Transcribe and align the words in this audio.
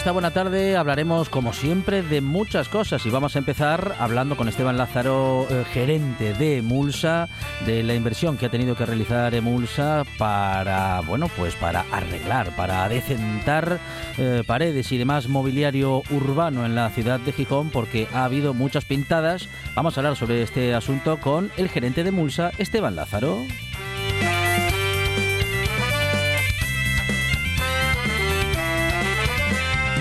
Esta 0.00 0.12
buena 0.12 0.30
tarde 0.30 0.78
hablaremos, 0.78 1.28
como 1.28 1.52
siempre, 1.52 2.00
de 2.00 2.22
muchas 2.22 2.70
cosas 2.70 3.04
y 3.04 3.10
vamos 3.10 3.36
a 3.36 3.38
empezar 3.38 3.96
hablando 3.98 4.34
con 4.34 4.48
Esteban 4.48 4.78
Lázaro, 4.78 5.46
eh, 5.50 5.62
gerente 5.70 6.32
de 6.32 6.56
Emulsa, 6.56 7.28
de 7.66 7.82
la 7.82 7.94
inversión 7.94 8.38
que 8.38 8.46
ha 8.46 8.50
tenido 8.50 8.74
que 8.74 8.86
realizar 8.86 9.34
Emulsa 9.34 10.04
para, 10.16 11.02
bueno, 11.02 11.28
pues 11.36 11.54
para 11.54 11.84
arreglar, 11.92 12.56
para 12.56 12.88
decentar 12.88 13.78
eh, 14.16 14.42
paredes 14.46 14.90
y 14.90 14.96
demás 14.96 15.28
mobiliario 15.28 16.02
urbano 16.10 16.64
en 16.64 16.74
la 16.74 16.88
ciudad 16.88 17.20
de 17.20 17.32
Gijón, 17.32 17.68
porque 17.68 18.08
ha 18.14 18.24
habido 18.24 18.54
muchas 18.54 18.86
pintadas. 18.86 19.50
Vamos 19.74 19.98
a 19.98 20.00
hablar 20.00 20.16
sobre 20.16 20.40
este 20.40 20.72
asunto 20.74 21.20
con 21.20 21.50
el 21.58 21.68
gerente 21.68 22.04
de 22.04 22.08
Emulsa, 22.08 22.52
Esteban 22.56 22.96
Lázaro. 22.96 23.44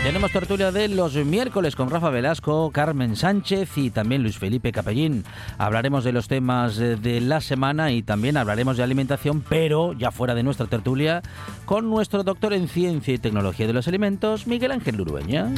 Tenemos 0.09 0.31
tertulia 0.31 0.71
de 0.71 0.87
los 0.87 1.13
miércoles 1.17 1.75
con 1.75 1.91
Rafa 1.91 2.09
Velasco, 2.09 2.71
Carmen 2.71 3.15
Sánchez 3.15 3.77
y 3.77 3.91
también 3.91 4.23
Luis 4.23 4.39
Felipe 4.39 4.71
Capellín. 4.71 5.23
Hablaremos 5.59 6.03
de 6.03 6.11
los 6.11 6.27
temas 6.27 6.79
eh, 6.79 6.95
de 6.95 7.21
la 7.21 7.41
semana 7.41 7.91
y 7.91 8.01
también 8.01 8.35
hablaremos 8.35 8.75
de 8.75 8.81
alimentación, 8.81 9.43
pero 9.47 9.93
ya 9.93 10.09
fuera 10.09 10.33
de 10.33 10.41
nuestra 10.41 10.65
tertulia, 10.65 11.21
con 11.65 11.91
nuestro 11.91 12.23
doctor 12.23 12.53
en 12.53 12.67
Ciencia 12.69 13.13
y 13.13 13.19
Tecnología 13.19 13.67
de 13.67 13.73
los 13.73 13.87
Alimentos, 13.87 14.47
Miguel 14.47 14.71
Ángel 14.71 14.95
Lurueña. 14.95 15.51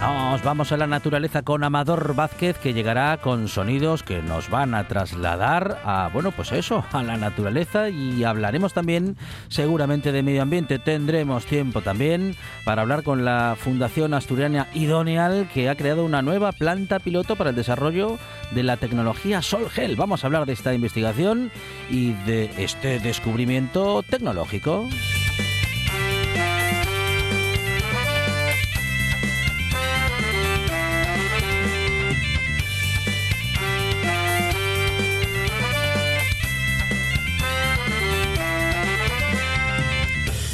Nos 0.00 0.44
vamos 0.44 0.70
a 0.70 0.76
la 0.76 0.86
naturaleza 0.86 1.42
con 1.42 1.64
Amador 1.64 2.14
Vázquez 2.14 2.56
que 2.58 2.72
llegará 2.72 3.16
con 3.16 3.48
sonidos 3.48 4.04
que 4.04 4.22
nos 4.22 4.48
van 4.48 4.74
a 4.74 4.86
trasladar 4.86 5.80
a, 5.84 6.08
bueno, 6.12 6.30
pues 6.30 6.52
eso, 6.52 6.84
a 6.92 7.02
la 7.02 7.16
naturaleza 7.16 7.88
y 7.88 8.22
hablaremos 8.22 8.72
también 8.72 9.16
seguramente 9.48 10.12
de 10.12 10.22
medio 10.22 10.42
ambiente. 10.42 10.78
Tendremos 10.78 11.46
tiempo 11.46 11.80
también 11.80 12.36
para 12.64 12.82
hablar 12.82 13.02
con 13.02 13.24
la 13.24 13.56
Fundación 13.58 14.14
Asturiana 14.14 14.68
Idoneal 14.72 15.48
que 15.52 15.68
ha 15.68 15.74
creado 15.74 16.04
una 16.04 16.22
nueva 16.22 16.52
planta 16.52 17.00
piloto 17.00 17.34
para 17.34 17.50
el 17.50 17.56
desarrollo 17.56 18.18
de 18.52 18.62
la 18.62 18.76
tecnología 18.76 19.42
Solgel. 19.42 19.96
Vamos 19.96 20.22
a 20.22 20.28
hablar 20.28 20.46
de 20.46 20.52
esta 20.52 20.74
investigación 20.74 21.50
y 21.90 22.12
de 22.24 22.52
este 22.62 23.00
descubrimiento 23.00 24.04
tecnológico. 24.04 24.86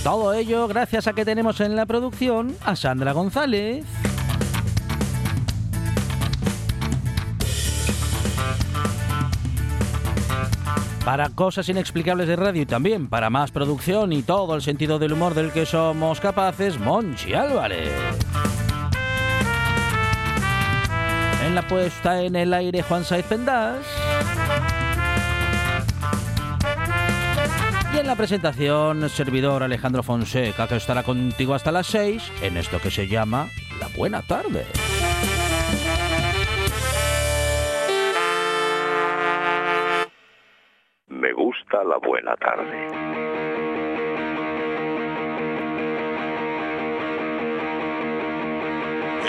Todo 0.05 0.35
ello 0.35 0.69
gracias 0.69 1.07
a 1.07 1.15
que 1.15 1.25
tenemos 1.25 1.61
en 1.61 1.77
la 1.77 1.87
producción 1.87 2.55
a 2.63 2.77
Sandra 2.77 3.13
González. 3.13 3.87
Para 11.07 11.31
cosas 11.31 11.71
inexplicables 11.71 12.29
de 12.29 12.37
radio 12.37 12.61
y 12.61 12.67
también 12.67 13.09
para 13.09 13.31
más 13.31 13.51
producción 13.51 14.13
y 14.13 14.23
todo 14.23 14.55
el 14.55 14.61
sentido 14.61 14.99
del 14.99 15.15
humor 15.15 15.33
del 15.33 15.53
que 15.53 15.65
somos 15.65 16.21
capaces, 16.21 16.79
Monchi 16.79 17.33
Álvarez. 17.33 17.91
En 21.47 21.55
la 21.55 21.67
puesta 21.67 22.21
en 22.21 22.37
el 22.37 22.53
aire, 22.53 22.83
Juan 22.83 23.05
Saiz 23.05 23.25
Pendas. 23.25 23.87
Y 27.95 27.99
en 27.99 28.09
la 28.09 28.17
presentación, 28.17 29.09
servidor 29.09 29.63
Alejandro 29.63 30.03
Fonseca, 30.03 30.67
que 30.67 30.75
estará 30.75 31.05
contigo 31.05 31.55
hasta 31.55 31.71
las 31.71 31.87
6 31.87 32.33
en 32.43 32.57
esto 32.57 32.81
que 32.81 32.91
se 32.91 33.07
llama 33.07 33.49
La 33.79 33.87
Buena 33.97 34.21
Tarde. 34.23 34.67
Me 41.07 41.33
gusta 41.35 41.85
la 41.85 41.99
buena 41.99 42.35
tarde. 42.35 42.87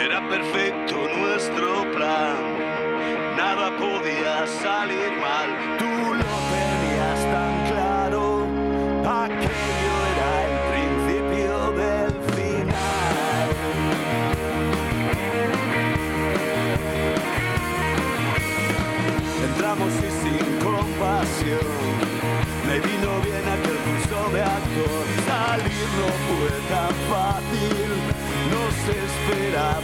Era 0.03 0.27
perfecto 0.27 0.95
nuestro 1.19 1.91
plan, 1.91 3.37
nada 3.37 3.77
podía 3.77 4.47
salir 4.47 5.11
mal. 5.21 5.34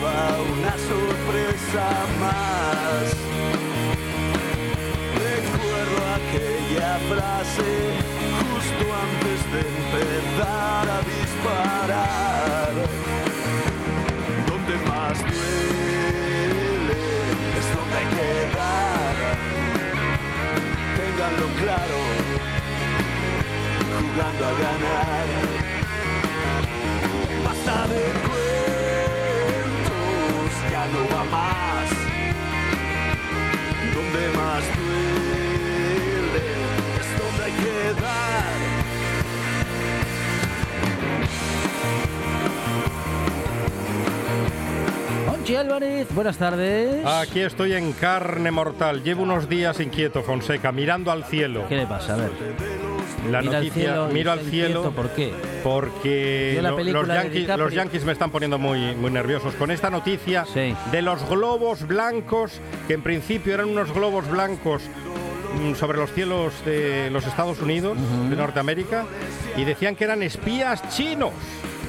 Esperaba 0.01 0.41
una 0.41 0.75
sorpresa 0.78 1.85
más. 2.19 3.06
Recuerdo 5.13 6.00
aquella 6.17 6.91
frase 7.09 7.69
justo 8.39 8.84
antes 9.06 9.39
de 9.51 9.59
empezar 9.62 10.85
a 10.89 11.00
disparar. 11.03 12.72
Donde 14.47 14.75
más 14.89 15.17
duele 15.19 17.00
es 17.57 17.66
donde 17.75 17.95
hay 17.97 18.07
que 18.16 18.31
dar. 18.57 19.16
Ténganlo 20.97 21.48
claro, 21.62 22.00
jugando 24.00 24.44
a 24.45 24.51
ganar. 24.51 25.50
No 30.91 31.07
va 31.15 31.23
más. 31.25 31.89
Donde 33.95 34.23
más 34.38 34.63
duele 34.77 36.45
es 36.99 37.09
donde 37.19 37.43
hay 37.45 37.51
que 37.51 38.01
dar. 38.01 38.51
Monchi 45.27 45.55
Álvarez, 45.55 46.07
buenas 46.13 46.38
tardes. 46.38 47.05
Aquí 47.05 47.39
estoy 47.39 47.73
en 47.73 47.93
carne 47.93 48.51
mortal. 48.51 49.03
Llevo 49.03 49.23
unos 49.23 49.47
días 49.47 49.79
inquieto, 49.79 50.23
Fonseca, 50.23 50.71
mirando 50.71 51.11
al 51.11 51.23
cielo. 51.23 51.65
¿Qué 51.67 51.77
le 51.77 51.88
pasa? 51.88 52.13
A 52.15 52.17
ver. 52.17 52.31
La 53.29 53.41
Mira 53.41 53.57
al 53.57 53.63
noticia, 53.63 53.73
cielo 53.83 54.07
miro 54.12 54.31
al 54.31 54.39
cielo 54.41 54.68
inquieto, 54.79 54.91
¿Por 54.91 55.09
qué? 55.12 55.31
porque 55.63 56.50
¿Vio 56.53 56.62
la 56.62 56.69
lo- 56.71 56.75
los, 56.77 57.07
de 57.33 57.39
DiCaprio? 57.41 57.65
los 57.65 57.75
me 58.06 58.12
están 58.13 58.31
poniendo 58.31 58.57
muy, 58.57 58.95
muy 58.95 59.12
nerviosos 59.12 59.53
con 59.56 59.69
esta 59.71 59.89
noticia 59.89 60.45
Sí. 60.51 60.73
de 60.91 61.01
los 61.01 61.27
globos 61.29 61.85
blancos, 61.88 62.59
que 62.88 62.94
en 62.95 63.01
principio 63.03 63.53
eran 63.53 63.69
unos 63.69 63.94
globos 63.94 64.27
blancos 64.29 64.81
mm, 65.59 65.75
sobre 65.75 65.97
los 66.00 66.12
cielos 66.13 66.53
de 66.65 67.09
los 67.12 67.25
Estados 67.27 67.59
Unidos, 67.62 67.97
de 68.29 68.35
Norteamérica, 68.35 69.06
y 69.57 69.65
decían 69.65 69.95
que 69.95 70.06
eran 70.06 70.24
espías 70.24 70.81
chinos, 70.89 71.31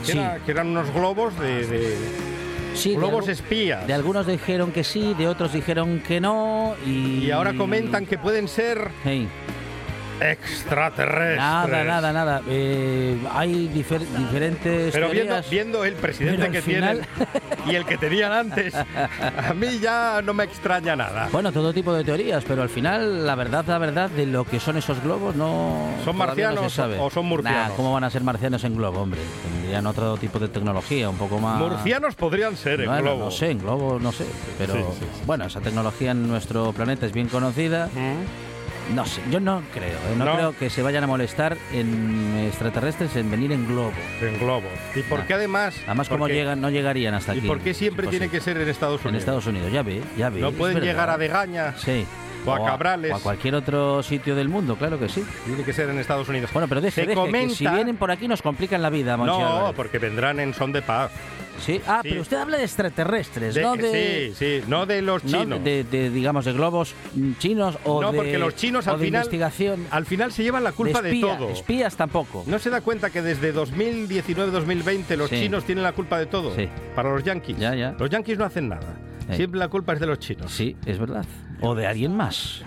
que, 0.05 0.13
Sí. 0.13 0.19
era- 0.19 0.39
que 0.45 0.51
eran 0.51 0.69
unos 0.69 0.93
globos 0.93 1.39
de, 1.39 1.67
de- 1.67 1.97
Sí, 2.75 2.91
de 2.91 2.97
globos 2.97 3.27
algu- 3.27 3.31
espías. 3.33 3.87
De 3.87 3.93
algunos 3.93 4.27
dijeron 4.27 4.73
que 4.73 4.83
sí, 4.83 5.15
de 5.17 5.29
otros 5.29 5.53
dijeron 5.53 6.01
que 6.01 6.21
no. 6.21 6.75
Y, 6.87 7.25
Y 7.27 7.31
ahora 7.31 7.53
comentan 7.55 8.07
que 8.07 8.17
pueden 8.19 8.49
ser 8.49 8.89
Hey, 9.05 9.29
extraterrestres. 10.23 11.37
nada, 11.39 11.85
nada, 11.85 12.13
nada. 12.13 12.43
Eh, 12.49 13.19
hay 13.33 13.69
difer- 13.69 14.07
diferentes. 14.07 14.93
Pero 14.93 15.11
viendo, 15.11 15.33
teorías. 15.35 15.51
viendo 15.51 15.85
el 15.85 15.95
presidente 15.95 16.51
que 16.51 16.63
final- 16.63 17.01
tienen 17.01 17.33
y 17.67 17.75
el 17.75 17.85
que 17.85 17.99
tenían 17.99 18.33
antes, 18.33 18.75
a 18.75 19.55
mí 19.55 19.79
ya 19.81 20.21
no 20.23 20.35
me 20.35 20.45
extraña 20.45 20.97
nada. 20.97 21.29
Bueno, 21.33 21.53
todo 21.53 21.73
tipo 21.73 21.93
de 21.93 22.05
teorías, 22.05 22.45
pero 22.47 22.63
al 22.63 22.69
final, 22.69 23.27
la 23.27 23.35
verdad, 23.35 23.65
la 23.67 23.79
verdad 23.79 24.11
de 24.11 24.27
lo 24.27 24.45
que 24.45 24.61
son 24.61 24.77
esos 24.77 25.03
globos 25.03 25.35
no. 25.37 25.89
¿Son 26.05 26.17
no 26.17 26.23
se 26.25 26.27
marcianos 26.27 26.73
sabe. 26.73 26.99
o 26.99 27.11
son 27.11 27.27
murcianos? 27.27 27.69
Nah, 27.71 27.75
¿Cómo 27.77 27.93
van 27.93 28.05
a 28.05 28.11
ser 28.11 28.23
marcianos 28.23 28.65
en 28.65 28.77
globo, 28.77 29.01
hombre? 29.01 29.21
Tendrían 29.43 29.87
otro 29.87 30.17
tipo 30.17 30.39
de 30.39 30.49
tecnología, 30.49 31.09
un 31.09 31.17
poco 31.17 31.39
más. 31.39 31.59
Murcianos 31.59 32.15
podrían 32.15 32.57
ser 32.57 32.81
en 32.81 32.87
Bueno, 32.87 33.03
globo. 33.03 33.25
no 33.27 33.31
sé, 33.31 33.51
en 33.51 33.59
globo 33.59 33.99
no 34.01 34.13
sé, 34.13 34.25
pero 34.59 34.75
Sí, 34.75 34.81
sí, 34.99 35.07
sí. 35.15 35.23
bueno, 35.27 35.45
esa 35.47 35.61
tecnología 35.61 36.11
en 36.13 36.27
nuestro 36.29 36.73
planeta 36.73 37.07
es 37.07 37.13
bien 37.13 37.29
conocida. 37.29 37.87
¿Mm? 37.95 38.52
No 38.95 39.07
sé, 39.07 39.23
yo 39.31 39.41
no 39.41 39.63
creo, 39.73 39.87
¿eh? 39.87 40.15
no, 40.19 40.25
No. 40.25 40.35
creo 40.35 40.57
que 40.59 40.69
se 40.69 40.83
vayan 40.83 41.05
a 41.05 41.07
molestar 41.07 41.57
en 41.73 42.37
extraterrestres 42.47 43.15
en 43.17 43.31
venir 43.31 43.53
en 43.53 43.67
globo. 43.67 43.93
En 44.21 44.39
globo. 44.39 44.69
¿Y 44.95 45.01
por 45.03 45.21
No. 45.21 45.27
qué 45.27 45.35
además? 45.35 45.75
Además, 45.87 46.09
como 46.09 46.21
porque- 46.21 46.35
llegan, 46.35 46.61
no 46.61 46.69
llegarían 46.69 47.15
hasta 47.15 47.35
¿Y 47.35 47.39
aquí. 47.39 47.47
por 47.49 47.61
qué 47.61 47.75
siempre 47.75 48.09
tiene 48.09 48.29
que 48.29 48.41
ser 48.41 48.57
en 48.59 48.69
Estados 48.69 49.01
en 49.03 49.09
Unidos? 49.09 49.23
Estados 49.23 49.47
Unidos? 49.47 49.73
Ya 49.73 49.83
ve, 49.83 50.03
ya 50.19 50.29
ve. 50.31 50.41
No 50.41 50.53
pueden 50.53 50.75
verdad. 50.75 50.89
llegar 50.89 51.11
a 51.11 51.17
Degaña, 51.17 51.75
Sí. 51.79 52.05
o 52.45 52.53
a 52.53 52.65
Cabrales. 52.67 53.13
O 53.13 53.17
a 53.17 53.21
cualquier 53.21 53.55
otro 53.55 54.03
sitio 54.03 54.35
del 54.35 54.49
mundo, 54.49 54.77
claro 54.77 54.99
que 54.99 55.09
sí. 55.09 55.25
tiene 55.47 55.63
que 55.65 55.73
ser 55.73 55.89
en 55.89 55.99
Estados 55.99 56.29
Unidos. 56.29 56.51
Bueno, 56.53 56.67
pero 56.69 56.81
deje, 56.81 57.03
Se 57.03 57.07
deje, 57.07 57.31
que 57.31 57.51
si 57.51 57.67
vienen 57.67 57.97
por 57.97 58.11
aquí 58.11 58.27
nos 58.29 58.43
complican 58.43 58.83
la 58.83 58.91
vida, 58.91 59.17
Monchi 59.17 59.39
No, 59.39 59.47
Álvarez. 59.57 59.77
porque 59.77 59.99
vendrán 59.99 60.41
en 60.41 60.53
son 60.53 60.73
de 60.73 60.83
paz. 60.83 61.11
Sí, 61.61 61.81
ah, 61.87 62.01
Sí. 62.03 62.09
pero 62.11 62.23
usted 62.23 62.37
habla 62.39 62.57
de 62.59 62.65
extraterrestres, 62.65 63.55
De- 63.55 63.63
no 63.63 63.77
de... 63.77 64.33
Sí, 64.37 64.61
sí, 64.61 64.65
no 64.69 64.87
de 64.87 65.03
los 65.03 65.23
no 65.25 65.43
chinos. 65.43 65.63
de, 65.65 65.85
de, 65.85 66.11
digamos, 66.11 66.45
de 66.45 66.53
globos 66.53 66.95
mm, 67.15 67.33
chinos 67.39 67.79
o 67.85 68.01
No, 68.03 68.11
de... 68.13 68.17
porque 68.17 68.39
los 68.39 68.57
chinos 68.57 68.87
al 68.89 68.99
de 68.99 69.05
final- 69.07 69.21
investigación. 69.21 69.87
Al 69.91 70.07
final 70.07 70.33
se 70.33 70.43
llevan 70.43 70.65
la 70.65 70.73
culpa 70.73 71.01
de, 71.03 71.11
de, 71.11 71.15
espía, 71.17 71.37
todo. 71.39 71.51
Espías 71.51 71.97
tampoco. 71.97 72.45
¿No 72.47 72.59
se 72.59 72.71
da 72.71 72.81
cuenta 72.81 73.11
que 73.11 73.23
desde 73.23 73.55
2019-2020 73.55 75.17
los 75.17 75.31
Sí. 75.31 75.37
chinos 75.41 75.65
tienen 75.65 75.85
la 75.85 75.93
culpa 75.93 76.19
de 76.19 76.27
todo? 76.27 76.55
Sí. 76.55 76.69
Para 76.95 77.11
los 77.13 77.23
yanquis. 77.25 77.57
Ya, 77.59 77.75
ya. 77.75 77.95
Los 77.99 78.11
yanquis 78.11 78.39
no 78.39 78.45
hacen 78.45 78.69
nada. 78.69 78.99
Siempre 79.35 79.59
la 79.59 79.69
culpa 79.69 79.93
es 79.95 80.01
de 80.01 80.07
los 80.07 80.19
chinos. 80.19 80.53
Sí, 80.53 80.77
es 80.85 80.99
verdad. 80.99 81.25
O 81.63 81.75
de 81.77 81.87
alguien 81.87 82.17
más, 82.17 82.63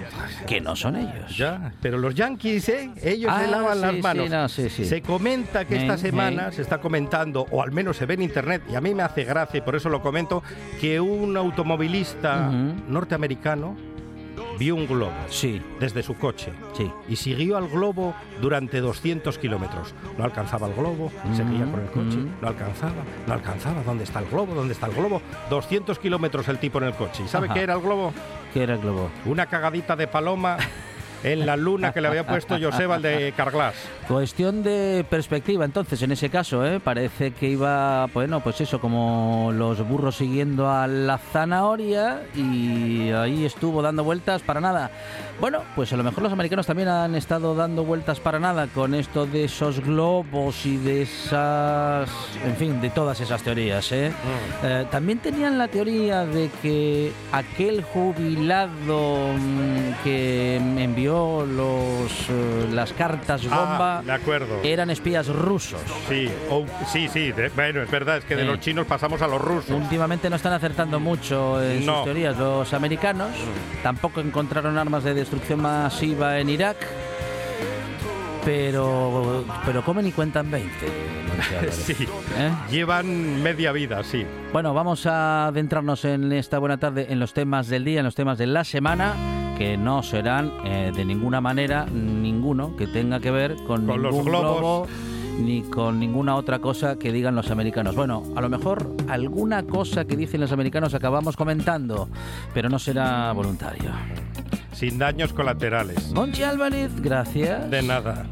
que 0.48 0.62
no 0.62 0.76
son 0.76 0.96
ellos. 0.96 1.38
Ya, 1.38 1.74
pero 1.82 1.98
los 1.98 2.16
yanquis, 2.16 2.70
¿eh? 2.70 2.92
Ellos 3.04 3.30
Ah, 3.34 3.42
se 3.44 3.52
lavan 3.52 3.76
sí, 3.76 3.82
las 3.82 3.96
sí, 3.96 4.02
manos. 4.02 4.30
no, 4.30 4.50
sí, 4.50 4.70
sí. 4.70 4.86
Se 4.86 5.02
comenta 5.02 5.66
que 5.66 5.76
esta 5.76 5.98
semana 5.98 6.52
se 6.52 6.62
está 6.62 6.80
comentando, 6.80 7.46
o 7.52 7.62
al 7.62 7.72
menos 7.72 7.98
se 7.98 8.06
ve 8.06 8.14
en 8.16 8.22
internet, 8.22 8.62
y 8.72 8.76
a 8.76 8.82
mí 8.82 8.96
me 8.96 9.04
hace 9.04 9.24
gracia 9.26 9.58
y 9.58 9.62
por 9.62 9.76
eso 9.76 9.90
lo 9.90 10.02
comento, 10.02 10.42
que 10.80 11.00
un 11.00 11.36
automovilista 11.38 12.50
norteamericano 12.88 13.76
vio 14.58 14.76
un 14.76 14.88
globo 14.88 15.12
Sí, 15.30 15.62
desde 15.82 16.02
su 16.02 16.16
coche 16.16 16.52
sí. 16.78 16.90
y 17.10 17.18
siguió 17.18 17.58
al 17.58 17.68
globo 17.68 18.16
durante 18.42 18.80
200 18.80 19.38
kilómetros. 19.38 19.94
No 20.18 20.24
alcanzaba 20.24 20.68
el 20.68 20.74
globo, 20.74 21.12
seguía 21.36 21.66
con 21.70 21.82
el 21.82 21.88
coche, 21.88 22.18
Mm. 22.18 22.42
no 22.42 22.48
alcanzaba, 22.48 23.04
no 23.28 23.34
alcanzaba. 23.34 23.84
¿Dónde 23.84 24.06
está 24.06 24.20
el 24.20 24.26
globo? 24.28 24.54
¿Dónde 24.56 24.74
está 24.74 24.88
el 24.88 24.94
globo? 24.94 25.22
200 25.50 26.00
kilómetros 26.00 26.48
el 26.48 26.58
tipo 26.60 26.78
en 26.78 26.86
el 26.86 26.94
coche. 26.94 27.24
¿Y 27.26 27.28
sabe 27.28 27.48
Ajá. 27.48 27.54
qué 27.56 27.62
era 27.64 27.74
el 27.74 27.82
globo? 27.82 28.14
¿Qué 28.56 28.64
era 28.64 28.76
el 28.76 28.80
globo? 28.80 29.12
Una 29.26 29.48
cagadita 29.48 29.98
de 29.98 30.08
paloma 30.08 30.56
en 31.26 31.46
la 31.46 31.58
luna 31.58 31.92
que 31.92 32.02
le 32.02 32.08
había 32.08 32.26
puesto 32.26 32.58
Joseba 32.60 32.98
el 32.98 33.02
de 33.02 33.34
Carglass. 33.36 33.76
Cuestión 34.08 34.64
de 34.64 35.06
perspectiva, 35.10 35.66
entonces, 35.66 36.02
en 36.02 36.12
ese 36.12 36.30
caso, 36.30 36.66
¿eh? 36.66 36.80
parece 36.80 37.32
que 37.32 37.50
iba, 37.50 38.06
bueno, 38.08 38.42
pues 38.42 38.62
eso, 38.62 38.80
como 38.80 39.52
los 39.54 39.88
burros 39.88 40.18
siguiendo 40.18 40.70
a 40.70 40.88
la 40.88 41.18
zanahoria 41.18 42.22
y 42.36 43.10
ahí 43.10 43.46
estuvo 43.46 43.82
dando 43.82 44.04
vueltas 44.04 44.44
para 44.44 44.62
nada. 44.62 44.92
Bueno, 45.40 45.64
pues 45.76 45.92
a 45.92 45.98
lo 45.98 46.04
mejor 46.04 46.24
los 46.24 46.32
americanos 46.32 46.68
también 46.68 46.88
han 46.88 47.16
estado 47.16 47.56
dando 47.56 47.84
vueltas 47.84 48.20
para 48.20 48.40
nada 48.40 48.68
con 48.68 48.94
esto 48.94 49.26
de 49.26 49.46
esos 49.46 49.82
globos 49.82 50.66
y 50.66 50.78
de 50.78 51.02
esas, 51.02 52.10
en 52.46 52.56
fin, 52.56 52.80
de 52.80 52.90
todas 52.90 53.20
esas 53.20 53.42
teorías. 53.42 53.92
¿eh? 53.92 54.12
Eh, 54.64 54.86
también 54.92 55.20
tenían 55.20 55.58
la 55.58 55.68
teoría 55.68 56.26
de 56.26 56.50
que 56.62 57.12
aquel 57.32 57.84
jubilado 57.84 59.34
mm, 59.34 60.04
que 60.04 60.56
envió 60.58 61.15
los, 61.48 62.12
eh, 62.30 62.68
las 62.72 62.94
cartas 62.94 63.44
bomba 63.44 64.00
Ah, 64.00 64.02
de 64.04 64.12
acuerdo. 64.12 64.60
eran 64.64 64.90
espías 64.90 65.28
rusos. 65.28 65.80
Sí, 66.10 66.30
o- 66.50 66.66
sí, 66.92 67.08
sí. 67.08 67.32
de- 67.32 67.50
bueno, 67.50 67.82
es 67.82 67.90
verdad, 67.90 68.18
es 68.18 68.26
que 68.26 68.36
de 68.36 68.42
Sí. 68.44 68.48
los 68.48 68.60
chinos 68.60 68.86
pasamos 68.88 69.22
a 69.22 69.28
los 69.28 69.42
rusos. 69.42 69.72
Últimamente 69.72 70.30
no 70.30 70.36
están 70.36 70.54
acertando 70.54 71.00
mucho 71.00 71.62
en 71.64 71.86
No. 71.86 71.96
sus 71.98 72.04
teorías 72.06 72.38
los 72.38 72.74
americanos. 72.74 73.30
Tampoco 73.84 74.20
encontraron 74.22 74.78
armas 74.78 75.04
de 75.04 75.14
destrucción 75.14 75.62
masiva 75.62 76.40
en 76.40 76.50
Irak. 76.50 76.78
Pero, 78.46 79.44
pero 79.66 79.84
comen 79.84 80.06
y 80.08 80.12
cuentan 80.12 80.50
20. 80.52 80.70
Monchi 81.28 81.54
Álvarez. 81.56 81.76
Sí. 81.76 81.94
¿Eh? 82.38 82.52
Llevan 82.72 83.42
media 83.42 83.72
vida, 83.72 84.04
sí. 84.04 84.26
Bueno, 84.54 84.74
vamos 84.74 85.06
a 85.08 85.48
adentrarnos 85.48 86.06
en 86.06 86.32
esta 86.32 86.60
buena 86.60 86.78
tarde 86.78 87.08
en 87.10 87.20
los 87.20 87.34
temas 87.34 87.68
del 87.68 87.84
día, 87.84 88.00
en 88.00 88.06
los 88.06 88.16
temas 88.16 88.38
de 88.38 88.46
la 88.48 88.64
semana, 88.64 89.56
que 89.58 89.78
no 89.78 90.04
serán 90.04 90.52
eh, 90.64 90.92
de 90.96 91.06
ninguna 91.06 91.42
manera 91.42 91.86
ninguno 91.88 92.76
que 92.78 92.88
tenga 92.88 93.20
que 93.20 93.32
ver 93.32 93.56
con, 93.68 93.88
Con 93.88 94.02
los 94.02 94.12
ningún 94.14 94.26
globos. 94.30 94.58
globo 94.60 94.88
ni 95.40 95.64
con 95.64 96.00
ninguna 96.00 96.36
otra 96.36 96.60
cosa 96.60 96.98
que 96.98 97.12
digan 97.12 97.36
los 97.36 97.52
americanos. 97.52 97.94
Bueno, 97.96 98.24
a 98.38 98.42
lo 98.42 98.48
mejor 98.48 98.88
alguna 99.10 99.64
cosa 99.64 100.06
que 100.06 100.16
dicen 100.16 100.40
los 100.40 100.52
americanos 100.54 100.94
acabamos 100.94 101.36
comentando, 101.36 102.08
pero 102.54 102.70
no 102.70 102.80
será 102.80 103.32
voluntario. 103.34 103.92
Sin 104.72 104.98
daños 104.98 105.34
colaterales. 105.34 106.12
Monchi 106.14 106.44
Álvarez, 106.44 106.92
gracias. 107.02 107.70
De 107.70 107.82
nada. 107.82 108.26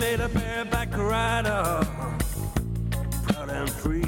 Made 0.00 0.20
a 0.20 0.28
bareback 0.28 0.96
rider, 0.96 1.80
proud 3.22 3.48
and 3.48 3.70
free 3.70 4.04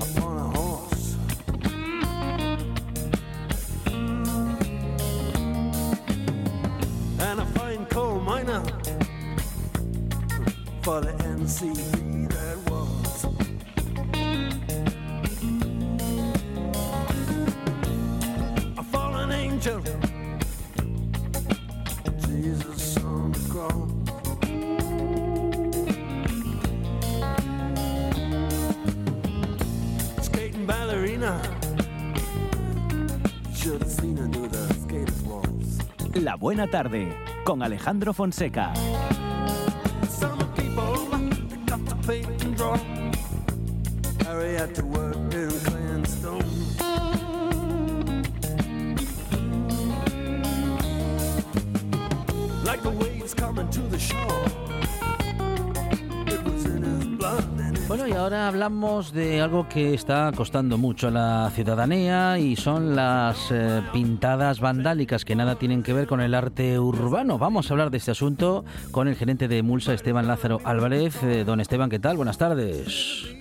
upon 0.00 0.36
a 0.36 0.48
horse. 0.58 1.16
And 7.20 7.40
a 7.40 7.46
fine 7.54 7.86
coal 7.86 8.18
miner 8.20 8.62
for 10.82 11.00
the 11.00 11.12
NCB 11.12 11.97
La 36.14 36.36
buena 36.36 36.66
tarde 36.68 37.16
con 37.44 37.62
Alejandro 37.62 38.12
Fonseca. 38.12 38.72
Like 52.64 52.82
the 52.82 52.90
waves 52.90 53.34
coming 53.34 53.70
to 53.70 53.80
the 53.82 53.98
shore. 53.98 54.57
Ahora 58.28 58.48
hablamos 58.48 59.14
de 59.14 59.40
algo 59.40 59.70
que 59.70 59.94
está 59.94 60.30
costando 60.36 60.76
mucho 60.76 61.08
a 61.08 61.10
la 61.10 61.50
ciudadanía 61.54 62.38
y 62.38 62.56
son 62.56 62.94
las 62.94 63.50
eh, 63.50 63.80
pintadas 63.90 64.60
vandálicas 64.60 65.24
que 65.24 65.34
nada 65.34 65.54
tienen 65.54 65.82
que 65.82 65.94
ver 65.94 66.06
con 66.06 66.20
el 66.20 66.34
arte 66.34 66.78
urbano. 66.78 67.38
Vamos 67.38 67.70
a 67.70 67.72
hablar 67.72 67.90
de 67.90 67.96
este 67.96 68.10
asunto 68.10 68.66
con 68.90 69.08
el 69.08 69.16
gerente 69.16 69.48
de 69.48 69.62
Mulsa, 69.62 69.94
Esteban 69.94 70.26
Lázaro 70.26 70.60
Álvarez. 70.64 71.22
Eh, 71.22 71.44
don 71.44 71.58
Esteban, 71.58 71.88
¿qué 71.88 72.00
tal? 72.00 72.18
Buenas 72.18 72.36
tardes. 72.36 73.34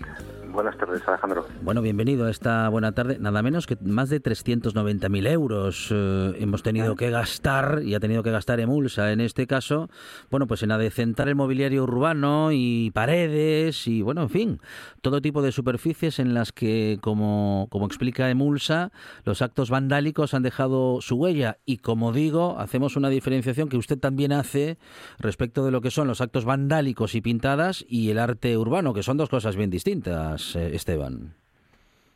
Buenas 0.58 0.76
tardes, 0.76 1.08
Alejandro. 1.08 1.46
Bueno, 1.62 1.84
bienvenido 1.84 2.26
a 2.26 2.32
esta 2.32 2.68
buena 2.70 2.92
tarde. 2.92 3.20
Nada 3.20 3.44
menos 3.44 3.68
que 3.68 3.78
más 3.80 4.10
de 4.10 4.20
390.000 4.20 5.28
euros 5.30 5.90
eh, 5.92 6.34
hemos 6.40 6.64
tenido 6.64 6.96
que 6.96 7.12
gastar, 7.12 7.82
y 7.86 7.94
ha 7.94 8.00
tenido 8.00 8.24
que 8.24 8.32
gastar 8.32 8.60
Emulsa 8.60 9.12
en 9.12 9.22
este 9.22 9.46
caso, 9.46 9.88
bueno, 10.32 10.48
pues 10.48 10.64
en 10.64 10.72
adecentar 10.72 11.28
el 11.28 11.36
mobiliario 11.36 11.84
urbano 11.84 12.50
y 12.52 12.90
paredes 12.90 13.86
y, 13.86 14.02
bueno, 14.02 14.24
en 14.24 14.30
fin, 14.32 14.60
todo 15.02 15.22
tipo 15.22 15.44
de 15.44 15.52
superficies 15.52 16.18
en 16.18 16.34
las 16.34 16.52
que, 16.52 16.98
como, 17.02 17.68
como 17.70 17.86
explica 17.86 18.28
Emulsa, 18.32 18.92
los 19.26 19.44
actos 19.44 19.70
vandálicos 19.70 20.34
han 20.34 20.42
dejado 20.42 21.02
su 21.02 21.18
huella. 21.18 21.60
Y, 21.66 21.78
como 21.78 22.14
digo, 22.14 22.58
hacemos 22.58 22.96
una 22.96 23.10
diferenciación 23.10 23.70
que 23.70 23.78
usted 23.78 24.00
también 24.00 24.32
hace 24.32 24.80
respecto 25.20 25.64
de 25.64 25.70
lo 25.70 25.82
que 25.82 25.92
son 25.92 26.08
los 26.08 26.20
actos 26.20 26.46
vandálicos 26.46 27.14
y 27.14 27.22
pintadas 27.22 27.86
y 27.88 28.10
el 28.10 28.18
arte 28.18 28.58
urbano, 28.58 28.96
que 28.96 29.04
son 29.04 29.18
dos 29.18 29.30
cosas 29.30 29.56
bien 29.56 29.70
distintas. 29.70 30.47
Eh, 30.56 30.72
Esteban. 30.76 31.34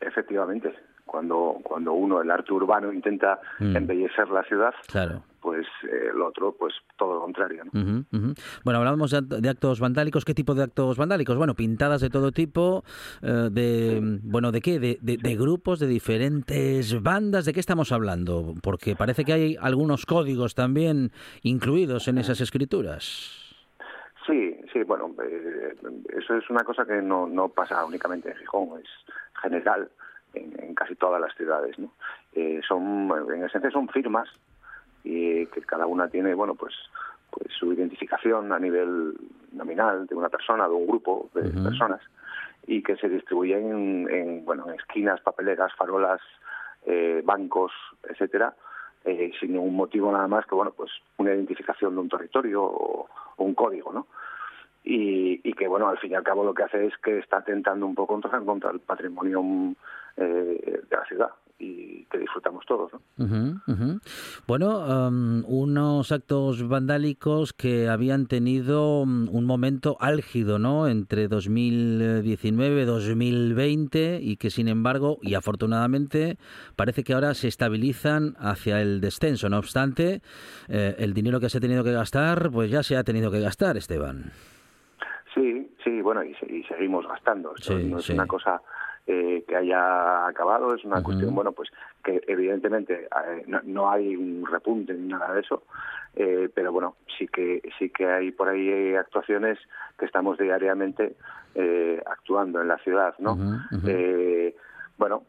Efectivamente, 0.00 0.72
cuando, 1.06 1.58
cuando 1.62 1.92
uno, 1.92 2.20
el 2.22 2.30
arte 2.30 2.52
urbano, 2.52 2.92
intenta 2.92 3.40
Mm. 3.60 3.76
embellecer 3.76 4.28
la 4.30 4.42
ciudad, 4.44 4.72
Claro. 4.88 5.22
pues 5.40 5.66
eh, 5.84 6.08
el 6.14 6.20
otro, 6.22 6.56
pues 6.58 6.72
todo 6.96 7.14
lo 7.14 7.20
contrario. 7.20 7.64
¿no? 7.72 8.04
Bueno, 8.64 8.78
hablábamos 8.78 9.10
de, 9.10 9.20
de 9.22 9.48
actos 9.48 9.78
vandálicos. 9.78 10.24
¿Qué 10.24 10.34
tipo 10.34 10.54
de 10.54 10.62
actos 10.64 10.96
vandálicos? 10.96 11.36
Bueno, 11.36 11.54
pintadas 11.54 12.00
de 12.00 12.10
todo 12.10 12.32
tipo, 12.32 12.82
eh, 13.22 13.48
de 13.52 14.00
bueno, 14.22 14.50
¿de 14.52 14.60
qué? 14.60 14.78
De, 14.80 14.98
de- 15.02 15.18
de 15.18 15.36
grupos, 15.36 15.78
de 15.80 15.86
diferentes 15.86 17.00
bandas. 17.02 17.44
¿De 17.44 17.52
qué 17.52 17.60
estamos 17.60 17.92
hablando? 17.92 18.54
Porque 18.62 18.96
parece 18.96 19.24
que 19.24 19.32
hay 19.34 19.56
algunos 19.60 20.06
códigos 20.06 20.54
también 20.54 21.12
incluidos 21.42 22.08
en 22.08 22.18
esas 22.18 22.40
escrituras. 22.40 23.38
Sí, 24.72 24.82
bueno, 24.84 25.14
eh, 25.22 25.74
eso 26.16 26.36
es 26.36 26.48
una 26.48 26.64
cosa 26.64 26.86
que 26.86 27.02
no, 27.02 27.26
no 27.26 27.48
pasa 27.48 27.84
únicamente 27.84 28.30
en 28.30 28.36
Gijón, 28.36 28.80
es 28.80 28.88
general 29.42 29.90
en, 30.32 30.54
en 30.62 30.74
casi 30.74 30.94
todas 30.94 31.20
las 31.20 31.34
ciudades, 31.34 31.78
¿no? 31.78 31.90
Eh, 32.32 32.60
son, 32.66 33.12
en 33.34 33.44
esencia 33.44 33.70
son 33.70 33.88
firmas 33.88 34.28
y 35.04 35.44
que 35.46 35.60
cada 35.62 35.86
una 35.86 36.08
tiene, 36.08 36.32
bueno, 36.32 36.54
pues, 36.54 36.74
pues 37.30 37.48
su 37.58 37.72
identificación 37.72 38.50
a 38.52 38.58
nivel 38.58 39.14
nominal 39.52 40.06
de 40.06 40.14
una 40.14 40.30
persona, 40.30 40.66
de 40.66 40.74
un 40.74 40.86
grupo 40.86 41.28
de 41.34 41.50
personas 41.50 42.00
y 42.66 42.82
que 42.82 42.96
se 42.96 43.08
distribuyen 43.08 43.70
en, 43.70 44.10
en, 44.10 44.44
bueno, 44.44 44.66
en 44.68 44.78
esquinas, 44.78 45.20
papeleras, 45.20 45.74
farolas, 45.74 46.20
eh, 46.86 47.20
bancos, 47.24 47.72
etcétera, 48.04 48.54
eh, 49.04 49.32
sin 49.38 49.52
ningún 49.52 49.74
motivo 49.74 50.10
nada 50.12 50.28
más 50.28 50.46
que 50.46 50.54
bueno 50.54 50.72
pues 50.76 50.90
una 51.16 51.34
identificación 51.34 51.94
de 51.94 52.00
un 52.00 52.08
territorio 52.08 52.62
o, 52.62 53.08
o 53.36 53.44
un 53.44 53.54
código 53.54 53.92
no 53.92 54.06
y, 54.84 55.40
y 55.48 55.52
que 55.54 55.68
bueno 55.68 55.88
al 55.88 55.98
fin 55.98 56.12
y 56.12 56.14
al 56.14 56.24
cabo 56.24 56.44
lo 56.44 56.54
que 56.54 56.64
hace 56.64 56.86
es 56.86 56.94
que 56.98 57.18
está 57.18 57.38
atentando 57.38 57.86
un 57.86 57.94
poco 57.94 58.14
contra, 58.14 58.40
contra 58.40 58.70
el 58.70 58.80
patrimonio 58.80 59.42
mm, 59.42 59.74
eh, 60.16 60.80
de 60.88 60.96
la 60.96 61.04
ciudad 61.06 61.30
y 61.58 62.04
que 62.06 62.18
disfrutamos 62.18 62.66
todos 62.66 62.90
¿no? 62.92 63.60
Bueno, 64.48 64.80
um, 64.80 65.44
unos 65.46 66.10
actos 66.10 66.66
vandálicos 66.66 67.52
que 67.52 67.88
habían 67.88 68.26
tenido 68.26 69.02
um, 69.02 69.28
un 69.30 69.44
momento 69.44 69.96
álgido, 70.00 70.58
¿no? 70.58 70.88
Entre 70.88 71.28
2019 71.28 72.82
y 72.82 72.84
2020 72.84 74.18
y 74.20 74.36
que 74.36 74.50
sin 74.50 74.66
embargo, 74.66 75.18
y 75.22 75.34
afortunadamente, 75.34 76.36
parece 76.74 77.04
que 77.04 77.14
ahora 77.14 77.34
se 77.34 77.46
estabilizan 77.46 78.34
hacia 78.40 78.80
el 78.80 79.00
descenso. 79.00 79.48
No 79.48 79.58
obstante, 79.58 80.20
eh, 80.68 80.96
el 80.98 81.14
dinero 81.14 81.38
que 81.38 81.48
se 81.48 81.58
ha 81.58 81.60
tenido 81.60 81.84
que 81.84 81.92
gastar, 81.92 82.50
pues 82.50 82.70
ya 82.70 82.82
se 82.82 82.96
ha 82.96 83.04
tenido 83.04 83.30
que 83.30 83.40
gastar, 83.40 83.76
Esteban. 83.76 84.32
Bueno, 86.12 86.24
y, 86.24 86.54
y 86.54 86.62
seguimos 86.64 87.08
gastando. 87.08 87.54
Esto 87.56 87.78
Sí, 87.78 87.84
no 87.86 87.98
es 87.98 88.04
sí. 88.04 88.12
una 88.12 88.26
cosa 88.26 88.60
eh, 89.06 89.44
que 89.48 89.56
haya 89.56 90.26
acabado, 90.26 90.74
es 90.74 90.84
una 90.84 91.02
cuestión, 91.02 91.34
bueno, 91.34 91.52
pues 91.52 91.70
que 92.04 92.22
evidentemente 92.26 93.04
eh, 93.26 93.44
no, 93.46 93.60
no 93.64 93.90
hay 93.90 94.14
un 94.14 94.44
repunte 94.46 94.92
ni 94.92 95.08
nada 95.08 95.32
de 95.32 95.40
eso, 95.40 95.62
eh, 96.14 96.50
pero 96.54 96.70
bueno, 96.70 96.96
sí 97.18 97.26
que 97.28 97.62
sí 97.78 97.88
que 97.90 98.06
hay 98.06 98.30
por 98.30 98.48
ahí 98.48 98.94
actuaciones 98.94 99.58
que 99.98 100.04
estamos 100.04 100.36
diariamente 100.38 101.16
eh, 101.54 102.02
actuando 102.04 102.60
en 102.60 102.68
la 102.68 102.78
ciudad, 102.78 103.14
¿no? 103.18 103.38
Eh, 103.86 104.54
bueno, 104.98 105.22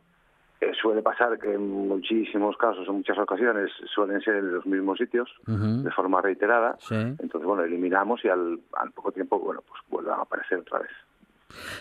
eh, 0.63 0.71
suele 0.81 1.01
pasar 1.01 1.37
que 1.39 1.53
en 1.53 1.69
muchísimos 1.69 2.57
casos, 2.57 2.87
en 2.87 2.95
muchas 2.95 3.17
ocasiones, 3.17 3.71
suelen 3.93 4.21
ser 4.21 4.35
en 4.37 4.53
los 4.55 4.65
mismos 4.65 4.97
sitios, 4.97 5.29
de 5.45 5.91
forma 5.91 6.21
reiterada, 6.21 6.75
Sí. 6.79 6.95
entonces, 6.95 7.43
bueno, 7.43 7.63
eliminamos 7.63 8.23
y 8.25 8.29
al, 8.29 8.59
al 8.77 8.91
poco 8.91 9.11
tiempo, 9.11 9.39
bueno, 9.39 9.61
pues 9.67 9.81
vuelvan 9.89 10.19
a 10.19 10.23
aparecer 10.23 10.59
otra 10.59 10.79
vez. 10.79 10.91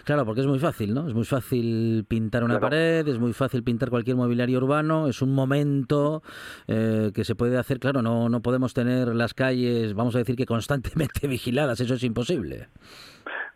Claro, 0.05 0.27
porque 0.27 0.43
es 0.43 0.47
muy 0.47 0.59
fácil, 0.59 0.93
¿no? 0.93 1.09
Es 1.09 1.15
muy 1.15 1.25
fácil 1.25 2.05
pintar 2.07 2.45
una 2.45 2.59
Claro. 2.59 2.67
pared, 2.69 3.09
es 3.09 3.19
muy 3.19 3.33
fácil 3.33 3.62
pintar 3.65 3.89
cualquier 3.89 4.17
mobiliario 4.17 4.59
urbano, 4.59 5.07
es 5.09 5.23
un 5.23 5.35
momento 5.35 6.23
eh, 6.69 7.11
que 7.15 7.25
se 7.25 7.35
puede 7.35 7.57
hacer, 7.57 7.79
claro, 7.79 8.03
no, 8.03 8.29
no 8.29 8.43
podemos 8.43 8.75
tener 8.75 9.09
las 9.15 9.33
calles, 9.33 9.95
vamos 9.95 10.15
a 10.15 10.19
decir 10.19 10.37
que 10.37 10.45
constantemente 10.45 11.27
vigiladas, 11.27 11.81
eso 11.81 11.95
es 11.95 12.05
imposible. 12.05 12.69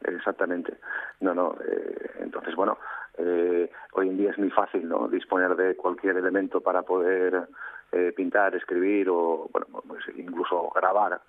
Exactamente. 0.04 0.78
No, 1.21 1.35
no. 1.35 1.54
eh, 1.68 2.11
entonces, 2.21 2.54
bueno, 2.54 2.78
eh, 3.18 3.70
hoy 3.92 4.08
en 4.08 4.16
día 4.16 4.30
es 4.30 4.38
muy 4.38 4.50
fácil, 4.50 4.88
¿no? 4.88 5.08
Disponer 5.08 5.54
de 5.56 5.76
cualquier 5.76 6.16
elemento 6.16 6.61
para 6.61 6.82
poder 6.82 7.49
eh, 7.92 8.12
pintar, 8.16 8.54
escribir 8.54 9.08
o, 9.08 9.49
bueno, 9.52 9.66
pues 9.87 10.02
incluso 10.16 10.70
grabar 10.75 11.20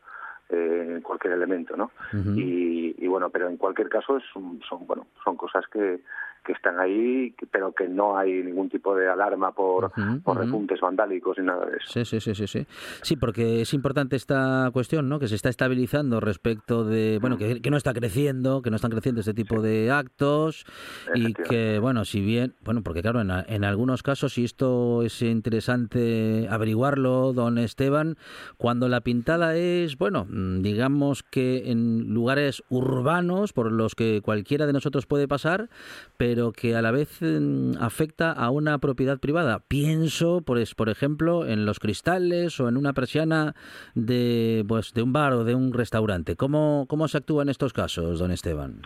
eh, 0.49 0.99
cualquier 1.03 1.33
elemento, 1.33 1.75
¿no? 1.75 1.91
Y, 2.37 2.95
y 2.97 3.07
bueno, 3.07 3.29
pero 3.29 3.47
en 3.47 3.57
cualquier 3.57 3.89
caso 3.89 4.17
es 4.17 4.23
un- 4.35 4.61
son, 4.67 4.87
bueno, 4.87 5.07
son 5.23 5.35
cosas 5.35 5.65
que, 5.67 5.99
que 6.47 6.53
están 6.53 6.79
ahí, 6.79 7.35
pero 7.51 7.73
que 7.73 7.89
no 7.89 8.17
hay 8.17 8.41
ningún 8.41 8.69
tipo 8.69 8.95
de 8.95 9.09
alarma 9.09 9.51
por, 9.51 9.91
por 10.23 10.37
repuntes 10.37 10.79
vandálicos 10.79 11.37
ni 11.37 11.43
nada 11.43 11.65
de 11.65 11.75
eso. 11.75 11.87
Sí, 11.89 12.05
sí, 12.05 12.21
sí, 12.21 12.33
sí, 12.33 12.47
sí. 12.47 12.65
Sí, 13.01 13.17
porque 13.17 13.61
es 13.61 13.73
importante 13.73 14.15
esta 14.15 14.69
cuestión, 14.71 15.09
¿no? 15.09 15.19
Que 15.19 15.27
se 15.27 15.35
está 15.35 15.49
estabilizando 15.49 16.21
respecto 16.21 16.85
de, 16.85 17.17
bueno, 17.19 17.37
que, 17.37 17.61
que 17.61 17.69
no 17.69 17.75
está 17.75 17.93
creciendo, 17.93 18.61
que 18.61 18.69
no 18.69 18.77
están 18.77 18.91
creciendo 18.91 19.19
este 19.19 19.33
tipo 19.33 19.61
de 19.61 19.91
actos 19.91 20.65
y 21.13 21.33
que, 21.33 21.79
bueno, 21.79 22.05
si 22.05 22.21
bien, 22.21 22.55
bueno, 22.63 22.81
porque 22.81 23.01
claro, 23.01 23.19
en, 23.19 23.29
en 23.29 23.65
algunos 23.65 24.01
casos, 24.01 24.37
y 24.37 24.45
esto 24.45 25.03
es 25.03 25.21
interesante 25.21 26.47
averiguarlo, 26.49 27.33
don 27.33 27.57
Esteban, 27.57 28.15
cuando 28.55 28.87
la 28.87 29.01
pintada 29.01 29.57
es, 29.57 29.97
bueno, 29.97 30.25
digamos 30.29 31.23
que 31.23 31.69
en 31.71 32.13
lugares 32.13 32.63
urbanos 32.69 33.51
por 33.51 33.69
los 33.69 33.95
que 33.95 34.21
cualquiera 34.21 34.65
de 34.65 34.71
nosotros 34.71 35.05
puede 35.05 35.27
pasar, 35.27 35.69
pero 36.15 36.36
que 36.51 36.75
a 36.75 36.81
la 36.81 36.91
vez 36.91 37.19
mm, 37.21 37.73
afecta 37.79 38.31
a 38.31 38.49
una 38.49 38.77
propiedad 38.79 39.19
privada. 39.19 39.59
Pienso, 39.67 40.41
pues, 40.41 40.75
por 40.75 40.89
ejemplo, 40.89 41.45
en 41.45 41.65
los 41.65 41.79
cristales 41.79 42.59
o 42.59 42.69
en 42.69 42.77
una 42.77 42.93
persiana 42.93 43.55
de, 43.95 44.63
pues, 44.67 44.93
de 44.93 45.01
un 45.01 45.13
bar 45.13 45.33
o 45.33 45.43
de 45.43 45.55
un 45.55 45.73
restaurante. 45.73 46.35
¿Cómo, 46.35 46.85
cómo 46.87 47.07
se 47.07 47.17
actúa 47.17 47.43
en 47.43 47.49
estos 47.49 47.73
casos, 47.73 48.19
don 48.19 48.31
Esteban? 48.31 48.81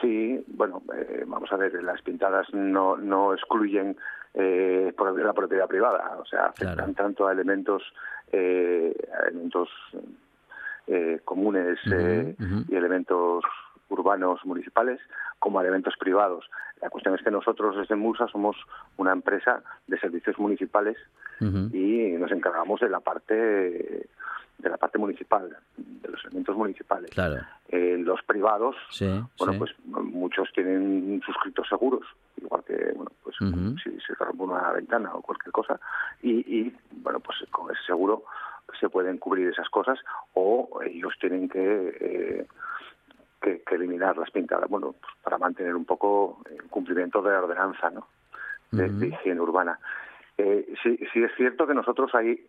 Sí, 0.00 0.44
bueno, 0.48 0.82
eh, 0.94 1.24
vamos 1.26 1.50
a 1.52 1.56
ver, 1.56 1.82
las 1.82 2.02
pintadas 2.02 2.46
no, 2.52 2.96
no 2.96 3.32
excluyen 3.32 3.96
eh, 4.34 4.92
la 4.98 5.32
propiedad 5.32 5.66
privada, 5.66 6.18
o 6.20 6.26
sea, 6.26 6.46
afectan 6.46 6.74
Claro. 6.76 6.92
tanto 6.92 7.26
a 7.26 7.32
elementos, 7.32 7.82
eh, 8.32 8.94
a 9.18 9.28
elementos 9.28 9.68
eh, 10.86 11.20
comunes 11.24 11.78
eh, 11.90 12.36
y 12.68 12.74
elementos 12.74 13.42
urbanos 13.88 14.44
municipales 14.44 15.00
como 15.38 15.58
a 15.58 15.62
elementos 15.62 15.94
privados. 15.98 16.48
La 16.80 16.90
cuestión 16.90 17.14
es 17.14 17.22
que 17.22 17.30
nosotros 17.30 17.76
desde 17.76 17.96
Musa 17.96 18.26
somos 18.28 18.56
una 18.96 19.12
empresa 19.12 19.62
de 19.86 19.98
servicios 19.98 20.38
municipales 20.38 20.96
y 21.40 22.12
nos 22.18 22.30
encargamos 22.32 22.80
de 22.80 22.88
la 22.88 23.00
parte 23.00 23.34
de 24.58 24.70
la 24.70 24.78
parte 24.78 24.96
municipal, 24.98 25.54
de 25.76 26.08
los 26.08 26.24
elementos 26.24 26.56
municipales. 26.56 27.10
Claro. 27.10 27.42
Eh, 27.68 27.98
los 27.98 28.22
privados, 28.22 28.74
Sí, 28.90 29.04
bueno, 29.38 29.52
sí. 29.52 29.58
pues 29.58 29.70
muchos 29.84 30.50
tienen 30.54 31.20
suscritos 31.26 31.68
seguros, 31.68 32.06
igual 32.38 32.64
que, 32.64 32.92
bueno, 32.94 33.10
pues 33.22 33.36
si 33.36 34.00
se 34.00 34.14
rompe 34.14 34.44
una 34.44 34.72
ventana 34.72 35.14
o 35.14 35.20
cualquier 35.20 35.52
cosa, 35.52 35.78
y, 36.22 36.60
y, 36.60 36.74
bueno, 37.02 37.20
pues 37.20 37.36
con 37.50 37.70
ese 37.70 37.82
seguro 37.84 38.24
se 38.80 38.88
pueden 38.88 39.18
cubrir 39.18 39.48
esas 39.48 39.68
cosas 39.68 39.98
o 40.32 40.80
ellos 40.84 41.12
tienen 41.20 41.48
que, 41.50 41.96
eh, 42.00 42.46
que, 43.40 43.62
que 43.62 43.74
eliminar 43.74 44.16
las 44.16 44.30
pintadas, 44.30 44.68
bueno, 44.68 44.92
pues 45.00 45.12
para 45.22 45.38
mantener 45.38 45.74
un 45.76 45.84
poco 45.84 46.42
el 46.50 46.62
cumplimiento 46.70 47.22
de 47.22 47.32
la 47.32 47.42
ordenanza, 47.44 47.90
¿no? 47.90 48.08
De, 48.70 48.88
de 48.88 49.06
Ujú. 49.06 49.14
higiene 49.14 49.40
urbana. 49.40 49.78
Eh, 50.38 50.74
sí, 50.82 50.98
sí 51.12 51.22
es 51.22 51.32
cierto 51.36 51.66
que 51.66 51.74
nosotros 51.74 52.14
hay 52.14 52.46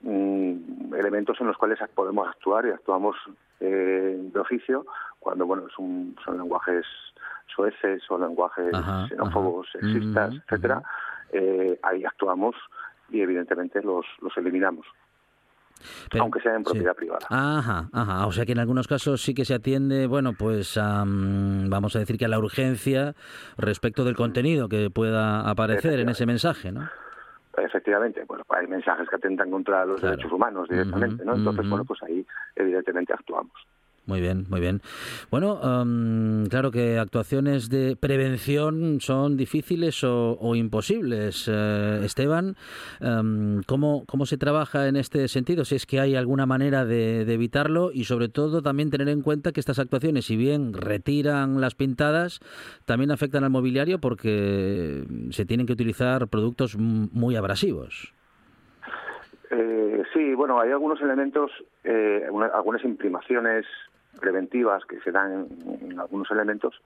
mm, 0.00 0.94
elementos 0.94 1.40
en 1.40 1.46
los 1.46 1.56
cuales 1.56 1.78
podemos 1.94 2.28
actuar 2.28 2.66
y 2.66 2.70
actuamos 2.70 3.16
eh, 3.60 4.16
de 4.20 4.40
oficio 4.40 4.86
cuando 5.18 5.46
bueno 5.46 5.66
es 5.66 5.78
un- 5.78 6.16
son 6.24 6.38
lenguajes 6.38 6.86
soeces 7.54 8.02
o 8.10 8.18
lenguajes 8.18 8.74
Ajá, 8.74 9.08
xenófobos, 9.08 9.68
ajá. 9.68 9.78
sexistas, 9.78 10.28
Ujú, 10.30 10.38
etcétera, 10.46 10.82
eh, 11.32 11.78
ahí 11.82 12.04
actuamos 12.04 12.56
y 13.10 13.20
evidentemente 13.20 13.82
los, 13.82 14.06
los 14.20 14.36
eliminamos. 14.36 14.86
Aunque 16.18 16.40
sea 16.40 16.54
en 16.54 16.64
propiedad 16.64 16.94
privada. 16.94 17.26
Ajá, 17.28 17.88
ajá. 17.92 18.26
O 18.26 18.32
sea 18.32 18.46
que 18.46 18.52
en 18.52 18.58
algunos 18.58 18.88
casos 18.88 19.22
sí 19.22 19.34
que 19.34 19.44
se 19.44 19.54
atiende, 19.54 20.06
bueno, 20.06 20.32
pues 20.38 20.76
vamos 20.76 21.96
a 21.96 21.98
decir 21.98 22.18
que 22.18 22.24
a 22.24 22.28
la 22.28 22.38
urgencia 22.38 23.14
respecto 23.56 24.04
del 24.04 24.16
contenido 24.16 24.68
que 24.68 24.90
pueda 24.90 25.48
aparecer 25.48 26.00
en 26.00 26.08
ese 26.08 26.26
mensaje, 26.26 26.72
¿no? 26.72 26.88
Efectivamente, 27.58 28.24
bueno, 28.26 28.44
hay 28.48 28.66
mensajes 28.66 29.08
que 29.08 29.16
atentan 29.16 29.50
contra 29.50 29.84
los 29.84 30.00
derechos 30.00 30.32
humanos 30.32 30.68
directamente, 30.68 31.24
¿no? 31.24 31.34
Entonces, 31.34 31.68
bueno, 31.68 31.84
pues 31.84 32.02
ahí 32.02 32.26
evidentemente 32.56 33.12
actuamos. 33.12 33.52
Muy 34.10 34.20
bien, 34.20 34.46
muy 34.50 34.58
bien. 34.58 34.80
Bueno, 35.30 35.60
claro 36.50 36.72
que 36.72 36.98
actuaciones 36.98 37.70
de 37.70 37.94
prevención 37.94 39.00
son 39.00 39.36
difíciles 39.36 40.02
o, 40.02 40.56
imposibles. 40.56 41.46
Eh, 41.46 42.00
Esteban, 42.02 42.56
¿cómo, 43.68 44.02
¿cómo 44.08 44.26
se 44.26 44.36
trabaja 44.36 44.88
en 44.88 44.96
este 44.96 45.28
sentido? 45.28 45.64
Si 45.64 45.76
es 45.76 45.86
que 45.86 46.00
hay 46.00 46.16
alguna 46.16 46.44
manera 46.44 46.84
de, 46.84 47.20
evitarlo 47.20 47.92
y 47.92 48.02
sobre 48.02 48.28
todo 48.28 48.62
también 48.62 48.90
tener 48.90 49.08
en 49.08 49.22
cuenta 49.22 49.52
que 49.52 49.60
estas 49.60 49.78
actuaciones, 49.78 50.24
si 50.24 50.36
bien 50.36 50.72
retiran 50.72 51.60
las 51.60 51.76
pintadas, 51.76 52.40
también 52.86 53.12
afectan 53.12 53.44
al 53.44 53.50
mobiliario 53.50 54.00
porque 54.00 55.04
se 55.30 55.44
tienen 55.44 55.68
que 55.68 55.74
utilizar 55.74 56.26
productos 56.26 56.76
muy 56.76 57.36
abrasivos. 57.36 58.12
Eh, 59.50 60.02
sí, 60.12 60.34
bueno, 60.34 60.60
hay 60.60 60.70
algunos 60.70 61.00
elementos, 61.02 61.50
eh, 61.82 62.24
algunas 62.54 62.84
imprimaciones 62.84 63.66
preventivas 64.20 64.84
que 64.84 65.00
se 65.00 65.10
dan 65.10 65.48
en, 65.80 65.98
algunos 65.98 66.30
elementos 66.30 66.80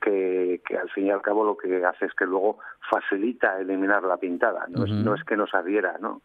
que, 0.00 0.60
al 0.78 0.90
fin 0.90 1.06
y 1.06 1.10
al 1.10 1.22
cabo 1.22 1.44
lo 1.44 1.56
que 1.56 1.84
hace 1.84 2.06
es 2.06 2.12
que 2.12 2.26
luego 2.26 2.58
facilita 2.90 3.58
eliminar 3.58 4.02
la 4.02 4.18
pintada. 4.18 4.66
No, 4.68 4.84
es, 4.84 4.90
no 4.90 5.14
es 5.14 5.24
que 5.24 5.36
nos 5.36 5.54
adhiera, 5.54 5.96
¿no? 5.98 6.20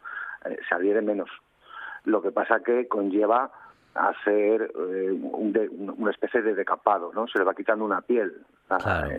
Eh, 0.45 0.57
se 0.67 0.75
adhiere 0.75 1.01
menos. 1.01 1.29
Lo 2.03 2.21
que 2.21 2.31
pasa 2.31 2.59
que 2.59 2.87
conlleva 2.87 3.51
hacer 3.93 4.71
eh, 4.77 5.11
una 5.11 6.11
especie 6.11 6.41
de 6.41 6.55
decapado, 6.55 7.11
¿no? 7.13 7.27
Se 7.27 7.37
le 7.37 7.45
va 7.45 7.53
quitando 7.53 7.85
una 7.85 8.01
piel. 8.01 8.45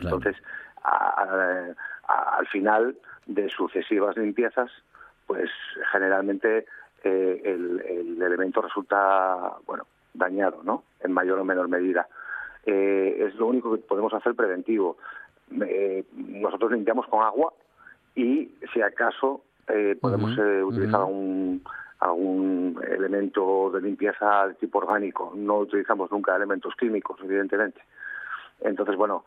Entonces, 0.01 0.37
al 0.83 2.47
final 2.49 2.97
de 3.27 3.49
sucesivas 3.49 4.17
limpiezas, 4.17 4.71
pues 5.27 5.51
generalmente 5.93 6.67
eh, 7.05 7.43
el, 7.45 7.81
el, 7.81 8.23
elemento 8.23 8.61
resulta, 8.61 9.57
bueno, 9.67 9.87
dañado, 10.15 10.63
¿no? 10.63 10.85
En 11.01 11.13
mayor 11.13 11.39
o 11.39 11.45
menor 11.45 11.69
medida. 11.69 12.09
Eh, 12.67 13.27
es 13.27 13.35
lo 13.37 13.47
único 13.47 13.75
que 13.75 13.83
podemos 13.83 14.13
hacer 14.13 14.35
preventivo. 14.35 14.97
Eh, 15.63 16.05
nosotros 16.15 16.73
limpiamos 16.73 17.07
con 17.07 17.23
agua 17.23 17.53
y, 18.15 18.51
si 18.73 18.83
acaso, 18.83 19.43
eh, 19.69 19.97
podemos 20.01 20.33
utilizar 20.65 21.01
algún, 21.01 21.63
algún 22.01 22.81
elemento 22.89 23.71
de 23.71 23.81
limpieza 23.81 24.49
de 24.49 24.55
tipo 24.55 24.79
orgánico. 24.79 25.33
No 25.35 25.59
utilizamos 25.59 26.11
nunca 26.11 26.37
elementos 26.37 26.75
químicos, 26.77 27.19
evidentemente. 27.23 27.81
Entonces, 28.61 28.97
bueno, 28.97 29.25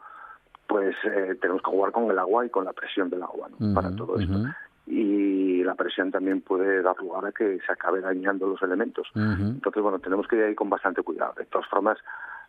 pues 0.68 0.96
tenemos 1.42 1.62
que 1.62 1.72
jugar 1.72 1.92
con 1.92 2.10
el 2.10 2.20
agua 2.20 2.46
y 2.46 2.50
con 2.50 2.66
la 2.66 2.74
presión 2.74 3.10
del 3.10 3.24
agua 3.24 3.50
¿no? 3.60 3.74
para 3.74 3.96
todo 3.96 4.18
esto 4.20 4.38
y 4.86 5.64
la 5.64 5.76
presión 5.76 6.12
también 6.12 6.42
puede 6.42 6.82
dar 6.82 6.98
lugar 6.98 7.26
a 7.26 7.32
que 7.32 7.60
se 7.66 7.72
acabe 7.72 8.02
dañando 8.02 8.48
los 8.48 8.62
elementos. 8.62 9.08
Entonces, 9.16 9.82
bueno, 9.82 10.00
tenemos 10.00 10.28
que 10.28 10.36
ir 10.36 10.44
ahí 10.44 10.56
con 10.56 10.70
bastante 10.70 11.02
cuidado. 11.02 11.34
De 11.38 11.46
todas 11.46 11.68
formas, 11.68 11.98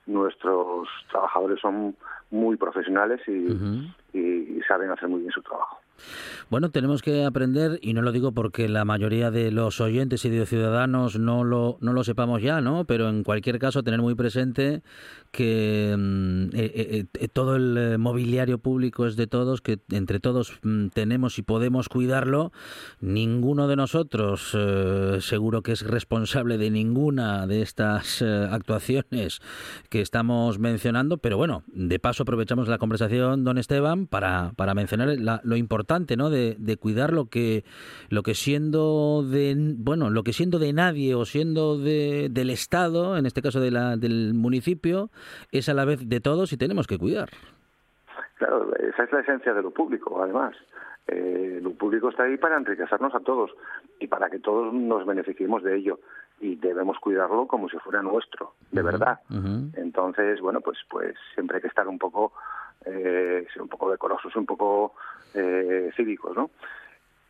nuestros 0.06 0.88
trabajadores 1.10 1.60
son 1.60 1.94
muy 2.30 2.56
profesionales 2.56 3.20
y, 3.28 3.88
y 4.12 4.60
saben 4.66 4.90
hacer 4.90 5.08
muy 5.08 5.20
bien 5.20 5.32
su 5.32 5.42
trabajo. 5.42 5.83
Bueno, 6.50 6.70
tenemos 6.70 7.02
que 7.02 7.24
aprender, 7.24 7.78
y 7.82 7.94
no 7.94 8.02
lo 8.02 8.12
digo 8.12 8.32
porque 8.32 8.68
la 8.68 8.84
mayoría 8.84 9.30
de 9.30 9.50
los 9.50 9.80
oyentes 9.80 10.24
y 10.24 10.30
de 10.30 10.40
los 10.40 10.48
ciudadanos 10.48 11.18
no 11.18 11.44
lo, 11.44 11.78
no 11.80 11.92
lo 11.92 12.04
sepamos 12.04 12.42
ya, 12.42 12.60
¿no? 12.60 12.84
Pero 12.84 13.08
en 13.08 13.24
cualquier 13.24 13.58
caso, 13.58 13.82
tener 13.82 14.00
muy 14.00 14.14
presente 14.14 14.82
que 15.34 15.94
mm, 15.98 16.44
eh, 16.54 16.72
eh, 16.74 17.04
eh, 17.12 17.28
todo 17.28 17.56
el 17.56 17.98
mobiliario 17.98 18.58
público 18.58 19.06
es 19.06 19.16
de 19.16 19.26
todos, 19.26 19.60
que 19.60 19.80
entre 19.90 20.20
todos 20.20 20.58
mm, 20.62 20.88
tenemos 20.88 21.38
y 21.38 21.42
podemos 21.42 21.88
cuidarlo. 21.88 22.52
Ninguno 23.00 23.66
de 23.66 23.76
nosotros 23.76 24.56
seguro 25.20 25.62
que 25.62 25.72
es 25.72 25.82
responsable 25.82 26.58
de 26.58 26.70
ninguna 26.70 27.46
de 27.46 27.62
estas 27.62 28.22
actuaciones 28.22 29.40
que 29.88 30.00
estamos 30.00 30.58
mencionando, 30.58 31.18
pero 31.18 31.36
bueno, 31.36 31.64
de 31.66 31.98
paso 31.98 32.22
aprovechamos 32.22 32.68
la 32.68 32.78
conversación, 32.78 33.44
don 33.44 33.58
Esteban, 33.58 34.06
para, 34.06 34.52
para 34.56 34.74
mencionar 34.74 35.08
lo 35.42 35.56
importante, 35.56 35.83
¿no? 36.16 36.30
De, 36.30 36.76
cuidar 36.80 37.12
lo 37.12 37.26
que, 37.26 37.64
lo 38.10 38.22
que 38.22 38.34
siendo 38.34 39.22
de, 39.22 39.54
bueno, 39.76 40.10
lo 40.10 40.22
que 40.22 40.32
siendo 40.32 40.58
de 40.58 40.72
nadie 40.72 41.14
o 41.14 41.24
siendo 41.24 41.78
de, 41.78 42.28
del 42.30 42.50
Estado, 42.50 43.16
en 43.16 43.26
este 43.26 43.42
caso 43.42 43.60
de 43.60 43.70
la, 43.70 43.96
del 43.96 44.34
municipio, 44.34 45.10
es 45.52 45.68
a 45.68 45.74
la 45.74 45.84
vez 45.84 46.08
de 46.08 46.20
todos 46.20 46.52
y 46.52 46.56
tenemos 46.56 46.86
que 46.86 46.98
cuidar. 46.98 47.30
Claro, 48.36 48.74
esa 48.76 49.04
es 49.04 49.12
la 49.12 49.20
esencia 49.20 49.54
de 49.54 49.62
lo 49.62 49.70
público, 49.70 50.22
además. 50.22 50.54
Eh, 51.06 51.60
lo 51.62 51.72
público 51.72 52.08
está 52.08 52.24
ahí 52.24 52.38
para 52.38 52.56
enriquecernos 52.56 53.14
a 53.14 53.20
todos 53.20 53.50
y 54.00 54.06
para 54.06 54.30
que 54.30 54.38
todos 54.38 54.72
nos 54.72 55.04
beneficiemos 55.04 55.62
de 55.62 55.76
ello 55.76 56.00
y 56.40 56.56
debemos 56.56 56.98
cuidarlo 56.98 57.46
como 57.46 57.68
si 57.68 57.78
fuera 57.78 58.02
nuestro, 58.02 58.52
de 58.72 58.82
verdad. 58.82 59.20
Entonces, 59.74 60.40
bueno, 60.40 60.60
pues 60.60 60.78
pues 60.88 61.14
siempre 61.34 61.56
hay 61.56 61.62
que 61.62 61.68
estar 61.68 61.86
un 61.88 61.98
poco 61.98 62.32
eh, 62.86 63.46
ser 63.52 63.62
un 63.62 63.68
poco 63.68 63.90
decorosos, 63.90 64.34
un 64.36 64.46
poco 64.46 64.94
eh, 65.34 65.90
cívicos, 65.96 66.36
¿no? 66.36 66.50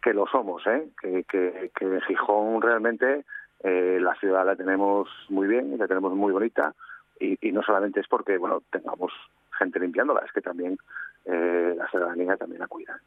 Que 0.02 0.12
lo 0.12 0.26
somos, 0.26 0.66
¿eh? 0.66 0.88
Que, 1.00 1.24
que, 1.24 1.70
que 1.74 1.84
en 1.84 2.00
Gijón 2.02 2.60
realmente 2.60 3.24
eh, 3.62 3.98
la 4.00 4.14
ciudad 4.16 4.44
la 4.44 4.56
tenemos 4.56 5.08
muy 5.28 5.48
bien, 5.48 5.78
la 5.78 5.88
tenemos 5.88 6.12
muy 6.14 6.32
bonita 6.32 6.74
y, 7.18 7.48
y 7.48 7.52
no 7.52 7.62
solamente 7.62 8.00
es 8.00 8.08
porque, 8.08 8.36
bueno, 8.36 8.62
tengamos 8.70 9.12
gente 9.58 9.80
limpiándola, 9.80 10.20
es 10.26 10.32
que 10.32 10.40
también 10.40 10.76
eh, 11.24 11.74
la 11.76 11.88
ciudadanía 11.88 12.36
también 12.36 12.60
la 12.60 12.66
cuida. 12.66 13.00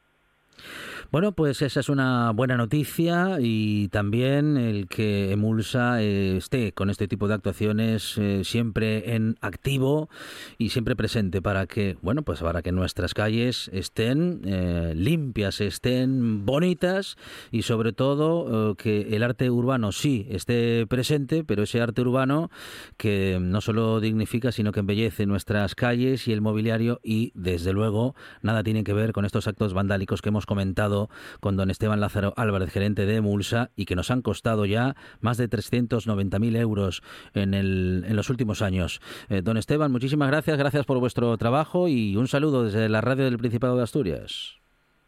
Bueno, 1.09 1.31
pues 1.31 1.61
esa 1.61 1.79
es 1.79 1.87
una 1.87 2.31
buena 2.31 2.57
noticia 2.57 3.37
y 3.39 3.87
también 3.89 4.57
el 4.57 4.87
que 4.87 5.31
Emulsa 5.31 6.01
eh, 6.01 6.35
esté 6.37 6.73
con 6.73 6.89
este 6.89 7.07
tipo 7.07 7.29
de 7.29 7.35
actuaciones 7.35 8.17
eh, 8.17 8.41
siempre 8.43 9.15
en 9.15 9.37
activo 9.39 10.09
y 10.57 10.69
siempre 10.69 10.97
presente 10.97 11.41
para 11.41 11.65
que, 11.65 11.97
bueno, 12.01 12.23
pues 12.23 12.41
para 12.41 12.61
que 12.61 12.73
nuestras 12.73 13.13
calles 13.13 13.69
estén 13.71 14.41
eh, 14.45 14.93
limpias, 14.95 15.61
estén 15.61 16.45
bonitas 16.45 17.15
y 17.51 17.61
sobre 17.61 17.93
todo 17.93 18.75
que 18.75 19.15
el 19.15 19.23
arte 19.23 19.49
urbano 19.49 19.91
sí 19.91 20.27
esté 20.29 20.85
presente, 20.87 21.43
pero 21.43 21.63
ese 21.63 21.79
arte 21.79 22.01
urbano 22.01 22.49
que 22.97 23.37
no 23.39 23.61
solo 23.61 24.01
dignifica, 24.01 24.51
sino 24.51 24.71
que 24.73 24.81
embellece 24.81 25.25
nuestras 25.25 25.73
calles 25.73 26.27
y 26.27 26.33
el 26.33 26.41
mobiliario 26.41 26.99
y 27.03 27.31
desde 27.33 27.71
luego 27.71 28.15
nada 28.41 28.63
tiene 28.63 28.83
que 28.83 28.93
ver 28.93 29.13
con 29.13 29.23
estos 29.23 29.47
actos 29.47 29.73
vandálicos 29.73 30.21
que 30.21 30.29
hemos 30.29 30.45
comentado 30.47 31.09
con 31.39 31.55
don 31.55 31.69
Esteban 31.69 31.99
Lázaro 31.99 32.33
Álvarez, 32.37 32.71
gerente 32.71 33.05
de 33.05 33.17
Emulsa, 33.17 33.69
y 33.75 33.85
que 33.85 33.95
nos 33.95 34.09
han 34.09 34.23
costado 34.23 34.65
ya 34.65 34.95
más 35.21 35.37
de 35.37 35.47
390.000 35.47 36.57
euros 36.57 37.03
en, 37.35 37.53
el, 37.53 38.03
en 38.07 38.15
los 38.15 38.31
últimos 38.31 38.63
años. 38.63 38.99
Eh, 39.29 39.43
don 39.43 39.57
Esteban, 39.57 39.91
muchísimas 39.91 40.29
gracias, 40.29 40.57
gracias 40.57 40.85
por 40.85 40.99
vuestro 40.99 41.37
trabajo 41.37 41.87
y 41.87 42.15
un 42.15 42.27
saludo 42.27 42.63
desde 42.63 42.89
la 42.89 43.01
radio 43.01 43.25
del 43.25 43.37
Principado 43.37 43.77
de 43.77 43.83
Asturias. 43.83 44.57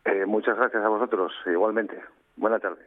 Eh, 0.06 0.26
muchas 0.28 0.58
gracias 0.58 0.84
a 0.84 0.90
vosotros, 0.90 1.32
igualmente. 1.52 2.00
Buena 2.36 2.60
tarde. 2.60 2.82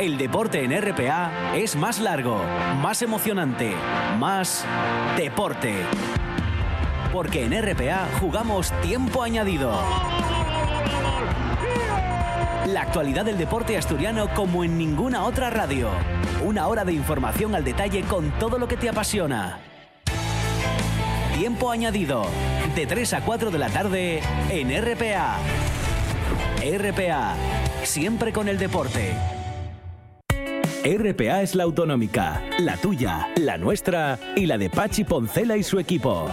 El 0.00 0.16
deporte 0.16 0.64
en 0.64 0.72
RPA 0.72 1.54
es 1.54 1.76
más 1.76 2.00
largo, 2.00 2.38
más 2.82 3.02
emocionante, 3.02 3.72
más 4.18 4.66
deporte. 5.18 5.74
Porque 7.12 7.44
en 7.44 7.52
RPA 7.52 8.06
jugamos 8.18 8.72
tiempo 8.80 9.22
añadido. 9.22 9.72
La 12.72 12.82
actualidad 12.82 13.24
del 13.24 13.36
deporte 13.36 13.76
asturiano 13.76 14.32
como 14.34 14.62
en 14.62 14.78
ninguna 14.78 15.24
otra 15.24 15.50
radio. 15.50 15.88
Una 16.44 16.68
hora 16.68 16.84
de 16.84 16.92
información 16.92 17.54
al 17.56 17.64
detalle 17.64 18.02
con 18.02 18.30
todo 18.38 18.58
lo 18.58 18.68
que 18.68 18.76
te 18.76 18.88
apasiona. 18.88 19.58
Tiempo 21.36 21.70
añadido. 21.70 22.26
De 22.76 22.86
3 22.86 23.14
a 23.14 23.20
4 23.22 23.50
de 23.50 23.58
la 23.58 23.70
tarde 23.70 24.20
en 24.50 24.68
RPA. 24.70 25.38
RPA. 26.62 27.34
Siempre 27.82 28.32
con 28.32 28.48
el 28.48 28.58
deporte. 28.58 29.14
RPA 30.84 31.42
es 31.42 31.56
la 31.56 31.64
autonómica, 31.64 32.40
la 32.60 32.76
tuya, 32.76 33.28
la 33.36 33.58
nuestra 33.58 34.18
y 34.36 34.46
la 34.46 34.58
de 34.58 34.70
Pachi 34.70 35.02
Poncela 35.04 35.56
y 35.56 35.64
su 35.64 35.78
equipo. 35.80 36.30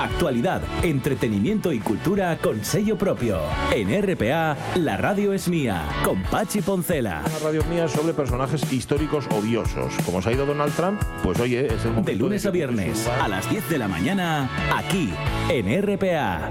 Actualidad, 0.00 0.62
entretenimiento 0.82 1.74
y 1.74 1.78
cultura 1.78 2.38
con 2.38 2.64
sello 2.64 2.96
propio. 2.96 3.38
En 3.70 3.90
RPA, 4.02 4.56
la 4.76 4.96
radio 4.96 5.34
es 5.34 5.46
mía, 5.46 5.84
con 6.02 6.22
Pachi 6.22 6.62
Poncela. 6.62 7.22
La 7.30 7.38
radio 7.50 7.62
mía 7.64 7.86
sobre 7.86 8.14
personajes 8.14 8.72
históricos 8.72 9.26
odiosos. 9.30 9.92
Como 10.06 10.22
se 10.22 10.30
ha 10.30 10.32
ido 10.32 10.46
Donald 10.46 10.74
Trump, 10.74 11.02
pues 11.22 11.38
oye, 11.38 11.66
es 11.66 11.84
el 11.84 12.02
De 12.02 12.14
lunes 12.14 12.46
a 12.46 12.50
viernes, 12.50 13.06
a 13.08 13.28
las 13.28 13.50
10 13.50 13.68
de 13.68 13.76
la 13.76 13.88
mañana, 13.88 14.48
aquí, 14.74 15.12
en 15.50 15.82
RPA. 15.82 16.48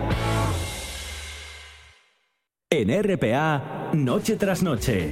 En 2.70 3.04
RPA, 3.04 3.90
noche 3.94 4.36
tras 4.36 4.62
noche. 4.62 5.12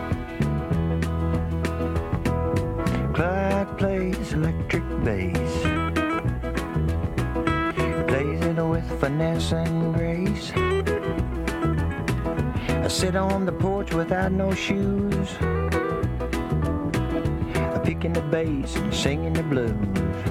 Bass. 5.03 5.63
Plays 8.07 8.41
it 8.45 8.61
with 8.61 8.99
finesse 8.99 9.51
and 9.51 9.93
grace. 9.95 10.51
I 12.69 12.87
sit 12.87 13.15
on 13.15 13.45
the 13.45 13.51
porch 13.51 13.93
without 13.93 14.31
no 14.31 14.53
shoes. 14.53 15.29
Picking 17.83 18.13
the 18.13 18.25
bass 18.29 18.75
and 18.75 18.93
singing 18.93 19.33
the 19.33 19.43
blues. 19.43 20.30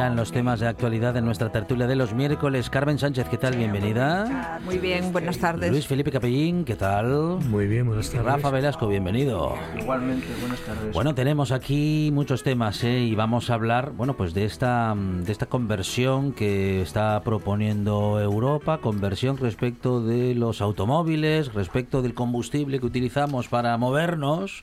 Ya 0.00 0.06
en 0.06 0.16
los 0.16 0.32
temas 0.32 0.60
de 0.60 0.66
actualidad 0.66 1.12
de 1.12 1.20
nuestra 1.20 1.52
tertulia 1.52 1.86
de 1.86 1.94
los 1.94 2.14
miércoles. 2.14 2.70
Carmen 2.70 2.98
Sánchez, 2.98 3.28
¿qué 3.28 3.36
tal? 3.36 3.54
Bienvenida. 3.56 4.58
Muy 4.64 4.78
bien, 4.78 5.12
buenas 5.12 5.36
tardes. 5.36 5.70
Luis 5.70 5.86
Felipe 5.86 6.10
Capellín, 6.10 6.64
¿qué 6.64 6.74
tal? 6.74 7.38
Muy 7.50 7.66
bien, 7.66 7.86
buenas 7.86 8.08
tardes. 8.08 8.24
Rafa 8.24 8.50
Velasco, 8.50 8.88
bienvenido. 8.88 9.54
Igualmente, 9.78 10.26
buenas 10.40 10.60
tardes. 10.60 10.94
Bueno, 10.94 11.14
tenemos 11.14 11.52
aquí 11.52 12.08
muchos 12.14 12.42
temas 12.42 12.82
¿eh? 12.82 13.00
y 13.00 13.14
vamos 13.14 13.50
a 13.50 13.54
hablar, 13.54 13.90
bueno, 13.90 14.16
pues 14.16 14.32
de 14.32 14.46
esta, 14.46 14.94
de 14.96 15.30
esta 15.30 15.44
conversión 15.44 16.32
que 16.32 16.80
está 16.80 17.20
proponiendo 17.20 18.18
Europa, 18.22 18.78
conversión 18.78 19.36
respecto 19.36 20.00
de 20.00 20.34
los 20.34 20.62
automóviles, 20.62 21.52
respecto 21.52 22.00
del 22.00 22.14
combustible 22.14 22.80
que 22.80 22.86
utilizamos 22.86 23.48
para 23.48 23.76
movernos. 23.76 24.62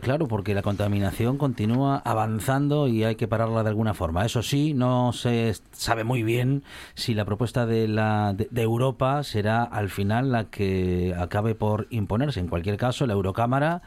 Claro, 0.00 0.28
porque 0.28 0.54
la 0.54 0.62
contaminación 0.62 1.36
continúa 1.36 1.98
avanzando 1.98 2.88
y 2.88 3.04
hay 3.04 3.16
que 3.16 3.28
pararla 3.28 3.62
de 3.62 3.68
alguna 3.68 3.92
forma. 3.92 4.24
Eso 4.24 4.42
sí, 4.42 4.72
no 4.72 5.12
se 5.12 5.54
sabe 5.72 6.04
muy 6.04 6.22
bien 6.22 6.62
si 6.94 7.12
la 7.12 7.26
propuesta 7.26 7.66
de, 7.66 7.86
la, 7.86 8.32
de, 8.32 8.48
de 8.50 8.62
Europa 8.62 9.22
será 9.24 9.64
al 9.64 9.90
final 9.90 10.32
la 10.32 10.44
que 10.44 11.14
acabe 11.18 11.54
por 11.54 11.86
imponerse. 11.90 12.40
En 12.40 12.48
cualquier 12.48 12.78
caso, 12.78 13.06
la 13.06 13.12
Eurocámara 13.12 13.82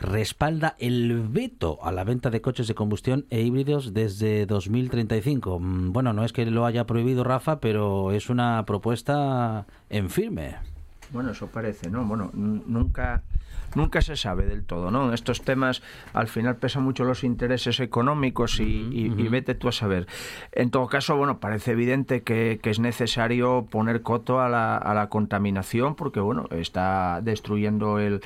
respalda 0.00 0.74
el 0.78 1.20
veto 1.28 1.78
a 1.82 1.92
la 1.92 2.02
venta 2.02 2.30
de 2.30 2.40
coches 2.40 2.66
de 2.66 2.74
combustión 2.74 3.26
e 3.30 3.42
híbridos 3.42 3.94
desde 3.94 4.46
2035. 4.46 5.60
Mm, 5.60 5.92
Bueno, 5.92 6.12
no 6.12 6.24
es 6.24 6.32
que 6.32 6.44
lo 6.46 6.66
haya 6.66 6.86
prohibido 6.86 7.22
Rafa, 7.22 7.60
pero 7.60 8.10
es 8.10 8.30
una 8.30 8.64
propuesta 8.66 9.66
en 9.90 10.10
firme. 10.10 10.56
Bueno, 11.12 11.30
eso 11.30 11.48
parece, 11.48 11.90
¿no? 11.90 12.04
Bueno, 12.04 12.30
nunca 12.34 13.22
nunca 13.74 14.00
se 14.02 14.16
sabe 14.16 14.46
del 14.46 14.64
todo, 14.64 14.90
¿no? 14.90 15.08
En 15.08 15.14
estos 15.14 15.42
temas 15.42 15.82
al 16.12 16.28
final 16.28 16.56
pesan 16.56 16.82
mucho 16.82 17.04
los 17.04 17.24
intereses 17.24 17.80
económicos 17.80 18.60
y, 18.60 18.64
y- 18.92 19.06
y 19.18 19.28
vete 19.28 19.54
tú 19.54 19.68
a 19.68 19.72
saber. 19.72 20.06
En 20.52 20.70
todo 20.70 20.86
caso, 20.88 21.16
bueno, 21.16 21.38
parece 21.40 21.72
evidente 21.72 22.22
que, 22.22 22.58
que 22.62 22.70
es 22.70 22.78
necesario 22.80 23.66
poner 23.70 24.02
coto 24.02 24.40
a 24.40 24.48
la, 24.48 24.76
a 24.76 24.94
la 24.94 25.08
contaminación 25.08 25.94
porque, 25.94 26.20
bueno, 26.20 26.46
está 26.50 27.20
destruyendo 27.22 27.98
el, 27.98 28.20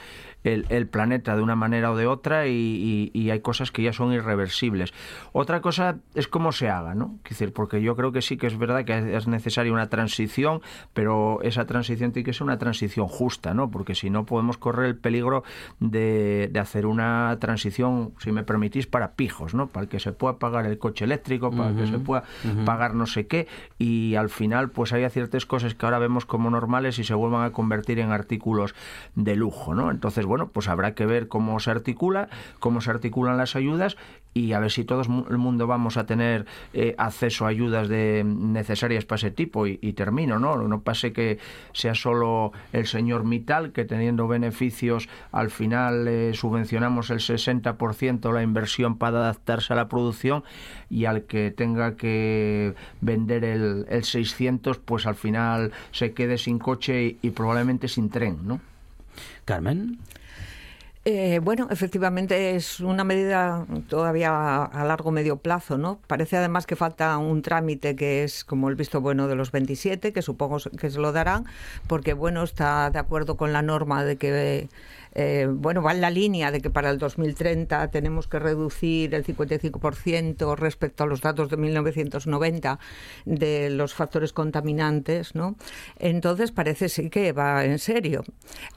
el, 0.45 0.67
el 0.69 0.87
planeta 0.87 1.35
de 1.37 1.43
una 1.43 1.57
manera 1.57 1.91
o 1.91 1.97
de 1.97 2.07
otra 2.07 2.47
y, 2.47 2.53
y- 2.53 3.19
y 3.19 3.31
hay 3.31 3.41
cosas 3.41 3.73
que 3.73 3.83
ya 3.83 3.93
son 3.93 4.13
irreversibles. 4.13 4.93
Otra 5.33 5.61
cosa 5.61 5.97
es 6.15 6.29
cómo 6.29 6.53
se 6.53 6.69
haga, 6.71 6.95
¿no? 6.95 7.19
Es 7.25 7.31
decir, 7.31 7.53
porque 7.53 7.83
yo 7.83 7.97
creo 7.97 8.13
que 8.13 8.23
sí 8.23 8.37
que 8.37 8.47
es 8.47 8.57
verdad 8.59 8.85
que 8.85 9.17
es 9.17 9.27
necesaria 9.27 9.73
una 9.73 9.89
transición, 9.89 10.61
pero 10.93 11.41
esa 11.43 11.67
transición 11.67 12.13
tiene 12.13 12.25
que 12.27 12.33
ser 12.33 12.43
una 12.45 12.59
transición 12.59 13.07
justa, 13.09 13.55
¿no? 13.55 13.71
Porque 13.71 13.95
si 13.95 14.11
no 14.11 14.25
podemos 14.27 14.59
correr 14.59 14.87
el 14.87 14.97
peligro 14.97 15.45
de, 15.81 16.49
de 16.53 16.61
hacer 16.61 16.87
una 16.87 17.37
transición, 17.41 18.13
si 18.19 18.33
me 18.33 18.43
permitís, 18.43 18.87
para 18.87 19.13
pijos, 19.13 19.55
¿no? 19.55 19.69
Para 19.69 19.87
que 19.87 19.99
se 19.99 20.13
pueda 20.13 20.39
pagar 20.39 20.67
el 20.67 20.79
coche 20.79 21.05
eléctrico, 21.05 21.51
para 21.51 21.75
que 21.75 21.87
se 21.87 21.99
pueda 21.99 22.25
pagar 22.65 22.95
no 22.95 23.07
sé 23.07 23.27
qué, 23.27 23.47
y 23.79 24.15
al 24.17 24.29
final 24.29 24.71
pues 24.71 24.93
haya 24.93 25.09
ciertas 25.09 25.47
cosas 25.47 25.75
que 25.75 25.87
ahora 25.87 25.99
vemos 25.99 26.27
como 26.27 26.51
normales 26.51 26.99
y 26.99 27.05
se 27.05 27.15
vuelvan 27.15 27.45
a 27.45 27.53
convertir 27.53 27.99
en 27.99 28.11
artículos 28.13 28.75
de 29.15 29.37
lujo, 29.37 29.75
¿no? 29.75 29.91
Entonces, 29.91 30.27
bueno, 30.27 30.34
pues 30.53 30.69
habrá 30.69 30.95
que 30.95 31.07
ver 31.07 31.29
cómo 31.29 31.59
se 31.61 31.71
articula, 31.71 32.29
cómo 32.59 32.81
se 32.81 32.91
articulan 32.91 33.37
las 33.37 33.57
ayudas 33.57 33.97
y 34.35 34.53
a 34.53 34.59
ver 34.59 34.71
si 34.71 34.85
todo 34.85 35.03
el 35.31 35.39
mundo 35.39 35.67
vamos 35.67 35.97
a 35.97 36.07
tener 36.07 36.45
eh, 36.73 36.95
acceso 36.99 37.47
a 37.47 37.49
ayudas 37.49 37.89
de, 37.89 38.25
necesarias 38.25 39.05
para 39.05 39.19
ese 39.19 39.31
tipo 39.31 39.67
y, 39.67 39.79
y 39.81 39.93
termino, 39.93 40.41
¿no? 40.41 40.57
No 40.57 40.81
pase 40.83 41.13
que 41.13 41.39
sea 41.73 41.95
solo 41.95 42.53
el 42.73 42.87
señor 42.87 43.25
Mital 43.25 43.73
que 43.73 43.85
teniendo 43.85 44.27
beneficios 44.27 45.09
al 45.31 45.51
final 45.51 46.09
eh, 46.09 46.33
subvencionamos 46.35 47.11
el 47.11 47.21
60% 47.21 48.33
la 48.33 48.43
inversión 48.43 48.99
para 48.99 49.19
adaptarse 49.19 49.73
a 49.73 49.77
la 49.77 49.89
producción 49.89 50.43
y 50.91 51.05
al 51.05 51.23
que 51.23 51.53
tenga 51.53 51.97
que 51.97 52.75
vender 53.01 53.45
el, 53.45 53.87
el 53.89 54.05
600 54.05 54.79
pues 54.79 55.07
al 55.07 55.15
final 55.15 55.73
se 55.93 56.13
quede 56.13 56.39
sin 56.39 56.59
coche 56.59 57.05
y, 57.05 57.19
y 57.23 57.31
probablemente 57.31 57.87
sin 57.87 58.11
tren, 58.11 58.39
¿no? 58.43 58.61
Carmen. 59.45 59.99
Eh, 61.07 61.39
bueno, 61.43 61.69
efectivamente 61.71 62.57
es 62.57 62.81
una 62.81 63.05
medida 63.05 63.67
todavía 63.89 64.65
a 64.65 64.85
largo 64.87 65.11
medio 65.11 65.37
plazo, 65.37 65.77
¿no? 65.77 66.01
Parece 66.07 66.39
además 66.39 66.65
que 66.65 66.77
falta 66.77 67.19
un 67.19 67.43
trámite 67.43 67.95
que 67.95 68.25
es 68.25 68.43
como 68.43 68.71
el 68.71 68.75
visto 68.75 69.03
bueno 69.03 69.29
de 69.29 69.35
los 69.35 69.53
27, 69.53 70.15
que 70.15 70.23
supongo 70.23 70.57
que 70.79 70.91
se 70.91 70.99
lo 70.99 71.13
darán, 71.13 71.45
porque 71.89 72.15
bueno, 72.15 72.43
está 72.43 72.89
de 72.89 72.99
acuerdo 72.99 73.37
con 73.37 73.53
la 73.53 73.61
norma 73.61 74.03
de 74.03 74.17
que 74.17 74.69
eh, 75.15 75.47
bueno, 75.49 75.83
va 75.83 75.93
en 75.93 76.01
la 76.01 76.11
línea 76.11 76.51
de 76.51 76.61
que 76.61 76.71
para 76.71 76.91
el 76.91 76.99
2030 76.99 77.91
tenemos 77.91 78.27
que 78.27 78.39
reducir 78.39 79.15
el 79.15 79.25
55% 79.25 80.57
respecto 80.57 81.05
a 81.05 81.07
los 81.07 81.21
datos 81.21 81.51
de 81.51 81.57
1990 81.57 82.79
de 83.25 83.71
los 83.71 83.95
factores 83.95 84.33
contaminantes, 84.33 85.35
¿no? 85.35 85.57
Entonces 85.99 86.51
parece 86.51 86.89
sí 86.89 87.11
que 87.11 87.33
va 87.33 87.65
en 87.65 87.79
serio. 87.79 88.25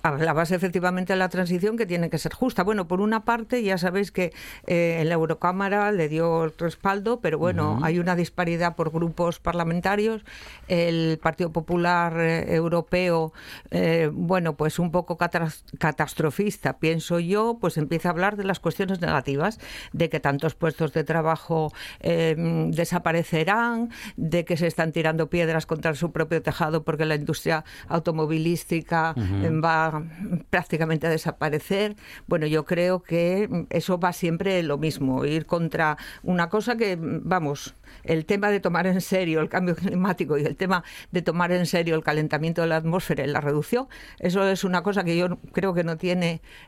Hablabas 0.04 0.52
efectivamente 0.52 1.14
de 1.14 1.20
la 1.20 1.30
transición 1.30 1.78
que 1.78 1.86
tiene 1.86 2.10
que 2.10 2.18
ser 2.20 2.34
justa. 2.34 2.64
Bueno, 2.64 2.88
por 2.88 3.02
una 3.02 3.26
parte 3.26 3.64
ya 3.64 3.78
sabéis 3.78 4.12
que 4.12 4.34
eh, 4.68 4.98
en 5.02 5.10
la 5.10 5.16
Eurocámara 5.16 5.92
le 5.92 6.08
dio 6.08 6.44
el 6.44 6.54
respaldo, 6.58 7.20
pero 7.20 7.38
bueno, 7.38 7.80
hay 7.84 8.00
una 8.00 8.16
disparidad 8.16 8.76
por 8.76 8.92
grupos 8.92 9.40
parlamentarios. 9.40 10.24
El 10.68 11.20
Partido 11.22 11.52
Popular 11.52 12.20
eh, 12.20 12.56
Europeo, 12.56 13.34
eh, 13.72 14.10
bueno, 14.14 14.56
pues 14.56 14.78
un 14.80 14.92
poco 14.92 15.18
catastrófico 15.18 16.27
catastrofista, 16.28 16.80
pienso 16.80 17.20
yo, 17.20 17.58
pues 17.60 17.78
empieza 17.78 18.10
a 18.10 18.12
hablar 18.12 18.38
de 18.38 18.44
las 18.44 18.60
cuestiones 18.60 19.02
negativas, 19.02 19.60
de 19.94 20.10
que 20.10 20.20
tantos 20.20 20.56
puestos 20.56 20.94
de 20.94 21.04
trabajo 21.04 21.72
eh, 22.00 22.36
desaparecerán, 22.70 23.90
de 24.18 24.44
que 24.46 24.58
se 24.58 24.68
están 24.68 24.92
tirando 24.92 25.30
piedras 25.30 25.66
contra 25.66 25.94
su 25.96 26.12
propio 26.12 26.42
tejado 26.42 26.84
porque 26.84 27.06
la 27.06 27.16
industria 27.16 27.64
automovilística 27.88 29.16
eh, 29.18 29.50
va 29.50 30.04
prácticamente 30.50 31.08
a 31.08 31.10
desaparecer. 31.10 31.96
Bueno, 32.28 32.46
yo 32.48 32.66
creo 32.66 33.02
que 33.02 33.66
eso 33.70 34.00
va 34.00 34.14
siempre 34.14 34.64
lo 34.64 34.78
mismo, 34.78 35.26
ir 35.26 35.46
contra 35.46 35.98
una 36.24 36.50
cosa 36.50 36.76
que, 36.76 36.98
vamos, 37.00 37.76
el 38.04 38.26
tema 38.26 38.50
de 38.50 38.60
tomar 38.60 38.88
en 38.88 39.02
serio 39.02 39.40
el 39.40 39.50
cambio 39.50 39.76
climático 39.76 40.38
y 40.38 40.44
el 40.44 40.56
tema 40.56 40.84
de 41.12 41.22
tomar 41.22 41.52
en 41.52 41.66
serio 41.66 41.96
el 41.96 42.04
calentamiento 42.04 42.62
de 42.62 42.68
la 42.68 42.78
atmósfera 42.78 43.24
y 43.24 43.28
la 43.28 43.42
reducción, 43.42 43.88
eso 44.20 44.48
es 44.48 44.64
una 44.64 44.84
cosa 44.84 45.04
que 45.04 45.18
yo 45.18 45.38
creo 45.54 45.74
que 45.74 45.84
no 45.84 45.98
tiene, 45.98 46.17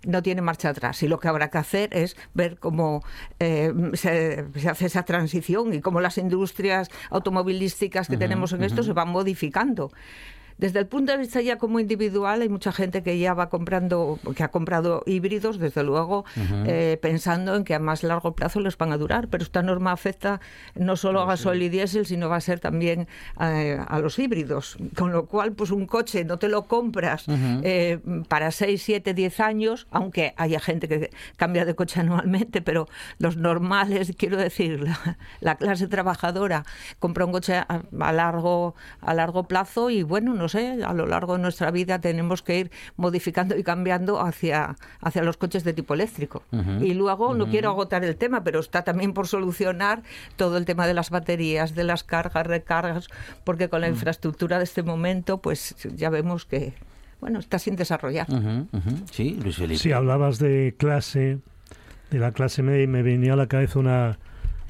no 0.05 0.21
tiene 0.21 0.41
marcha 0.41 0.69
atrás. 0.69 1.01
Y 1.03 1.07
lo 1.07 1.19
que 1.19 1.27
habrá 1.27 1.49
que 1.49 1.57
hacer 1.57 1.89
es 1.93 2.15
ver 2.33 2.57
cómo 2.57 3.03
eh, 3.39 3.73
se, 3.93 4.45
se, 4.59 4.69
hace 4.69 4.85
esa 4.85 5.03
transición 5.03 5.73
y 5.73 5.81
cómo 5.81 6.01
las 6.01 6.17
industrias 6.17 6.89
automovilísticas 7.09 8.07
que 8.07 8.15
uh 8.15 8.17
-huh, 8.17 8.19
tenemos 8.19 8.53
en 8.53 8.59
uh 8.59 8.63
-huh. 8.63 8.67
esto 8.67 8.83
se 8.83 8.93
van 8.93 9.09
modificando. 9.09 9.91
Desde 10.59 10.79
el 10.79 10.87
punto 10.87 11.13
de 11.13 11.17
vista 11.17 11.39
ya 11.41 11.57
como 11.57 11.79
individual, 11.79 12.41
hay 12.41 12.49
mucha 12.49 12.73
gente 12.73 13.01
que 13.01 13.17
ya 13.17 13.33
va 13.33 13.49
comprando, 13.49 14.19
que 14.35 14.43
ha 14.43 14.49
comprado 14.49 15.03
híbridos, 15.05 15.57
desde 15.57 15.83
luego, 15.83 16.25
eh, 16.65 16.99
pensando 17.01 17.55
en 17.55 17.63
que 17.63 17.75
a 17.75 17.79
más 17.79 18.03
largo 18.03 18.35
plazo 18.35 18.59
les 18.59 18.77
van 18.77 18.91
a 18.91 18.97
durar. 18.97 19.29
Pero 19.29 19.43
esta 19.43 19.63
norma 19.63 19.93
afecta 19.93 20.41
no 20.75 20.97
solo 20.97 21.21
a 21.21 21.25
gasoil 21.25 21.61
y 21.63 21.69
diésel, 21.69 22.05
sino 22.05 22.27
va 22.27 22.35
a 22.35 22.41
ser 22.41 22.59
también 22.59 23.07
eh, 23.39 23.79
a 23.87 23.99
los 23.99 24.19
híbridos. 24.19 24.77
Con 24.97 25.13
lo 25.13 25.27
cual, 25.27 25.53
pues 25.53 25.71
un 25.71 25.85
coche 25.85 26.25
no 26.25 26.37
te 26.37 26.49
lo 26.49 26.65
compras 26.65 27.23
eh, 27.63 27.99
para 28.27 28.51
6, 28.51 28.83
7, 28.83 29.13
10 29.13 29.39
años, 29.39 29.87
aunque 29.91 30.33
haya 30.35 30.59
gente 30.59 30.89
que 30.89 31.09
cambia 31.37 31.63
de 31.63 31.73
coche 31.73 31.99
anualmente, 32.01 32.61
pero 32.61 32.89
los 33.17 33.37
normales, 33.37 34.11
quiero 34.17 34.35
decir, 34.35 34.85
la, 35.39 35.55
clase 35.55 35.87
trabajadora 35.87 36.65
compra 36.99 37.25
un 37.25 37.31
coche 37.31 37.55
a, 37.55 37.83
largo, 38.11 38.75
a 38.99 39.13
largo 39.13 39.43
plazo 39.43 39.89
y 39.89 40.03
bueno, 40.03 40.33
no 40.33 40.48
sé, 40.49 40.83
a 40.83 40.93
lo 40.93 41.05
largo 41.05 41.33
de 41.33 41.41
nuestra 41.41 41.71
vida 41.71 41.99
tenemos 41.99 42.41
que 42.41 42.59
ir 42.59 42.71
modificando 42.97 43.57
y 43.57 43.63
cambiando 43.63 44.19
hacia, 44.19 44.75
hacia 45.01 45.23
los 45.23 45.37
coches 45.37 45.63
de 45.63 45.73
tipo 45.73 45.93
eléctrico. 45.93 46.43
Y 46.81 46.93
luego, 46.93 47.33
no 47.33 47.47
quiero 47.47 47.69
agotar 47.69 48.03
el 48.03 48.15
tema, 48.15 48.43
pero 48.43 48.59
está 48.59 48.83
también 48.83 49.13
por 49.13 49.27
solucionar 49.27 50.03
todo 50.35 50.57
el 50.57 50.65
tema 50.65 50.87
de 50.87 50.93
las 50.93 51.09
baterías, 51.09 51.75
de 51.75 51.83
las 51.83 52.03
cargas, 52.03 52.45
recargas, 52.45 53.07
porque 53.43 53.69
con 53.69 53.81
la 53.81 53.87
infraestructura 53.87 54.57
de 54.57 54.63
este 54.65 54.83
momento, 54.83 55.37
pues 55.37 55.75
ya 55.95 56.09
vemos 56.09 56.45
que 56.45 56.73
bueno, 57.19 57.39
está 57.39 57.59
sin 57.59 57.75
desarrollar. 57.75 58.27
Sí, 59.11 59.37
Luis 59.41 59.57
Felipe. 59.57 59.79
Si 59.79 59.91
hablabas 59.91 60.39
de 60.39 60.75
clase, 60.77 61.39
de 62.11 62.19
la 62.19 62.31
clase 62.31 62.63
media, 62.63 62.83
y 62.83 62.87
me 62.87 63.03
venía 63.03 63.33
a 63.33 63.35
la 63.35 63.47
cabeza 63.47 63.79
una, 63.79 64.19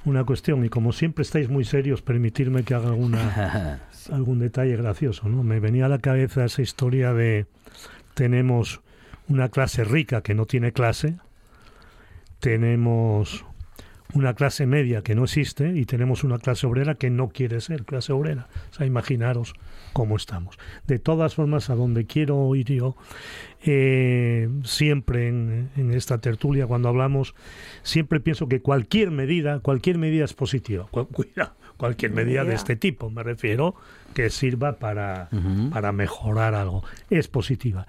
una 0.05 0.23
cuestión, 0.23 0.65
y 0.65 0.69
como 0.69 0.91
siempre 0.91 1.21
estáis 1.21 1.49
muy 1.49 1.63
serios, 1.63 2.01
permitirme 2.01 2.63
que 2.63 2.73
haga 2.73 2.91
algún 4.11 4.39
detalle 4.39 4.75
gracioso, 4.75 5.29
¿no? 5.29 5.43
Me 5.43 5.59
venía 5.59 5.85
a 5.85 5.89
la 5.89 5.99
cabeza 5.99 6.45
esa 6.45 6.61
historia 6.61 7.13
de 7.13 7.45
tenemos 8.13 8.81
una 9.27 9.49
clase 9.49 9.83
rica 9.83 10.21
que 10.21 10.33
no 10.33 10.45
tiene 10.45 10.71
clase, 10.71 11.17
tenemos 12.39 13.45
una 14.13 14.33
clase 14.33 14.65
media 14.65 15.03
que 15.03 15.13
no 15.13 15.25
existe 15.25 15.77
y 15.77 15.85
tenemos 15.85 16.23
una 16.23 16.39
clase 16.39 16.65
obrera 16.65 16.95
que 16.95 17.11
no 17.11 17.29
quiere 17.29 17.61
ser 17.61 17.85
clase 17.85 18.11
obrera. 18.11 18.47
O 18.71 18.73
sea, 18.73 18.87
imaginaros 18.87 19.53
cómo 19.93 20.15
estamos. 20.15 20.57
De 20.87 20.97
todas 20.97 21.35
formas, 21.35 21.69
a 21.69 21.75
donde 21.75 22.05
quiero 22.05 22.55
ir 22.55 22.71
yo, 22.71 22.95
eh, 23.63 24.49
siempre 24.63 25.27
en, 25.27 25.91
esta 25.93 26.17
tertulia, 26.17 26.65
cuando 26.65 26.89
hablamos, 26.89 27.35
siempre 27.83 28.19
pienso 28.19 28.47
que 28.47 28.61
cualquier 28.61 29.11
medida, 29.11 29.59
cualquier 29.59 29.99
medida 29.99 30.25
es 30.25 30.33
positiva. 30.33 30.87
cuida, 30.87 31.53
cualquier 31.77 32.11
medida 32.11 32.43
de 32.43 32.55
este 32.55 32.75
tipo, 32.75 33.11
me 33.11 33.21
refiero, 33.21 33.75
que 34.13 34.29
sirva 34.29 34.73
para, 34.73 35.29
para 35.71 35.91
mejorar 35.91 36.55
algo, 36.55 36.83
es 37.09 37.27
positiva. 37.27 37.87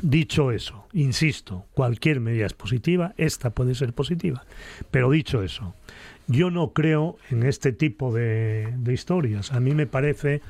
Dicho 0.00 0.52
eso, 0.52 0.86
insisto, 0.92 1.64
cualquier 1.72 2.20
medida 2.20 2.44
es 2.44 2.52
positiva, 2.52 3.14
esta 3.16 3.50
puede 3.50 3.74
ser 3.74 3.94
positiva. 3.94 4.44
Pero 4.90 5.10
dicho 5.10 5.42
eso, 5.42 5.74
yo 6.26 6.50
no 6.50 6.72
creo 6.72 7.16
en 7.30 7.44
este 7.44 7.72
tipo 7.72 8.12
de, 8.12 8.74
historias. 8.88 9.52
A 9.52 9.60
mí 9.60 9.72
me 9.72 9.86
parece 9.86 10.42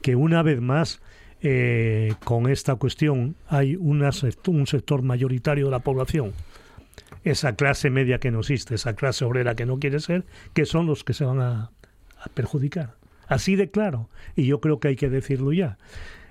que 0.00 0.16
una 0.16 0.42
vez 0.42 0.62
más, 0.62 1.02
eh, 1.42 2.14
con 2.24 2.48
esta 2.48 2.76
cuestión, 2.76 3.36
hay 3.46 3.76
un 3.76 4.10
sector 4.66 5.02
mayoritario 5.02 5.66
de 5.66 5.70
la 5.70 5.80
población, 5.80 6.32
esa 7.24 7.56
clase 7.56 7.90
media 7.90 8.18
que 8.18 8.30
no 8.30 8.40
existe, 8.40 8.74
esa 8.74 8.94
clase 8.94 9.26
obrera 9.26 9.54
que 9.54 9.66
no 9.66 9.78
quiere 9.78 10.00
ser, 10.00 10.24
que 10.54 10.64
son 10.64 10.86
los 10.86 11.04
que 11.04 11.12
se 11.12 11.26
van 11.26 11.40
a 11.40 11.70
perjudicar. 12.32 12.94
Así 13.26 13.56
de 13.56 13.70
claro. 13.70 14.08
Y 14.36 14.46
yo 14.46 14.60
creo 14.60 14.80
que 14.80 14.88
hay 14.88 14.96
que 14.96 15.08
decirlo 15.08 15.52
ya. 15.52 15.78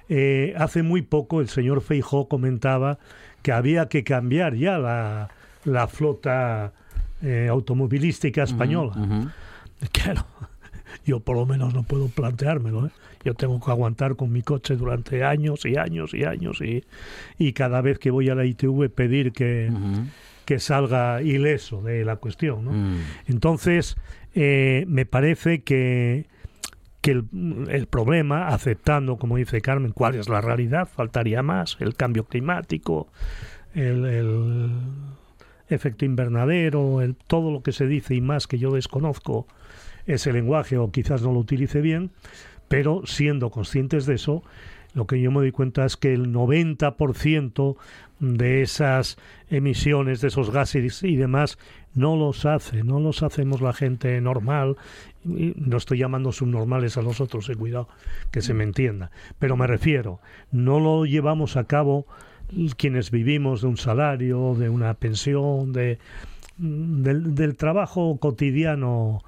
Eh, 0.09 0.53
hace 0.57 0.83
muy 0.83 1.01
poco 1.01 1.41
el 1.41 1.47
señor 1.47 1.81
Feijó 1.81 2.27
comentaba 2.27 2.99
que 3.41 3.51
había 3.51 3.87
que 3.87 4.03
cambiar 4.03 4.55
ya 4.55 4.77
la, 4.77 5.29
la 5.63 5.87
flota 5.87 6.73
eh, 7.21 7.47
automovilística 7.49 8.43
española. 8.43 8.93
Claro, 9.91 10.25
yo 11.05 11.19
por 11.19 11.37
lo 11.37 11.45
menos 11.45 11.73
no 11.73 11.83
puedo 11.83 12.09
planteármelo. 12.09 12.87
¿eh? 12.87 12.91
Yo 13.23 13.33
tengo 13.33 13.59
que 13.59 13.71
aguantar 13.71 14.15
con 14.15 14.31
mi 14.31 14.41
coche 14.41 14.75
durante 14.75 15.23
años 15.23 15.65
y 15.65 15.77
años 15.77 16.13
y 16.13 16.25
años 16.25 16.61
y, 16.61 16.83
y 17.37 17.53
cada 17.53 17.81
vez 17.81 17.97
que 17.97 18.11
voy 18.11 18.29
a 18.29 18.35
la 18.35 18.45
ITV 18.45 18.89
pedir 18.89 19.31
que, 19.31 19.71
que 20.45 20.59
salga 20.59 21.21
ileso 21.21 21.81
de 21.81 22.03
la 22.03 22.17
cuestión. 22.17 22.65
¿no? 22.65 22.71
Mm. 22.71 22.99
Entonces, 23.27 23.95
me 24.35 25.05
parece 25.05 25.63
que 25.63 26.27
que 27.03 27.11
el, 27.11 27.87
problema, 27.87 28.47
aceptando, 28.47 29.17
como 29.17 29.35
dice 29.35 29.59
Carmen, 29.59 29.91
cuál 29.91 30.15
es 30.15 30.29
la 30.29 30.39
realidad, 30.39 30.87
faltaría 30.87 31.43
más, 31.43 31.75
el 31.81 31.95
cambio 31.95 32.23
climático, 32.23 33.09
el, 33.75 34.71
efecto 35.67 36.05
invernadero, 36.05 37.01
el, 37.01 37.17
todo 37.27 37.51
lo 37.51 37.61
que 37.61 37.73
se 37.73 37.87
dice 37.87 38.15
y 38.15 38.21
más 38.21 38.47
que 38.47 38.57
yo 38.57 38.71
desconozco 38.71 39.47
ese 40.05 40.31
lenguaje 40.31 40.77
o 40.77 40.91
quizás 40.91 41.21
no 41.21 41.33
lo 41.33 41.39
utilice 41.39 41.81
bien, 41.81 42.11
pero 42.69 43.01
siendo 43.05 43.49
conscientes 43.49 44.05
de 44.05 44.15
eso, 44.15 44.41
lo 44.93 45.05
que 45.05 45.19
yo 45.19 45.29
me 45.29 45.39
doy 45.39 45.51
cuenta 45.51 45.83
es 45.83 45.97
que 45.97 46.13
el 46.13 46.31
90% 46.31 47.75
de 48.21 48.61
esas 48.61 49.17
emisiones, 49.49 50.21
de 50.21 50.29
esos 50.29 50.51
gases 50.51 51.03
y 51.03 51.17
demás, 51.17 51.57
no 51.95 52.15
los 52.15 52.45
hace, 52.45 52.83
no 52.83 53.01
los 53.01 53.23
hacemos 53.23 53.59
la 53.59 53.73
gente 53.73 54.21
normal. 54.21 54.77
No 55.23 55.77
estoy 55.77 55.99
llamando 55.99 56.31
subnormales 56.31 56.97
a 56.97 57.01
los 57.01 57.21
otros, 57.21 57.49
eh, 57.49 57.55
cuidado 57.55 57.87
que 58.31 58.41
se 58.41 58.53
me 58.53 58.63
entienda. 58.63 59.11
Pero 59.39 59.57
me 59.57 59.67
refiero, 59.67 60.19
no 60.51 60.79
lo 60.79 61.05
llevamos 61.05 61.57
a 61.57 61.65
cabo 61.65 62.05
quienes 62.77 63.11
vivimos 63.11 63.61
de 63.61 63.67
un 63.67 63.77
salario, 63.77 64.55
de 64.55 64.69
una 64.69 64.93
pensión, 64.93 65.73
de, 65.73 65.99
del, 66.57 67.55
trabajo 67.55 68.17
cotidiano. 68.17 69.23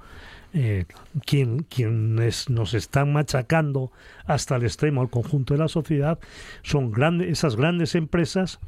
Eh, 0.54 0.86
quien, 1.26 1.64
quienes 1.64 2.48
nos 2.48 2.72
están 2.72 3.12
machacando 3.12 3.92
hasta 4.24 4.56
el 4.56 4.62
extremo 4.62 5.02
al 5.02 5.10
conjunto 5.10 5.52
de 5.52 5.58
la 5.58 5.68
sociedad 5.68 6.18
son 6.62 6.92
grandes, 6.92 7.28
esas 7.28 7.56
grandes 7.56 7.94
empresas 7.94 8.58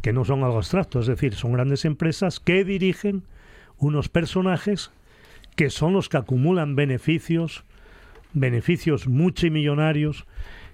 que 0.00 0.12
no 0.12 0.24
son 0.24 0.42
algo 0.42 0.56
abstracto, 0.56 0.98
es 0.98 1.06
decir, 1.06 1.34
son 1.34 1.52
grandes 1.52 1.84
empresas 1.84 2.40
que 2.40 2.64
dirigen 2.64 3.22
unos 3.78 4.08
personajes 4.08 4.90
que 5.56 5.70
son 5.70 5.92
los 5.92 6.08
que 6.08 6.16
acumulan 6.16 6.76
beneficios, 6.76 7.64
beneficios 8.32 9.06
multimillonarios, 9.06 10.26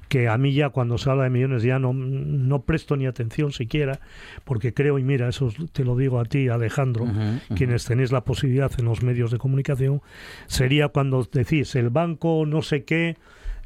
que 0.09 0.29
a 0.29 0.39
mí 0.39 0.55
ya 0.55 0.71
cuando 0.71 0.97
se 0.97 1.11
habla 1.11 1.25
de 1.25 1.31
millones 1.31 1.63
ya 1.63 1.79
no, 1.79 1.93
no 1.93 2.63
presto 2.63 2.97
ni 2.97 3.07
atención 3.07 3.53
siquiera, 3.53 4.01
porque 4.45 4.73
creo, 4.73 4.99
y 4.99 5.03
mira, 5.03 5.29
eso 5.29 5.53
te 5.73 5.85
lo 5.85 5.97
digo 5.97 6.19
a 6.19 6.25
ti, 6.25 6.49
Alejandro, 6.49 7.07
quienes 7.55 7.85
tenéis 7.85 8.11
la 8.11 8.25
posibilidad 8.25 8.73
en 8.79 8.87
los 8.87 9.03
medios 9.03 9.31
de 9.31 9.39
comunicación, 9.39 10.01
sería 10.47 10.89
cuando 10.89 11.29
decís, 11.31 11.75
el 11.75 11.91
banco 11.91 12.45
no 12.47 12.63
sé 12.63 12.85
qué 12.85 13.17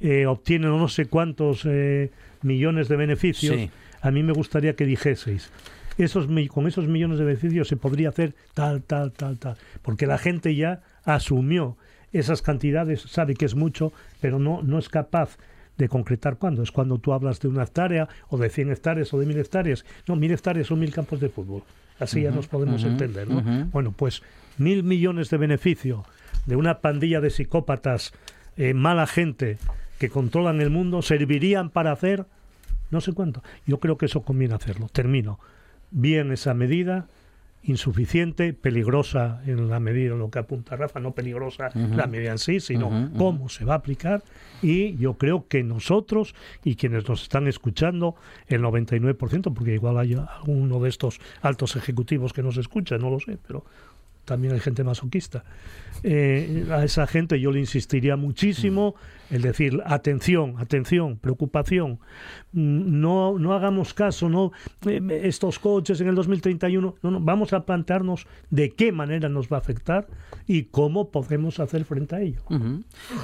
eh, 0.01 0.27
obtiene 0.27 0.67
no 0.67 0.89
sé 0.89 1.07
cuántos 1.07 1.65
eh, 1.65 2.11
millones 2.43 2.89
de 2.89 2.97
beneficios 2.97 3.71
a 4.03 4.11
mí 4.11 4.23
me 4.23 4.33
gustaría 4.33 4.75
que 4.75 4.85
dijeseis, 4.85 5.51
esos, 5.97 6.27
con 6.51 6.67
esos 6.67 6.89
millones 6.89 7.19
de 7.19 7.25
beneficios 7.25 7.69
se 7.69 7.77
podría 7.77 8.09
hacer 8.09 8.35
tal, 8.53 8.83
tal, 8.83 9.13
tal, 9.13 9.39
tal, 9.39 9.57
porque 9.83 10.07
la 10.07 10.19
gente 10.19 10.55
ya 10.55 10.83
asumió 11.05 11.77
esas 12.13 12.43
cantidades, 12.43 13.03
sabe 13.03 13.35
que 13.35 13.45
es 13.45 13.55
mucho, 13.55 13.93
pero 14.21 14.39
no, 14.39 14.63
no 14.63 14.79
es 14.79 14.89
capaz 14.89 15.39
de 15.79 15.89
concretar 15.89 16.37
cuándo. 16.37 16.63
Es 16.63 16.71
cuando 16.71 16.99
tú 16.99 17.13
hablas 17.13 17.41
de 17.41 17.49
una 17.49 17.63
hectárea 17.63 18.09
o 18.29 18.37
de 18.37 18.51
100 18.51 18.73
hectáreas 18.73 19.13
o 19.15 19.19
de 19.19 19.27
1000 19.27 19.39
hectáreas. 19.39 19.85
No, 20.07 20.17
1000 20.17 20.33
hectáreas 20.33 20.67
son 20.67 20.81
mil 20.81 20.93
campos 20.93 21.21
de 21.21 21.29
fútbol. 21.29 21.63
Así 21.99 22.23
ya 22.23 22.31
nos 22.31 22.49
podemos 22.49 22.83
entender, 22.85 23.29
¿no? 23.29 23.67
Bueno, 23.67 23.93
pues 23.93 24.23
mil 24.59 24.83
millones 24.83 25.31
de 25.31 25.37
beneficio 25.37 26.05
de 26.47 26.57
una 26.57 26.81
pandilla 26.81 27.21
de 27.21 27.31
psicópatas, 27.31 28.13
eh, 28.57 28.75
mala 28.75 29.07
gente 29.07 29.59
que 29.99 30.11
controlan 30.11 30.61
el 30.61 30.71
mundo, 30.71 31.01
servirían 31.03 31.71
para 31.71 31.93
hacer 31.93 32.27
no 32.93 33.01
sé 33.01 33.13
cuánto. 33.15 33.43
Yo 33.67 33.81
creo 33.81 33.97
que 33.97 34.07
eso 34.07 34.23
conviene 34.23 34.55
hacerlo. 34.55 34.89
Termino. 34.93 35.41
Bien 35.91 36.31
esa 36.31 36.55
medida, 36.55 37.09
insuficiente, 37.65 38.53
peligrosa 38.53 39.41
en 39.47 39.69
la 39.69 39.79
medida 39.79 40.13
en 40.13 40.19
lo 40.19 40.31
que 40.31 40.41
apunta 40.41 40.77
Rafa, 40.77 41.01
no 41.01 41.15
peligrosa 41.15 41.71
la 41.75 42.07
medida 42.07 42.33
en 42.33 42.39
sí, 42.39 42.61
sino 42.61 43.11
cómo 43.17 43.49
se 43.49 43.65
va 43.65 43.75
a 43.75 43.77
aplicar. 43.77 44.23
Y 44.63 44.97
yo 44.97 45.15
creo 45.15 45.47
que 45.49 45.63
nosotros 45.63 46.35
y 46.65 46.77
quienes 46.77 47.09
nos 47.09 47.23
están 47.23 47.47
escuchando, 47.47 48.17
el 48.47 48.63
99%, 48.63 49.55
porque 49.55 49.75
igual 49.75 49.99
hay 49.99 50.15
alguno 50.15 50.81
de 50.81 50.89
estos 50.89 51.21
altos 51.41 51.77
ejecutivos 51.77 52.33
que 52.33 52.43
nos 52.43 52.57
escucha, 52.57 52.99
no 52.99 53.11
lo 53.11 53.21
sé, 53.21 53.39
pero 53.47 53.65
también 54.25 54.55
hay 54.55 54.61
gente 54.61 54.85
masoquista. 54.85 55.45
Eh, 56.03 56.67
a 56.71 56.85
esa 56.85 57.07
gente 57.07 57.39
yo 57.39 57.53
le 57.53 57.61
insistiría 57.61 58.17
muchísimo 58.17 58.95
el 59.31 59.43
decir, 59.43 59.81
atención, 59.87 60.57
atención, 60.59 61.17
preocupación, 61.17 62.01
mm, 62.53 63.01
no, 63.01 63.39
no 63.39 63.55
hagamos 63.55 63.95
caso, 63.95 64.29
no 64.29 64.53
eh, 64.87 65.23
estos 65.25 65.59
coches 65.59 66.01
en 66.01 66.09
el 66.09 66.15
2031, 66.15 66.97
no, 67.03 67.11
no, 67.11 67.21
vamos 67.21 67.53
a 67.53 67.65
plantearnos 67.65 68.27
de 68.51 68.71
qué 68.71 68.93
manera 68.93 69.29
nos 69.29 69.49
va 69.49 69.57
a 69.57 69.61
afectar 69.61 70.07
y 70.47 70.65
cómo 70.65 71.11
podemos 71.11 71.61
hacer 71.61 71.85
frente 71.85 72.17
a 72.17 72.21
ello. 72.21 72.43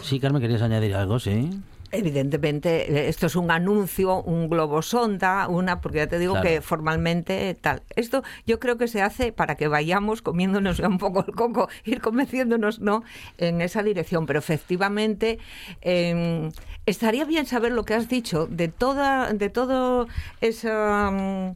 Sí, 0.02 0.20
Carmen, 0.20 0.40
querías 0.40 0.62
añadir 0.62 0.94
algo, 0.94 1.18
sí. 1.18 1.50
Evidentemente, 1.90 2.92
eh, 2.92 3.08
esto 3.08 3.26
es 3.26 3.36
un 3.36 3.50
anuncio, 3.50 4.22
un 4.22 4.48
globo 4.48 4.82
sonda, 4.82 5.48
una, 5.48 5.80
porque 5.80 5.98
ya 5.98 6.06
te 6.06 6.18
digo 6.18 6.34
Claro. 6.34 6.46
que 6.48 6.60
formalmente 6.60 7.54
tal. 7.60 7.82
Esto 7.96 8.22
yo 8.46 8.60
creo 8.60 8.76
que 8.76 8.88
se 8.88 9.00
hace 9.00 9.32
para 9.32 9.54
que 9.54 9.68
vayamos 9.68 10.20
comiéndonos 10.20 10.80
un 10.80 10.98
poco 10.98 11.24
el 11.26 11.34
coco, 11.34 11.68
ir 11.84 12.00
convenciéndonos, 12.00 12.80
¿no? 12.80 13.04
En 13.38 13.60
esa 13.62 13.82
dirección. 13.82 14.26
Pero 14.26 14.38
efectivamente, 14.38 15.38
eh, 15.80 16.50
estaría 16.86 17.24
bien 17.24 17.46
saber 17.46 17.72
lo 17.72 17.84
que 17.84 17.94
has 17.94 18.08
dicho 18.08 18.46
de 18.46 18.68
toda, 18.68 19.32
de 19.32 19.48
todo 19.48 20.08
esa, 20.40 21.10
mm, 21.10 21.54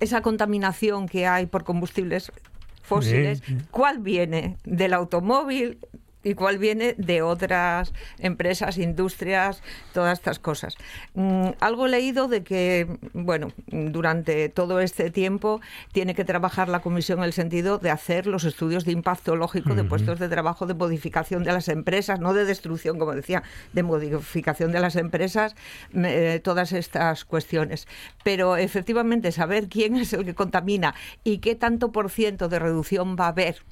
esa 0.00 0.22
contaminación 0.22 1.08
que 1.08 1.26
hay 1.26 1.46
por 1.46 1.64
combustibles 1.64 2.32
fósiles. 2.82 3.42
¿Cuál 3.70 3.98
viene 3.98 4.56
del 4.64 4.94
automóvil? 4.94 5.78
Y 6.28 6.34
cuál 6.34 6.58
viene 6.58 6.94
de 6.98 7.22
otras 7.22 7.94
empresas, 8.18 8.76
industrias, 8.76 9.62
todas 9.94 10.18
estas 10.18 10.38
cosas. 10.38 10.76
Mm, 11.14 11.50
algo 11.60 11.86
he 11.86 11.88
leído 11.88 12.28
de 12.28 12.42
que, 12.42 12.86
bueno, 13.14 13.52
durante 13.68 14.50
todo 14.50 14.80
este 14.80 15.10
tiempo 15.10 15.62
tiene 15.92 16.14
que 16.14 16.26
trabajar 16.26 16.68
la 16.68 16.80
comisión 16.80 17.20
en 17.20 17.24
el 17.24 17.32
sentido 17.32 17.78
de 17.78 17.90
hacer 17.90 18.26
los 18.26 18.44
estudios 18.44 18.84
de 18.84 18.92
impacto 18.92 19.36
lógico 19.36 19.74
de 19.74 19.84
puestos 19.84 20.18
de 20.18 20.28
trabajo, 20.28 20.66
de 20.66 20.74
modificación 20.74 21.44
de 21.44 21.52
las 21.52 21.68
empresas, 21.68 22.20
no 22.20 22.34
de 22.34 22.44
destrucción, 22.44 22.98
como 22.98 23.14
decía, 23.14 23.42
de 23.72 23.82
modificación 23.82 24.70
de 24.70 24.80
las 24.80 24.96
empresas, 24.96 25.56
eh, 25.94 26.40
todas 26.44 26.72
estas 26.72 27.24
cuestiones. 27.24 27.88
Pero 28.22 28.56
efectivamente 28.56 29.32
saber 29.32 29.68
quién 29.68 29.96
es 29.96 30.12
el 30.12 30.26
que 30.26 30.34
contamina 30.34 30.94
y 31.24 31.38
qué 31.38 31.54
tanto 31.54 31.90
por 31.90 32.10
ciento 32.10 32.48
de 32.48 32.58
reducción 32.58 33.16
va 33.18 33.26
a 33.26 33.28
haber 33.28 33.62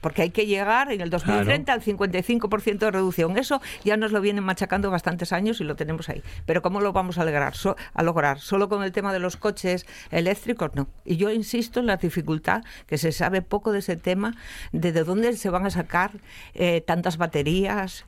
porque 0.00 0.22
hay 0.22 0.30
que 0.30 0.46
llegar 0.46 0.90
en 0.90 1.00
el 1.00 1.10
2030 1.10 1.72
al 1.72 1.80
55% 1.80 2.78
de 2.78 2.90
reducción. 2.90 3.38
Eso 3.38 3.60
ya 3.84 3.96
nos 3.96 4.10
lo 4.10 4.20
vienen 4.20 4.42
machacando 4.42 4.90
bastantes 4.90 5.32
años 5.32 5.60
y 5.60 5.64
lo 5.64 5.76
tenemos 5.76 6.08
ahí. 6.08 6.22
Pero 6.44 6.60
¿cómo 6.60 6.80
lo 6.80 6.92
vamos 6.92 7.18
a 7.18 7.24
lograr? 7.24 7.54
So- 7.54 7.76
a 7.94 8.02
lograr? 8.02 8.40
¿Solo 8.40 8.68
con 8.68 8.82
el 8.82 8.90
tema 8.92 9.12
de 9.12 9.20
los 9.20 9.36
coches 9.36 9.86
eléctricos? 10.10 10.70
No. 10.74 10.88
Y 11.04 11.16
yo 11.18 11.30
insisto 11.30 11.78
en 11.80 11.86
la 11.86 11.96
dificultad, 11.98 12.62
que 12.86 12.98
se 12.98 13.12
sabe 13.12 13.42
poco 13.42 13.70
de 13.72 13.78
ese 13.78 13.96
tema, 13.96 14.34
de 14.72 14.90
de 14.92 15.04
dónde 15.04 15.32
se 15.36 15.50
van 15.50 15.66
a 15.66 15.70
sacar 15.70 16.10
eh, 16.54 16.80
tantas 16.80 17.16
baterías, 17.16 18.04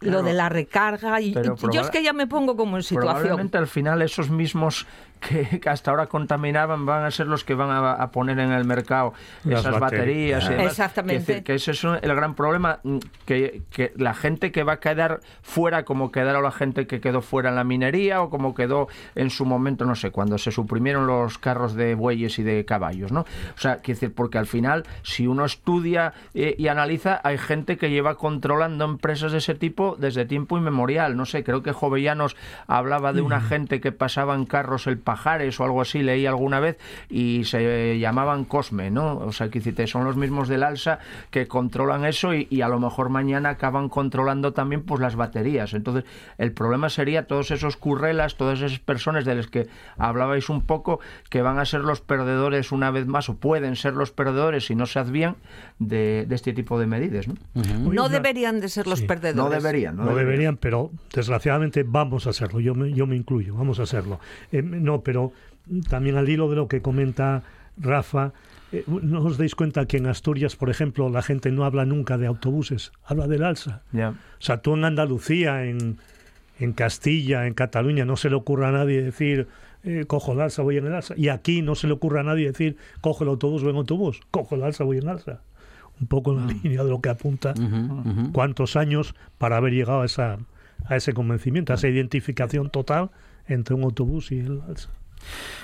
lo 0.00 0.08
Claro. 0.10 0.22
de 0.24 0.32
la 0.34 0.48
recarga. 0.48 1.20
Y 1.20 1.32
yo 1.72 1.80
es 1.82 1.90
que 1.90 2.02
ya 2.02 2.12
me 2.12 2.26
pongo 2.26 2.56
como 2.56 2.76
en 2.76 2.82
situación. 2.82 3.14
Probablemente 3.14 3.58
al 3.58 3.68
final 3.68 4.02
esos 4.02 4.28
mismos 4.30 4.86
que, 5.28 5.60
que 5.60 5.68
hasta 5.70 5.90
ahora 5.90 6.06
contaminaban 6.06 6.84
van 6.86 7.04
a 7.04 7.10
ser 7.10 7.26
los 7.26 7.44
que 7.44 7.54
van 7.54 7.70
a, 7.70 7.92
a 7.92 8.10
poner 8.10 8.38
en 8.38 8.52
el 8.52 8.64
mercado 8.64 9.14
Las 9.44 9.60
esas 9.60 9.78
baterías. 9.80 10.42
baterías. 10.42 10.44
y 10.46 10.48
demás. 10.50 10.66
Exactamente. 10.72 11.42
Que 11.44 11.54
ese 11.54 11.70
es 11.70 11.84
un- 11.84 11.98
el 12.02 12.14
gran 12.14 12.34
problema, 12.34 12.80
mm, 12.82 12.98
que, 13.26 13.62
que 13.70 13.92
la 13.96 14.14
gente 14.14 14.52
que 14.52 14.62
va 14.64 14.74
a 14.74 14.80
quedar 14.80 15.20
fuera, 15.42 15.84
como 15.84 16.10
quedaron 16.12 16.42
la 16.42 16.50
gente 16.52 16.86
que 16.86 17.00
quedó 17.00 17.22
fuera 17.22 17.48
en 17.50 17.56
la 17.56 17.64
minería 17.64 18.22
o 18.22 18.30
como 18.30 18.54
quedó 18.54 18.88
en 19.14 19.30
su 19.30 19.44
momento, 19.46 19.84
no 19.84 19.94
sé, 19.94 20.10
cuando 20.10 20.38
se 20.38 20.50
suprimieron 20.50 21.06
los 21.06 21.38
carros 21.38 21.74
de 21.74 21.94
bueyes 21.94 22.38
y 22.38 22.42
de 22.42 22.64
caballos, 22.64 23.12
¿no? 23.12 23.20
O 23.20 23.58
sea, 23.60 23.76
quiero 23.76 23.98
decir, 24.00 24.14
porque 24.14 24.38
al 24.38 24.46
final, 24.46 24.84
si 25.02 25.26
uno 25.26 25.44
estudia 25.44 26.12
eh, 26.34 26.54
y 26.58 26.68
analiza, 26.68 27.20
hay 27.22 27.38
gente 27.38 27.76
que 27.76 27.90
lleva 27.90 28.16
controlando 28.16 28.84
empresas 28.84 29.32
de 29.32 29.38
ese 29.38 29.54
tipo 29.54 29.96
desde 29.98 30.24
tiempo 30.24 30.58
inmemorial. 30.58 31.16
No 31.16 31.26
sé, 31.26 31.44
creo 31.44 31.62
que 31.62 31.72
Jovellanos 31.72 32.36
hablaba 32.66 33.12
de 33.12 33.20
una 33.20 33.40
gente 33.40 33.80
que 33.80 33.92
pasaba 33.92 34.34
en 34.34 34.44
carros 34.46 34.86
el 34.86 34.98
Pajares 35.12 35.60
o 35.60 35.64
algo 35.64 35.82
así, 35.82 36.02
leí 36.02 36.24
alguna 36.24 36.58
vez, 36.58 36.78
y 37.10 37.44
se 37.44 37.98
llamaban 37.98 38.44
Cosme, 38.46 38.90
¿no? 38.90 39.18
O 39.18 39.32
sea, 39.32 39.50
que 39.50 39.60
son 39.86 40.04
los 40.04 40.16
mismos 40.16 40.48
del 40.48 40.62
Alsa 40.62 41.00
que 41.30 41.46
controlan 41.46 42.04
eso 42.06 42.32
y, 42.34 42.46
y 42.50 42.62
a 42.62 42.68
lo 42.68 42.80
mejor 42.80 43.10
mañana 43.10 43.50
acaban 43.50 43.90
controlando 43.90 44.52
también 44.54 44.82
pues 44.82 45.00
las 45.02 45.14
baterías. 45.16 45.74
Entonces, 45.74 46.04
el 46.38 46.52
problema 46.52 46.88
sería 46.88 47.26
todos 47.26 47.50
esos 47.50 47.76
currelas, 47.76 48.36
todas 48.36 48.60
esas 48.62 48.78
personas 48.78 49.24
de 49.26 49.34
las 49.34 49.48
que 49.48 49.66
hablabais 49.98 50.48
un 50.48 50.62
poco, 50.62 51.00
que 51.28 51.42
van 51.42 51.58
a 51.58 51.64
ser 51.66 51.82
los 51.82 52.00
perdedores 52.00 52.72
una 52.72 52.90
vez 52.90 53.06
más, 53.06 53.28
o 53.28 53.36
pueden 53.36 53.76
ser 53.76 53.92
los 53.94 54.12
perdedores 54.12 54.64
si 54.66 54.74
no 54.74 54.86
se 54.86 54.98
advían 54.98 55.36
de, 55.78 56.24
de 56.26 56.34
este 56.34 56.52
tipo 56.54 56.78
de 56.80 56.86
medidas, 56.86 57.26
¿no? 57.28 57.34
Deberían 58.08 58.60
de 58.60 58.68
ser 58.68 58.86
los 58.86 59.00
Sí. 59.00 59.06
perdedores. 59.06 59.36
No 59.36 59.50
deberían, 59.50 59.96
no, 59.96 60.04
No 60.04 60.14
deberían, 60.14 60.56
pero 60.56 60.90
desgraciadamente 61.14 61.82
vamos 61.86 62.26
a 62.26 62.30
hacerlo. 62.30 62.60
Yo 62.60 62.74
me, 62.74 62.92
yo 62.92 63.06
me 63.06 63.16
incluyo, 63.16 63.54
vamos 63.54 63.78
a 63.80 63.82
hacerlo. 63.82 64.20
Eh, 64.52 64.62
no, 64.62 65.01
pero 65.02 65.32
también 65.88 66.16
al 66.16 66.28
hilo 66.28 66.48
de 66.48 66.56
lo 66.56 66.68
que 66.68 66.82
comenta 66.82 67.42
Rafa, 67.76 68.32
eh, 68.72 68.84
¿no 68.86 69.22
os 69.22 69.38
dais 69.38 69.54
cuenta 69.54 69.86
que 69.86 69.98
en 69.98 70.06
Asturias, 70.06 70.56
por 70.56 70.70
ejemplo, 70.70 71.08
la 71.08 71.22
gente 71.22 71.50
no 71.50 71.64
habla 71.64 71.84
nunca 71.84 72.18
de 72.18 72.26
autobuses, 72.26 72.92
habla 73.04 73.26
del 73.26 73.44
alza? 73.44 73.82
Ya. 73.92 74.10
O 74.10 74.40
sea, 74.40 74.62
tú 74.62 74.74
en 74.74 74.84
Andalucía, 74.84 75.64
en, 75.64 75.98
en 76.58 76.72
Castilla, 76.72 77.46
en 77.46 77.54
Cataluña, 77.54 78.04
no 78.04 78.16
se 78.16 78.30
le 78.30 78.36
ocurra 78.36 78.68
a 78.68 78.72
nadie 78.72 79.02
decir, 79.02 79.48
eh, 79.84 80.04
cojo 80.06 80.32
el 80.32 80.40
alza, 80.40 80.62
voy 80.62 80.78
en 80.78 80.86
el 80.86 80.94
alza. 80.94 81.14
Y 81.16 81.28
aquí 81.28 81.62
no 81.62 81.74
se 81.74 81.86
le 81.86 81.92
ocurra 81.92 82.20
a 82.20 82.24
nadie 82.24 82.46
decir, 82.46 82.76
cojo 83.00 83.24
el 83.24 83.30
autobús, 83.30 83.62
voy 83.62 83.72
en 83.72 83.78
autobús, 83.78 84.20
cojo 84.30 84.54
el 84.54 84.62
alza, 84.62 84.84
voy 84.84 84.98
en 84.98 85.08
alza. 85.08 85.40
Un 86.00 86.06
poco 86.06 86.32
en 86.32 86.46
la 86.46 86.52
línea 86.52 86.82
de 86.82 86.90
lo 86.90 87.00
que 87.00 87.10
apunta 87.10 87.54
cuántos 88.32 88.76
años 88.76 89.14
para 89.38 89.58
haber 89.58 89.72
llegado 89.72 90.00
a, 90.00 90.06
esa, 90.06 90.38
a 90.86 90.96
ese 90.96 91.12
convencimiento, 91.12 91.72
a 91.72 91.76
esa 91.76 91.88
identificación 91.88 92.70
total 92.70 93.10
entre 93.52 93.74
un 93.74 93.84
autobús 93.84 94.32
y 94.32 94.40
el 94.40 94.60
alza. 94.62 94.90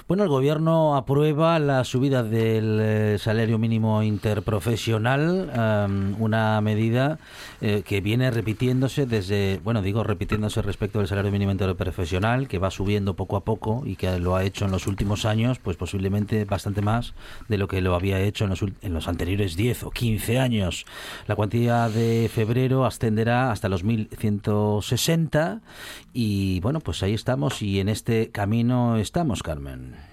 Bueno, 0.09 0.23
el 0.23 0.31
gobierno 0.31 0.97
aprueba 0.97 1.59
la 1.59 1.85
subida 1.85 2.23
del 2.23 2.79
eh, 2.81 3.19
salario 3.19 3.59
mínimo 3.59 4.03
interprofesional, 4.03 5.51
am, 5.55 6.17
una 6.19 6.59
medida 6.63 7.19
eh, 7.61 7.83
que 7.85 8.01
viene 8.01 8.31
repitiéndose 8.31 9.05
desde, 9.05 9.61
bueno, 9.63 9.83
digo 9.83 10.05
repitiéndose 10.05 10.63
respecto 10.63 11.01
del 11.01 11.09
salario 11.09 11.31
mínimo 11.31 11.53
interprofesional, 11.53 12.49
que 12.49 12.59
va 12.59 12.71
subiendo 12.71 13.17
poco 13.17 13.37
a 13.37 13.45
poco 13.45 13.83
y 13.85 13.97
que 13.97 14.19
lo 14.19 14.35
ha 14.35 14.45
hecho 14.45 14.65
en 14.65 14.71
los 14.71 14.87
últimos 14.87 15.27
años, 15.27 15.59
pues 15.59 15.77
posiblemente 15.77 16.47
bastante 16.47 16.81
más 16.81 17.13
de 17.49 17.59
lo 17.59 17.69
que 17.69 17.83
lo 17.83 17.95
había 17.95 18.19
hecho 18.19 18.45
en 18.45 18.51
los, 18.51 18.63
en 18.63 18.95
los 18.95 19.09
anteriores 19.09 19.57
10 19.57 19.83
o 19.83 19.91
15 19.91 20.39
años. 20.39 20.87
La 21.27 21.37
cuantía 21.37 21.91
de 21.91 22.31
febrero 22.33 22.87
ascenderá 22.87 23.53
hasta 23.53 23.69
los 23.69 23.85
1.160 23.85 25.61
y 26.15 26.61
bueno, 26.61 26.81
pues 26.81 27.03
ahí 27.03 27.13
estamos 27.13 27.61
y 27.61 27.81
en 27.81 27.91
este 27.91 28.31
camino 28.31 28.97
estamos, 28.97 29.43
Carmen. 29.49 30.08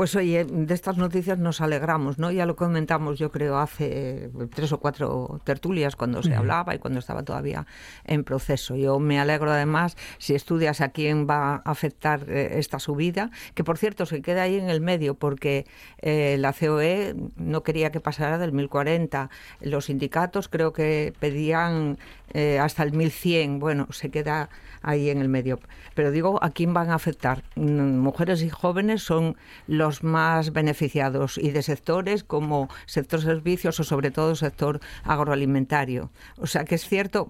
Pues 0.00 0.16
oye, 0.16 0.46
de 0.46 0.72
estas 0.72 0.96
noticias 0.96 1.38
nos 1.38 1.60
alegramos, 1.60 2.18
¿no? 2.18 2.30
Ya 2.30 2.46
lo 2.46 2.56
comentamos, 2.56 3.18
yo 3.18 3.30
creo, 3.30 3.58
hace 3.58 4.30
tres 4.54 4.72
o 4.72 4.80
cuatro 4.80 5.42
tertulias 5.44 5.94
cuando 5.94 6.22
se 6.22 6.34
hablaba 6.34 6.74
y 6.74 6.78
cuando 6.78 6.98
estaba 6.98 7.22
todavía 7.22 7.66
en 8.06 8.24
proceso. 8.24 8.76
Yo 8.76 8.98
me 8.98 9.20
alegro 9.20 9.52
además 9.52 9.98
si 10.16 10.34
estudias 10.34 10.80
a 10.80 10.88
quién 10.88 11.26
va 11.28 11.56
a 11.56 11.56
afectar 11.66 12.24
eh, 12.30 12.52
esta 12.54 12.78
subida, 12.78 13.30
que 13.52 13.62
por 13.62 13.76
cierto 13.76 14.06
se 14.06 14.22
queda 14.22 14.44
ahí 14.44 14.56
en 14.56 14.70
el 14.70 14.80
medio 14.80 15.16
porque 15.16 15.66
eh, 15.98 16.36
la 16.38 16.54
COE 16.54 17.14
no 17.36 17.62
quería 17.62 17.92
que 17.92 18.00
pasara 18.00 18.38
del 18.38 18.52
1040. 18.52 19.28
Los 19.60 19.84
sindicatos 19.84 20.48
creo 20.48 20.72
que 20.72 21.12
pedían 21.20 21.98
eh, 22.32 22.58
hasta 22.58 22.84
el 22.84 22.92
1100. 22.92 23.58
Bueno, 23.58 23.86
se 23.90 24.10
queda 24.10 24.48
ahí 24.82 25.10
en 25.10 25.20
el 25.20 25.28
medio. 25.28 25.60
Pero 25.94 26.10
digo, 26.10 26.42
¿a 26.42 26.50
quién 26.50 26.72
van 26.72 26.90
a 26.90 26.94
afectar? 26.94 27.42
Mm, 27.56 27.98
Mujeres 27.98 28.42
y 28.42 28.48
jóvenes 28.48 29.02
son 29.02 29.36
los 29.66 29.89
más 30.02 30.52
beneficiados 30.52 31.38
y 31.38 31.50
de 31.50 31.62
sectores 31.62 32.24
como 32.24 32.68
sector 32.86 33.20
servicios 33.20 33.78
o 33.80 33.84
sobre 33.84 34.10
todo 34.10 34.34
sector 34.34 34.80
agroalimentario. 35.04 36.10
O 36.38 36.46
sea 36.46 36.64
que 36.64 36.76
es 36.76 36.86
cierto, 36.86 37.28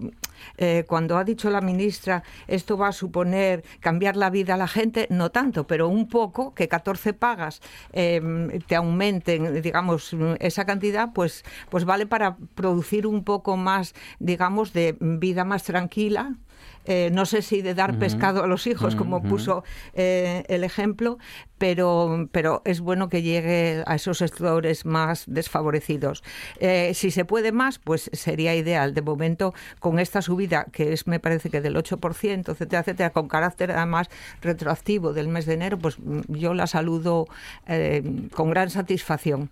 eh, 0.57 0.85
cuando 0.87 1.17
ha 1.17 1.23
dicho 1.23 1.49
la 1.49 1.61
ministra 1.61 2.23
esto 2.47 2.77
va 2.77 2.89
a 2.89 2.91
suponer 2.91 3.63
cambiar 3.79 4.15
la 4.15 4.29
vida 4.29 4.53
a 4.53 4.57
la 4.57 4.67
gente, 4.67 5.07
no 5.09 5.31
tanto, 5.31 5.67
pero 5.67 5.87
un 5.87 6.07
poco, 6.07 6.53
que 6.53 6.67
14 6.67 7.13
pagas 7.13 7.61
eh, 7.93 8.21
te 8.67 8.75
aumenten, 8.75 9.61
digamos, 9.61 10.15
esa 10.39 10.65
cantidad, 10.65 11.13
pues, 11.13 11.43
pues 11.69 11.85
vale 11.85 12.05
para 12.05 12.37
producir 12.55 13.07
un 13.07 13.23
poco 13.23 13.57
más, 13.57 13.93
digamos, 14.19 14.73
de 14.73 14.95
vida 14.99 15.43
más 15.45 15.63
tranquila. 15.63 16.35
Eh, 16.85 17.09
no 17.11 17.25
sé 17.25 17.41
si 17.41 17.61
de 17.61 17.73
dar 17.73 17.97
pescado 17.99 18.43
a 18.43 18.47
los 18.47 18.67
hijos, 18.67 18.95
como 18.95 19.21
puso 19.21 19.63
eh, 19.93 20.43
el 20.47 20.63
ejemplo, 20.63 21.17
pero, 21.57 22.27
pero 22.31 22.63
es 22.65 22.79
bueno 22.79 23.07
que 23.07 23.21
llegue 23.21 23.83
a 23.85 23.95
esos 23.95 24.17
sectores 24.17 24.83
más 24.85 25.25
desfavorecidos. 25.27 26.23
Eh, 26.59 26.93
si 26.95 27.11
se 27.11 27.23
puede 27.23 27.51
más, 27.51 27.77
pues 27.77 28.09
sería 28.13 28.55
ideal. 28.55 28.95
De 28.95 29.01
momento, 29.01 29.53
con 29.79 29.99
esta 29.99 30.21
subida, 30.21 30.65
que 30.71 30.93
es, 30.93 31.05
me 31.05 31.19
parece 31.19 31.49
que 31.49 31.61
del 31.61 31.75
8%, 31.75 32.49
etcétera, 32.49 32.81
etcétera, 32.81 33.09
con 33.11 33.27
carácter 33.27 33.71
además 33.71 34.09
retroactivo 34.41 35.13
del 35.13 35.27
mes 35.27 35.45
de 35.45 35.53
enero, 35.53 35.77
pues 35.77 35.99
mm, 35.99 36.21
yo 36.29 36.53
la 36.53 36.65
saludo 36.65 37.27
eh, 37.67 38.03
con 38.33 38.49
gran 38.49 38.71
satisfacción. 38.71 39.49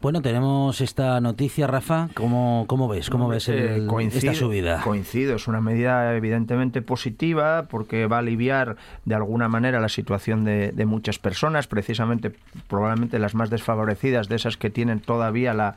Bueno, 0.00 0.22
tenemos 0.22 0.80
esta 0.80 1.20
noticia, 1.20 1.66
Rafa. 1.66 2.08
¿Cómo, 2.14 2.64
cómo 2.66 2.88
ves? 2.88 3.10
¿Cómo 3.10 3.28
ves 3.28 3.48
Eh, 3.48 3.76
el- 3.76 3.86
esta 4.00 4.34
subida? 4.34 4.80
Coincido, 4.82 5.36
es 5.36 5.48
una 5.48 5.60
medida 5.60 6.14
evidentemente 6.16 6.82
positiva 6.82 7.66
porque 7.68 8.06
va 8.06 8.16
a 8.16 8.18
aliviar 8.20 8.76
de 9.04 9.14
alguna 9.14 9.48
manera 9.48 9.80
la 9.80 9.88
situación 9.88 10.44
de, 10.44 10.72
de 10.72 10.86
muchas 10.86 11.18
personas, 11.18 11.66
precisamente 11.66 12.32
probablemente 12.68 13.18
las 13.18 13.34
más 13.34 13.50
desfavorecidas, 13.50 14.28
de 14.28 14.36
esas 14.36 14.56
que 14.56 14.70
tienen 14.70 15.00
todavía 15.00 15.54
la, 15.54 15.76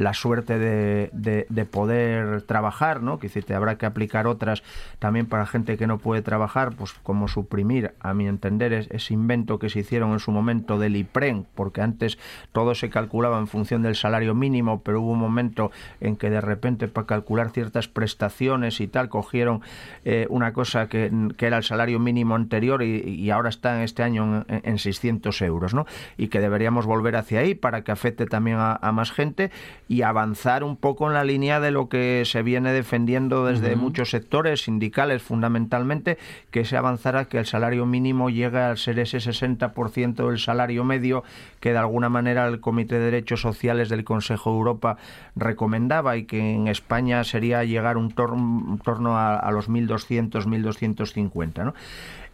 la 0.00 0.14
suerte 0.14 0.58
de, 0.58 1.10
de, 1.12 1.64
poder 1.66 2.40
trabajar, 2.42 3.02
¿no? 3.02 3.18
Que 3.18 3.28
te 3.28 3.54
habrá 3.54 3.76
que 3.76 3.84
aplicar 3.84 4.26
otras 4.26 4.62
también 4.98 5.26
para 5.26 5.44
gente 5.44 5.76
que 5.76 5.86
no 5.86 5.98
puede 5.98 6.22
trabajar, 6.22 6.74
pues 6.74 6.94
como 7.02 7.28
suprimir, 7.28 7.92
a 8.00 8.14
mi 8.14 8.26
entender, 8.26 8.72
ese 8.72 9.12
invento 9.12 9.58
que 9.58 9.68
se 9.68 9.80
hicieron 9.80 10.12
en 10.12 10.18
su 10.18 10.32
momento 10.32 10.78
del 10.78 10.96
IPREN, 10.96 11.44
porque 11.54 11.82
antes 11.82 12.18
todo 12.52 12.74
se 12.74 12.88
calculaba 12.88 13.38
en 13.38 13.46
función 13.46 13.82
del 13.82 13.94
salario 13.94 14.34
mínimo, 14.34 14.80
pero 14.80 15.02
hubo 15.02 15.12
un 15.12 15.18
momento 15.18 15.70
en 16.00 16.16
que 16.16 16.30
de 16.30 16.40
repente 16.40 16.88
para 16.88 17.06
calcular 17.06 17.50
ciertas 17.50 17.86
prestaciones 17.86 18.80
y 18.80 18.88
tal 18.88 19.10
cogieron 19.10 19.60
eh, 20.06 20.26
una 20.30 20.54
cosa 20.54 20.88
que, 20.88 21.12
era 21.38 21.58
el 21.58 21.64
salario 21.64 21.98
mínimo 21.98 22.36
anterior 22.36 22.82
y, 22.82 23.30
ahora 23.30 23.50
está 23.50 23.76
en 23.76 23.82
este 23.82 24.02
año 24.02 24.46
en, 24.48 24.78
600 24.78 25.42
euros, 25.42 25.74
¿no? 25.74 25.84
Y 26.16 26.28
que 26.28 26.40
deberíamos 26.40 26.86
volver 26.86 27.16
hacia 27.16 27.40
ahí 27.40 27.54
para 27.54 27.82
que 27.82 27.92
afecte 27.92 28.24
también 28.24 28.56
a, 28.58 28.78
más 28.92 29.12
gente 29.12 29.50
y 29.90 30.02
avanzar 30.02 30.62
un 30.62 30.76
poco 30.76 31.08
en 31.08 31.14
la 31.14 31.24
línea 31.24 31.58
de 31.58 31.72
lo 31.72 31.88
que 31.88 32.22
se 32.24 32.44
viene 32.44 32.72
defendiendo 32.72 33.46
desde 33.46 33.74
muchos 33.74 34.10
sectores 34.10 34.62
sindicales 34.62 35.20
fundamentalmente, 35.20 36.16
que 36.52 36.64
se 36.64 36.76
avanzara 36.76 37.24
que 37.24 37.38
el 37.38 37.46
salario 37.46 37.86
mínimo 37.86 38.30
llegue 38.30 38.60
a 38.60 38.76
ser 38.76 39.00
ese 39.00 39.18
60% 39.18 40.28
del 40.28 40.38
salario 40.38 40.84
medio 40.84 41.24
que 41.58 41.72
de 41.72 41.78
alguna 41.78 42.08
manera 42.08 42.46
el 42.46 42.60
Comité 42.60 43.00
de 43.00 43.06
Derechos 43.06 43.40
Sociales 43.40 43.88
del 43.88 44.04
Consejo 44.04 44.50
de 44.50 44.58
Europa 44.58 44.96
recomendaba 45.34 46.16
y 46.16 46.22
que 46.22 46.38
en 46.38 46.68
España 46.68 47.24
sería 47.24 47.64
llegar 47.64 47.96
un, 47.96 48.12
torno 48.12 49.18
a, 49.18 49.36
a 49.40 49.50
los 49.50 49.68
1.200, 49.68 50.44
1.250. 50.44 51.64
¿no? 51.64 51.74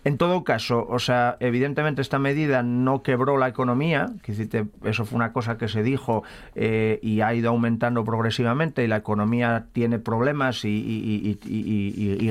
En 0.07 0.19
todo 0.19 0.45
caso, 0.45 0.87
o 0.89 1.01
sea, 1.01 1.37
evidentemente 1.41 2.01
esta 2.01 2.21
medida 2.21 2.63
no 2.63 3.03
quebró 3.03 3.39
la 3.39 3.49
economía, 3.49 4.07
eso 4.85 5.05
fue 5.05 5.17
una 5.17 5.33
cosa 5.33 5.59
que 5.59 5.67
se 5.67 5.83
dijo 5.83 6.23
eh, 6.55 7.01
y 7.03 7.23
ha 7.23 7.35
ido 7.35 7.51
aumentando 7.51 8.05
progresivamente 8.05 8.87
la 8.87 8.99
economía 8.99 9.67
tiene 9.73 9.99
problemas 9.99 10.65
y, 10.65 11.37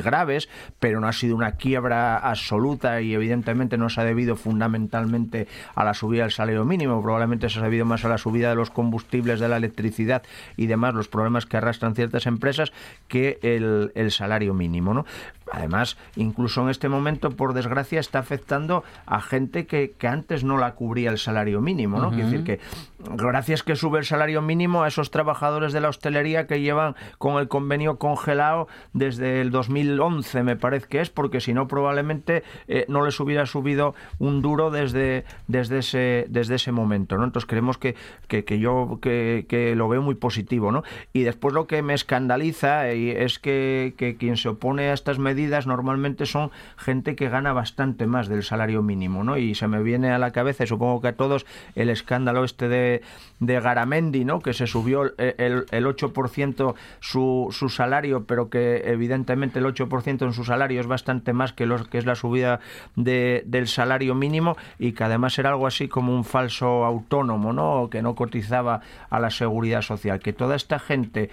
graves, 0.02 0.48
pero 0.80 1.02
no 1.02 1.10
ha 1.10 1.12
sido 1.12 1.36
una 1.36 1.58
quiebra 1.58 2.18
absoluta 2.18 3.02
y 3.02 3.14
evidentemente 3.14 3.78
no 3.78 3.90
se 3.90 4.00
ha 4.00 4.06
debido 4.06 4.38
fundamentalmente 4.38 5.50
a 5.76 5.84
la 5.84 5.94
subida 5.94 6.22
del 6.22 6.32
salario 6.32 6.64
mínimo, 6.64 7.02
probablemente 7.02 7.50
se 7.50 7.60
ha 7.60 7.64
debido 7.64 7.84
más 7.84 8.06
a 8.06 8.08
la 8.08 8.18
subida 8.18 8.52
de 8.52 8.56
los 8.56 8.70
combustibles, 8.70 9.42
de 9.42 9.50
la 9.50 9.58
electricidad 9.58 10.24
y 10.56 10.68
demás, 10.68 10.94
los 10.94 11.10
problemas 11.10 11.46
que 11.46 11.58
arrastran 11.58 11.94
ciertas 11.94 12.26
empresas, 12.26 12.72
que 13.10 13.38
el, 13.42 13.92
el 13.96 14.12
salario 14.12 14.54
mínimo. 14.54 14.94
¿no? 14.94 15.06
Además, 15.52 15.98
incluso 16.16 16.62
en 16.62 16.70
este 16.70 16.90
momento, 16.90 17.32
por 17.32 17.54
desgracia, 17.54 17.65
está 18.00 18.20
afectando 18.20 18.84
a 19.06 19.22
gente 19.22 19.66
que, 19.66 19.94
que 19.98 20.08
antes 20.08 20.44
no 20.44 20.58
la 20.58 20.74
cubría 20.74 21.10
el 21.10 21.18
salario 21.18 21.62
mínimo, 21.62 22.00
¿no? 22.00 22.10
Quiere 22.10 22.26
decir 22.26 22.44
que 22.44 22.60
gracias 23.12 23.64
que 23.64 23.76
sube 23.76 24.00
el 24.00 24.06
salario 24.06 24.42
mínimo 24.42 24.84
a 24.84 24.88
esos 24.88 25.12
trabajadores 25.12 25.74
de 25.74 25.82
la 25.82 25.90
hostelería 25.90 26.48
que 26.48 26.62
llevan 26.62 26.96
con 27.18 27.38
el 27.40 27.48
convenio 27.48 27.98
congelado 27.98 28.68
desde 28.94 29.42
el 29.42 29.52
2011, 29.52 30.44
me 30.44 30.56
parece 30.56 30.88
que 30.88 31.02
es, 31.02 31.10
porque 31.10 31.42
si 31.42 31.54
no 31.54 31.68
probablemente 31.68 32.44
eh, 32.68 32.86
no 32.88 33.06
les 33.06 33.20
hubiera 33.20 33.46
subido 33.46 33.96
un 34.20 34.42
duro 34.42 34.72
desde, 34.72 35.26
desde, 35.48 35.80
ese, 35.80 36.26
desde 36.30 36.56
ese 36.56 36.72
momento, 36.72 37.18
¿no? 37.18 37.24
Entonces 37.24 37.48
creemos 37.48 37.78
que, 37.78 37.96
que, 38.28 38.60
yo 38.60 39.00
que, 39.02 39.74
lo 39.76 39.90
veo 39.90 40.02
muy 40.02 40.16
positivo, 40.16 40.72
¿no? 40.72 40.84
Y 41.14 41.24
después 41.24 41.54
lo 41.54 41.68
que 41.68 41.82
me 41.82 41.94
escandaliza 41.94 42.90
eh, 42.90 43.24
es 43.24 43.40
que, 43.40 43.94
que 43.98 44.16
quien 44.16 44.38
se 44.38 44.50
opone 44.50 44.90
a 44.90 44.94
estas 44.94 45.20
medidas 45.20 45.68
normalmente 45.68 46.26
son 46.26 46.52
gente 46.78 47.16
que 47.16 47.30
gana 47.30 47.54
bastante 47.54 48.08
más 48.08 48.28
del 48.28 48.44
salario 48.44 48.82
mínimo, 48.82 49.24
¿no? 49.24 49.38
Y 49.38 49.56
se 49.56 49.68
me 49.68 49.82
viene 49.82 50.12
a 50.12 50.20
la 50.20 50.32
cabeza, 50.32 50.64
y 50.64 50.68
supongo 50.68 51.02
que 51.02 51.10
a 51.10 51.16
todos, 51.16 51.46
el 51.76 51.90
escándalo 51.90 52.44
este 52.44 52.68
de, 52.68 52.95
de 53.40 53.60
Garamendi, 53.60 54.26
¿no? 54.26 54.40
Que 54.40 54.54
se 54.54 54.68
subió 54.68 55.04
el, 55.18 55.66
el, 55.72 55.86
8% 55.86 56.76
su, 57.00 57.48
su 57.52 57.70
salario, 57.70 58.26
pero 58.26 58.50
que 58.50 58.84
evidentemente 58.86 59.60
el 59.60 59.66
8% 59.66 60.22
en 60.24 60.34
su 60.34 60.44
salario 60.44 60.80
es 60.80 60.88
bastante 60.88 61.34
más 61.34 61.54
que, 61.54 61.66
lo 61.66 61.84
que 61.86 61.98
es 61.98 62.06
la 62.06 62.16
subida 62.16 62.60
de, 62.96 63.44
del 63.46 63.68
salario 63.68 64.16
mínimo 64.16 64.58
y 64.80 64.94
que 64.94 65.04
además 65.04 65.38
era 65.40 65.50
algo 65.50 65.68
así 65.68 65.88
como 65.88 66.16
un 66.16 66.24
falso 66.24 66.86
autónomo, 66.86 67.54
¿no? 67.54 67.90
Que 67.90 68.02
no 68.02 68.16
cotizaba 68.16 68.82
a 69.10 69.20
la 69.20 69.30
seguridad 69.30 69.82
social. 69.82 70.20
Que 70.20 70.34
toda 70.34 70.56
esta 70.56 70.80
gente 70.80 71.30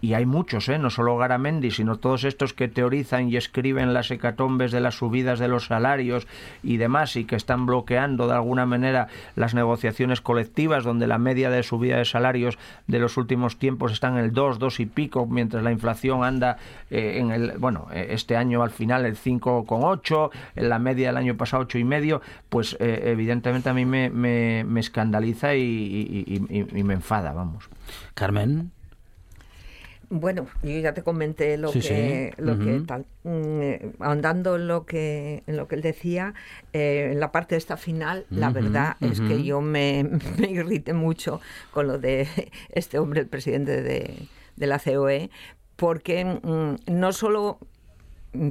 y 0.00 0.14
hay 0.14 0.26
muchos, 0.26 0.68
¿eh? 0.68 0.78
no 0.78 0.90
solo 0.90 1.16
Garamendi, 1.16 1.70
sino 1.70 1.96
todos 1.96 2.24
estos 2.24 2.54
que 2.54 2.68
teorizan 2.68 3.28
y 3.28 3.36
escriben 3.36 3.92
las 3.92 4.10
hecatombes 4.10 4.72
de 4.72 4.80
las 4.80 4.96
subidas 4.96 5.38
de 5.38 5.48
los 5.48 5.66
salarios 5.66 6.26
y 6.62 6.78
demás, 6.78 7.16
y 7.16 7.24
que 7.24 7.36
están 7.36 7.66
bloqueando 7.66 8.26
de 8.26 8.34
alguna 8.34 8.66
manera 8.66 9.08
las 9.36 9.54
negociaciones 9.54 10.20
colectivas, 10.20 10.84
donde 10.84 11.06
la 11.06 11.18
media 11.18 11.50
de 11.50 11.62
subida 11.62 11.98
de 11.98 12.04
salarios 12.04 12.58
de 12.86 12.98
los 12.98 13.16
últimos 13.16 13.58
tiempos 13.58 13.92
está 13.92 14.08
en 14.08 14.16
el 14.16 14.32
2, 14.32 14.58
2 14.58 14.80
y 14.80 14.86
pico, 14.86 15.26
mientras 15.26 15.62
la 15.62 15.72
inflación 15.72 16.24
anda 16.24 16.56
eh, 16.90 17.18
en 17.18 17.30
el, 17.30 17.58
bueno, 17.58 17.88
eh, 17.92 18.08
este 18.10 18.36
año 18.36 18.62
al 18.62 18.70
final 18.70 19.04
el 19.04 19.16
5,8, 19.16 20.30
en 20.56 20.68
la 20.68 20.78
media 20.78 21.08
del 21.08 21.16
año 21.18 21.36
pasado 21.36 21.64
8 21.64 21.78
y 21.78 21.84
medio, 21.84 22.22
pues 22.48 22.76
eh, 22.80 23.02
evidentemente 23.06 23.68
a 23.68 23.74
mí 23.74 23.84
me, 23.84 24.10
me, 24.10 24.64
me 24.64 24.80
escandaliza 24.80 25.54
y, 25.54 25.60
y 26.50 26.82
me 26.82 26.94
enfada, 26.94 27.32
vamos. 27.32 27.68
Carmen. 28.14 28.79
Bueno, 30.12 30.48
yo 30.64 30.78
ya 30.80 30.92
te 30.92 31.04
comenté 31.04 31.56
lo 31.56 31.70
que, 31.70 32.34
lo 32.36 32.58
que 32.58 32.82
tal, 32.84 33.06
mm, 33.22 34.02
ahondando 34.02 34.56
en 34.56 34.66
lo 34.66 34.84
que 34.84 35.44
en 35.46 35.56
lo 35.56 35.68
que 35.68 35.76
él 35.76 35.82
decía, 35.82 36.34
eh, 36.72 37.10
en 37.12 37.20
la 37.20 37.30
parte 37.30 37.54
de 37.54 37.58
esta 37.58 37.76
final, 37.76 38.26
la 38.28 38.50
verdad 38.50 38.96
es 39.00 39.20
que 39.20 39.44
yo 39.44 39.60
me, 39.60 40.02
me 40.38 40.50
irrité 40.50 40.94
mucho 40.94 41.40
con 41.70 41.86
lo 41.86 41.98
de 41.98 42.26
este 42.70 42.98
hombre, 42.98 43.20
el 43.20 43.28
presidente 43.28 43.82
de, 43.82 44.26
de 44.56 44.66
la 44.66 44.80
COE, 44.80 45.30
porque 45.76 46.24
mm, 46.24 46.92
no 46.92 47.12
solo 47.12 47.60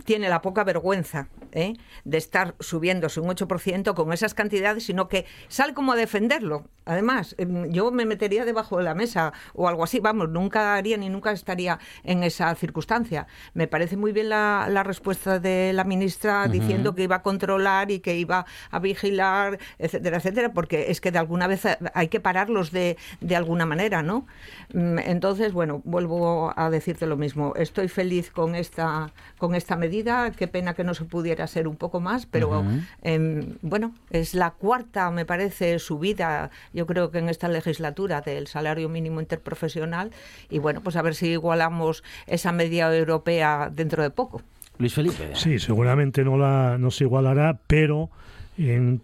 tiene 0.04 0.30
la 0.30 0.42
poca 0.42 0.64
vergüenza 0.64 1.30
¿eh? 1.52 1.74
de 2.04 2.18
estar 2.18 2.56
subiéndose 2.60 3.20
un 3.20 3.30
8% 3.30 3.94
con 3.94 4.12
esas 4.14 4.34
cantidades, 4.34 4.86
sino 4.86 5.08
que 5.08 5.26
sale 5.48 5.74
como 5.74 5.94
a 5.94 5.96
defenderlo. 5.96 6.66
Además, 6.86 7.36
em, 7.38 7.72
yo 7.72 7.92
me 7.92 8.06
metería 8.06 8.46
debajo 8.46 8.78
de 8.78 8.84
la 8.84 8.96
mesa 8.96 9.32
o 9.54 9.68
algo 9.68 9.84
así, 9.84 10.00
vamos, 10.00 10.30
nunca 10.30 10.76
haría 10.76 10.98
ni 10.98 11.10
nunca 11.10 11.32
estaría 11.32 11.80
en 12.04 12.24
esa 12.24 12.54
circunstancia. 12.56 13.28
Me 13.54 13.68
parece 13.68 13.96
muy 13.96 14.12
bien 14.12 14.30
la, 14.30 14.84
respuesta 14.84 15.40
de 15.40 15.72
la 15.74 15.84
ministra 15.84 16.48
diciendo 16.48 16.96
que 16.96 17.04
iba 17.04 17.18
a 17.18 17.22
controlar 17.22 17.92
y 17.92 18.00
que 18.00 18.16
iba 18.16 18.46
a 18.72 18.80
vigilar, 18.80 19.60
etcétera, 19.78 20.18
etcétera, 20.18 20.54
porque 20.54 20.90
es 20.90 21.02
que 21.02 21.12
de 21.12 21.20
alguna 21.20 21.48
vez 21.48 21.64
hay 21.94 22.08
que 22.08 22.20
pararlos 22.20 22.72
de, 22.72 22.98
de 23.20 23.36
alguna 23.36 23.66
manera, 23.66 24.02
¿no? 24.02 24.26
Mm, 24.74 25.00
entonces, 25.00 25.54
bueno, 25.54 25.82
vuelvo 25.84 26.54
a 26.56 26.70
decirte 26.70 27.06
lo 27.06 27.18
mismo. 27.18 27.54
Estoy 27.56 27.88
feliz 27.88 28.32
con 28.32 28.56
esta, 28.56 29.12
con 29.38 29.54
esta 29.54 29.69
medida. 29.76 30.32
Qué 30.32 30.48
pena 30.48 30.74
que 30.74 30.84
no 30.84 30.94
se 30.94 31.06
pudiera 31.06 31.48
ser 31.48 31.68
un 31.68 31.76
poco 31.76 32.00
más, 32.00 32.26
pero 32.26 32.64
em, 33.02 33.58
bueno, 33.62 33.94
es 34.10 34.34
la 34.34 34.52
cuarta, 34.52 35.12
me 35.12 35.26
parece, 35.26 35.80
subida, 35.80 36.50
yo 36.74 36.86
creo 36.86 37.12
que 37.12 37.20
en 37.20 37.30
esta 37.30 37.48
legislatura 37.48 38.22
del 38.22 38.48
salario 38.48 38.90
mínimo 38.90 39.20
interprofesional. 39.20 40.12
Y 40.50 40.60
bueno, 40.60 40.82
pues 40.82 40.96
a 40.96 41.02
ver 41.02 41.16
si 41.16 41.28
igualamos 41.30 42.04
esa 42.28 42.52
media 42.52 42.94
europea 42.96 43.72
dentro 43.74 44.04
de 44.04 44.10
poco. 44.10 44.42
Luis 44.78 44.94
Felipe. 44.94 45.32
Sí, 45.34 45.60
seguramente 45.60 46.24
no, 46.24 46.38
la, 46.38 46.78
no 46.80 46.90
se 46.90 47.04
igualará, 47.04 47.60
pero 47.68 48.10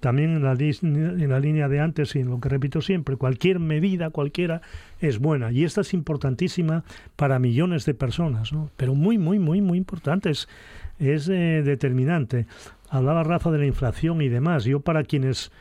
también 0.01 0.36
en 0.36 1.30
la, 1.30 1.39
línea 1.39 1.70
de 1.70 1.80
antes 1.80 2.16
y 2.16 2.24
lo 2.24 2.41
que 2.41 2.49
repito 2.49 2.82
siempre, 2.82 3.16
cualquier 3.16 3.60
medida, 3.60 4.10
cualquiera, 4.10 4.62
es 4.99 5.20
buena. 5.20 5.51
Y 5.51 5.64
esta 5.64 5.82
es 5.82 5.93
importantísima 5.93 6.84
para 7.16 7.39
millones 7.39 7.86
de 7.86 7.93
personas, 7.93 8.51
pero 8.76 8.95
muy, 8.95 9.18
muy, 9.18 9.39
muy, 9.39 9.62
muy 9.62 9.78
importante. 9.78 10.30
Es, 10.30 10.49
es 10.99 11.30
eh, 11.30 11.62
determinante. 11.64 12.47
Hablaba 12.89 13.24
Rafa 13.24 13.49
de 13.51 13.60
la 13.60 13.66
inflación 13.66 14.22
y 14.22 14.28
demás. 14.28 14.66
Yo 14.66 14.82
para 14.82 15.03
quienes 15.03 15.51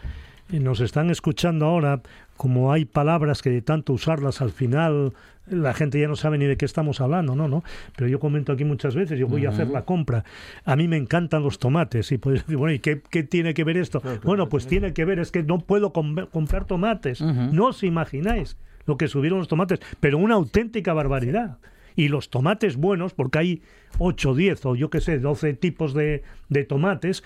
eh, 0.50 0.58
nos 0.58 0.80
están 0.80 1.10
escuchando 1.10 1.66
ahora, 1.66 2.02
como 2.36 2.72
hay 2.72 2.84
palabras 2.86 3.42
que 3.42 3.50
de 3.50 3.62
tanto 3.62 3.92
usarlas 3.92 4.42
al 4.42 4.50
final 4.50 5.12
la 5.46 5.74
gente 5.74 6.00
ya 6.00 6.08
no 6.08 6.16
sabe 6.16 6.38
ni 6.38 6.46
de 6.46 6.56
qué 6.56 6.64
estamos 6.64 7.00
hablando, 7.00 7.34
¿no? 7.36 7.48
¿no? 7.48 7.62
Pero 7.96 8.08
yo 8.08 8.18
comento 8.18 8.52
aquí 8.52 8.64
muchas 8.64 8.94
veces, 8.94 9.18
yo 9.18 9.26
voy 9.26 9.46
a 9.46 9.50
hacer 9.50 9.68
la 9.68 9.84
compra. 9.84 10.24
A 10.64 10.76
mí 10.76 10.88
me 10.88 10.96
encantan 10.96 11.42
los 11.42 11.58
tomates 11.58 12.12
y 12.12 12.18
puedes 12.18 12.42
decir, 12.42 12.56
bueno, 12.56 12.74
¿y 12.74 12.78
qué, 12.78 12.96
tiene 13.22 13.54
que 13.54 13.64
ver 13.64 13.76
esto? 13.76 14.02
bueno, 14.22 14.48
pues 14.48 14.66
tiene 14.66 14.92
que 14.92 15.04
ver, 15.04 15.18
es 15.18 15.30
que 15.30 15.42
no 15.42 15.58
puedo 15.58 15.92
comprar 15.92 16.64
tomates. 16.64 17.20
No 17.20 17.66
os 17.66 17.82
imagináis 17.82 18.56
lo 18.86 18.96
que 18.96 19.08
subieron 19.08 19.38
los 19.38 19.48
tomates, 19.48 19.80
pero 20.00 20.18
una 20.18 20.34
auténtica 20.34 20.92
barbaridad. 20.92 21.58
Y 21.96 22.08
los 22.08 22.28
tomates 22.28 22.76
buenos, 22.76 23.14
porque 23.14 23.38
hay 23.38 23.62
8, 23.98 24.34
10 24.34 24.66
o 24.66 24.74
yo 24.74 24.90
qué 24.90 25.00
sé, 25.00 25.20
12 25.20 25.54
tipos 25.54 25.94
de, 25.94 26.24
de 26.48 26.64
tomates, 26.64 27.22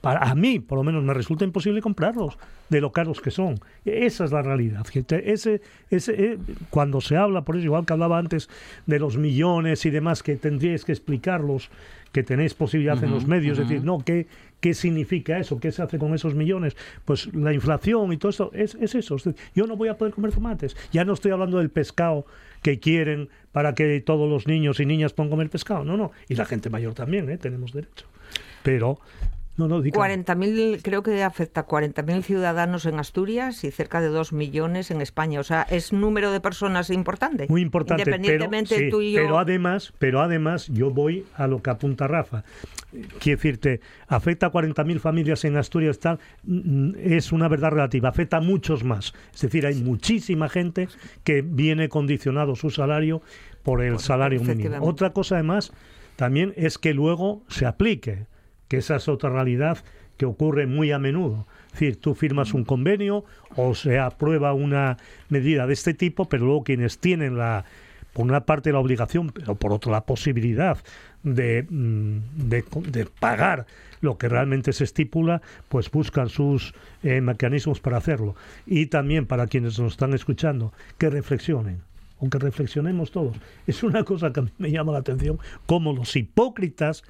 para 0.00 0.20
a 0.20 0.34
mí, 0.34 0.58
por 0.58 0.78
lo 0.78 0.84
menos, 0.84 1.02
me 1.04 1.14
resulta 1.14 1.44
imposible 1.44 1.80
comprarlos 1.80 2.38
de 2.68 2.80
lo 2.80 2.92
caros 2.92 3.20
que 3.20 3.30
son. 3.30 3.60
Esa 3.84 4.24
es 4.24 4.32
la 4.32 4.42
realidad. 4.42 4.86
Ese, 4.94 5.62
ese, 5.90 6.24
eh, 6.24 6.38
cuando 6.70 7.00
se 7.00 7.16
habla, 7.16 7.42
por 7.44 7.56
eso, 7.56 7.64
igual 7.64 7.86
que 7.86 7.92
hablaba 7.92 8.18
antes 8.18 8.48
de 8.86 8.98
los 8.98 9.16
millones 9.16 9.84
y 9.86 9.90
demás, 9.90 10.22
que 10.22 10.36
tendríais 10.36 10.84
que 10.84 10.92
explicarlos, 10.92 11.70
que 12.12 12.22
tenéis 12.22 12.54
posibilidad 12.54 13.02
en 13.02 13.10
los 13.10 13.26
medios, 13.26 13.58
es 13.58 13.68
decir, 13.68 13.84
no, 13.84 13.98
¿qué, 13.98 14.28
¿qué 14.60 14.72
significa 14.72 15.38
eso? 15.38 15.58
¿Qué 15.58 15.72
se 15.72 15.82
hace 15.82 15.98
con 15.98 16.14
esos 16.14 16.34
millones? 16.34 16.76
Pues 17.04 17.32
la 17.34 17.52
inflación 17.52 18.12
y 18.12 18.16
todo 18.16 18.30
eso, 18.30 18.50
es, 18.54 18.76
es 18.80 18.94
eso. 18.94 19.16
yo 19.54 19.66
no 19.66 19.76
voy 19.76 19.88
a 19.88 19.98
poder 19.98 20.14
comer 20.14 20.32
tomates. 20.32 20.76
Ya 20.92 21.04
no 21.04 21.12
estoy 21.12 21.32
hablando 21.32 21.58
del 21.58 21.70
pescado 21.70 22.24
que 22.62 22.78
quieren 22.78 23.28
para 23.52 23.74
que 23.74 24.00
todos 24.00 24.28
los 24.28 24.46
niños 24.46 24.80
y 24.80 24.86
niñas 24.86 25.12
puedan 25.12 25.30
comer 25.30 25.50
pescado. 25.50 25.84
No, 25.84 25.96
no. 25.96 26.12
Y 26.28 26.34
la 26.34 26.44
gente 26.44 26.70
mayor 26.70 26.94
también, 26.94 27.28
¿eh? 27.30 27.36
tenemos 27.36 27.72
derecho. 27.72 28.06
Pero 28.62 29.00
no, 29.56 29.68
no, 29.68 29.80
40.000, 29.80 30.80
creo 30.82 31.04
que 31.04 31.22
afecta 31.22 31.60
a 31.60 31.66
40.000 31.66 32.22
ciudadanos 32.22 32.86
en 32.86 32.98
Asturias 32.98 33.62
y 33.62 33.70
cerca 33.70 34.00
de 34.00 34.08
2 34.08 34.32
millones 34.32 34.90
en 34.90 35.00
España. 35.00 35.38
O 35.38 35.44
sea, 35.44 35.62
es 35.62 35.92
un 35.92 36.00
número 36.00 36.32
de 36.32 36.40
personas 36.40 36.90
importante. 36.90 37.46
Muy 37.48 37.62
importante. 37.62 38.02
Independientemente 38.02 38.74
pero, 38.76 38.90
tú 38.90 39.00
y 39.00 39.12
yo... 39.12 39.22
pero 39.22 39.38
además, 39.38 39.92
pero 39.98 40.20
además, 40.22 40.66
yo 40.72 40.90
voy 40.90 41.24
a 41.36 41.46
lo 41.46 41.62
que 41.62 41.70
apunta 41.70 42.08
Rafa. 42.08 42.42
Quiero 43.20 43.36
decirte, 43.38 43.80
afecta 44.08 44.46
a 44.46 44.52
40.000 44.52 44.98
familias 44.98 45.44
en 45.44 45.56
Asturias, 45.56 46.00
tal, 46.00 46.18
mm, 46.42 46.94
es 46.98 47.30
una 47.30 47.46
verdad 47.46 47.70
relativa. 47.70 48.08
Afecta 48.08 48.38
a 48.38 48.40
muchos 48.40 48.82
más. 48.82 49.14
Es 49.32 49.42
decir, 49.42 49.66
hay 49.66 49.76
muchísima 49.76 50.48
gente 50.48 50.88
que 51.22 51.42
viene 51.42 51.88
condicionado 51.88 52.56
su 52.56 52.70
salario 52.70 53.22
por 53.62 53.82
el 53.82 54.00
salario 54.00 54.40
mínimo. 54.42 54.78
Otra 54.80 55.10
cosa, 55.10 55.36
además, 55.36 55.72
también 56.16 56.52
es 56.56 56.76
que 56.78 56.92
luego 56.92 57.42
se 57.48 57.66
aplique 57.66 58.26
que 58.68 58.78
esa 58.78 58.96
es 58.96 59.08
otra 59.08 59.30
realidad 59.30 59.78
que 60.16 60.26
ocurre 60.26 60.66
muy 60.66 60.92
a 60.92 60.98
menudo. 60.98 61.46
Es 61.66 61.72
decir, 61.72 62.00
tú 62.00 62.14
firmas 62.14 62.54
un 62.54 62.64
convenio 62.64 63.24
o 63.56 63.74
se 63.74 63.98
aprueba 63.98 64.52
una 64.52 64.96
medida 65.28 65.66
de 65.66 65.72
este 65.72 65.94
tipo, 65.94 66.28
pero 66.28 66.44
luego 66.44 66.64
quienes 66.64 66.98
tienen 66.98 67.36
la, 67.36 67.64
por 68.12 68.24
una 68.24 68.46
parte 68.46 68.72
la 68.72 68.78
obligación, 68.78 69.30
pero 69.30 69.56
por 69.56 69.72
otra 69.72 69.92
la 69.92 70.04
posibilidad 70.04 70.78
de, 71.24 71.66
mm, 71.68 72.18
de, 72.48 73.06
pagar 73.18 73.66
lo 74.00 74.18
que 74.18 74.28
realmente 74.28 74.72
se 74.72 74.84
estipula, 74.84 75.42
pues 75.68 75.90
buscan 75.90 76.28
sus 76.28 76.74
eh, 77.02 77.20
mecanismos 77.20 77.80
para 77.80 77.96
hacerlo. 77.96 78.36
Y 78.66 78.86
también 78.86 79.26
para 79.26 79.46
quienes 79.46 79.78
nos 79.78 79.92
están 79.92 80.14
escuchando, 80.14 80.72
que 80.98 81.10
reflexionen, 81.10 81.80
aunque 82.20 82.38
reflexionemos 82.38 83.10
todos. 83.10 83.36
Es 83.66 83.82
una 83.82 84.04
cosa 84.04 84.32
que 84.32 84.40
a 84.40 84.42
mí 84.44 84.50
me 84.58 84.70
llama 84.70 84.92
la 84.92 84.98
atención, 84.98 85.38
como 85.66 85.92
los 85.92 86.14
hipócritas 86.14 87.02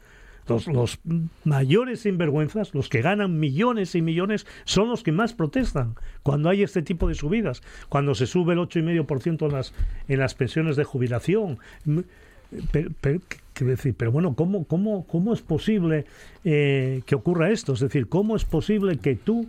los, 0.47 1.01
mayores 1.45 2.01
sinvergüenzas, 2.01 2.75
los 2.75 2.89
que 2.89 3.03
ganan 3.03 3.39
millones 3.39 3.95
y 3.95 4.03
millones, 4.03 4.47
son 4.65 4.89
los 4.89 5.03
que 5.03 5.13
más 5.13 5.33
protestan 5.33 5.95
cuando 6.23 6.49
hay 6.49 6.63
este 6.63 6.83
tipo 6.83 7.09
de 7.09 7.15
subidas, 7.15 7.63
cuando 7.89 8.15
se 8.15 8.27
sube 8.27 8.55
el 8.55 8.61
8,5% 8.61 9.47
en 9.47 9.53
las, 9.53 9.75
en 10.09 10.19
las 10.19 10.35
pensiones 10.35 10.77
de 10.77 10.85
jubilación. 10.85 11.59
Pero, 12.71 12.91
pero, 13.01 13.21
decir, 13.61 13.95
pero 13.97 14.13
bueno, 14.13 14.35
¿cómo, 14.35 14.65
cómo, 14.65 15.07
cómo 15.07 15.33
es 15.33 15.43
posible 15.43 16.07
eh, 16.45 17.03
que 17.07 17.15
ocurra 17.15 17.51
esto? 17.51 17.73
Es 17.73 17.81
decir, 17.81 18.09
¿cómo 18.09 18.37
es 18.37 18.45
posible 18.45 18.99
que 18.99 19.17
tú, 19.17 19.49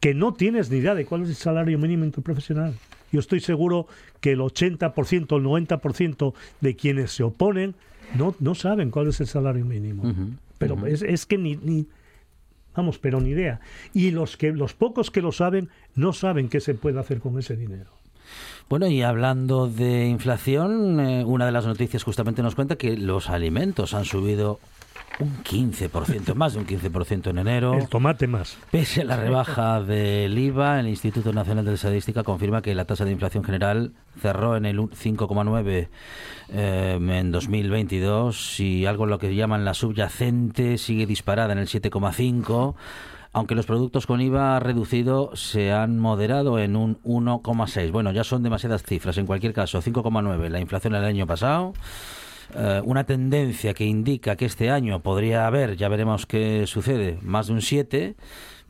que 0.00 0.14
no 0.14 0.34
tienes 0.34 0.70
ni 0.70 0.78
idea 0.78 0.94
de 0.94 1.04
cuál 1.04 1.22
es 1.22 1.30
el 1.30 1.34
salario 1.36 1.78
mínimo 1.78 2.04
interprofesional, 2.04 2.74
yo 3.12 3.20
estoy 3.20 3.40
seguro 3.40 3.86
que 4.20 4.32
el 4.32 4.40
80%, 4.40 5.36
el 5.36 5.44
90% 5.44 6.34
de 6.60 6.76
quienes 6.76 7.12
se 7.12 7.22
oponen 7.22 7.74
no, 8.16 8.34
no 8.40 8.54
saben 8.54 8.90
cuál 8.90 9.08
es 9.08 9.20
el 9.20 9.26
salario 9.26 9.64
mínimo. 9.64 10.02
pero 10.58 10.86
es, 10.86 11.02
es, 11.02 11.26
que 11.26 11.38
ni, 11.38 11.56
ni, 11.56 11.86
vamos, 12.74 12.98
pero 12.98 13.20
ni 13.20 13.30
idea. 13.30 13.60
Y 13.92 14.10
los 14.10 14.36
que 14.36 14.52
los 14.52 14.74
pocos 14.74 15.10
que 15.10 15.22
lo 15.22 15.32
saben 15.32 15.68
no 15.94 16.12
saben 16.12 16.48
qué 16.48 16.60
se 16.60 16.74
puede 16.74 17.00
hacer 17.00 17.20
con 17.20 17.38
ese 17.38 17.56
dinero. 17.56 17.90
Bueno, 18.68 18.86
y 18.86 19.02
hablando 19.02 19.68
de 19.68 20.06
inflación, 20.06 21.00
eh, 21.00 21.24
una 21.24 21.46
de 21.46 21.52
las 21.52 21.66
noticias 21.66 22.02
justamente 22.04 22.42
nos 22.42 22.54
cuenta 22.54 22.76
que 22.76 22.96
los 22.96 23.28
alimentos 23.28 23.92
han 23.92 24.04
subido 24.04 24.60
un 25.20 25.42
15%, 25.42 26.34
más 26.34 26.54
de 26.54 26.60
un 26.60 26.66
15% 26.66 27.30
en 27.30 27.38
enero. 27.38 27.74
El 27.74 27.88
tomate 27.88 28.26
más. 28.26 28.56
Pese 28.70 29.02
a 29.02 29.04
la 29.04 29.16
rebaja 29.16 29.80
del 29.80 30.36
IVA, 30.36 30.80
el 30.80 30.88
Instituto 30.88 31.32
Nacional 31.32 31.64
de 31.64 31.74
Estadística 31.74 32.22
confirma 32.22 32.62
que 32.62 32.74
la 32.74 32.84
tasa 32.84 33.04
de 33.04 33.12
inflación 33.12 33.44
general 33.44 33.92
cerró 34.20 34.56
en 34.56 34.66
el 34.66 34.78
5,9 34.78 35.88
eh, 36.48 36.98
en 37.00 37.32
2022 37.32 38.60
y 38.60 38.86
algo 38.86 39.06
lo 39.06 39.18
que 39.18 39.34
llaman 39.34 39.64
la 39.64 39.74
subyacente 39.74 40.78
sigue 40.78 41.06
disparada 41.06 41.52
en 41.52 41.58
el 41.58 41.68
7,5 41.68 42.74
aunque 43.34 43.54
los 43.54 43.66
productos 43.66 44.06
con 44.06 44.20
IVA 44.20 44.60
reducido 44.60 45.34
se 45.34 45.72
han 45.72 45.98
moderado 45.98 46.58
en 46.58 46.76
un 46.76 47.00
1,6. 47.02 47.90
Bueno, 47.90 48.12
ya 48.12 48.24
son 48.24 48.42
demasiadas 48.42 48.82
cifras. 48.82 49.16
En 49.16 49.26
cualquier 49.26 49.54
caso, 49.54 49.80
5,9 49.80 50.48
la 50.50 50.60
inflación 50.60 50.94
el 50.94 51.04
año 51.04 51.26
pasado. 51.26 51.72
Eh, 52.54 52.82
una 52.84 53.04
tendencia 53.04 53.72
que 53.74 53.84
indica 53.84 54.36
que 54.36 54.44
este 54.44 54.70
año 54.70 55.02
podría 55.02 55.46
haber, 55.46 55.76
ya 55.76 55.88
veremos 55.88 56.26
qué 56.26 56.66
sucede, 56.66 57.18
más 57.22 57.46
de 57.46 57.54
un 57.54 57.62
7, 57.62 58.14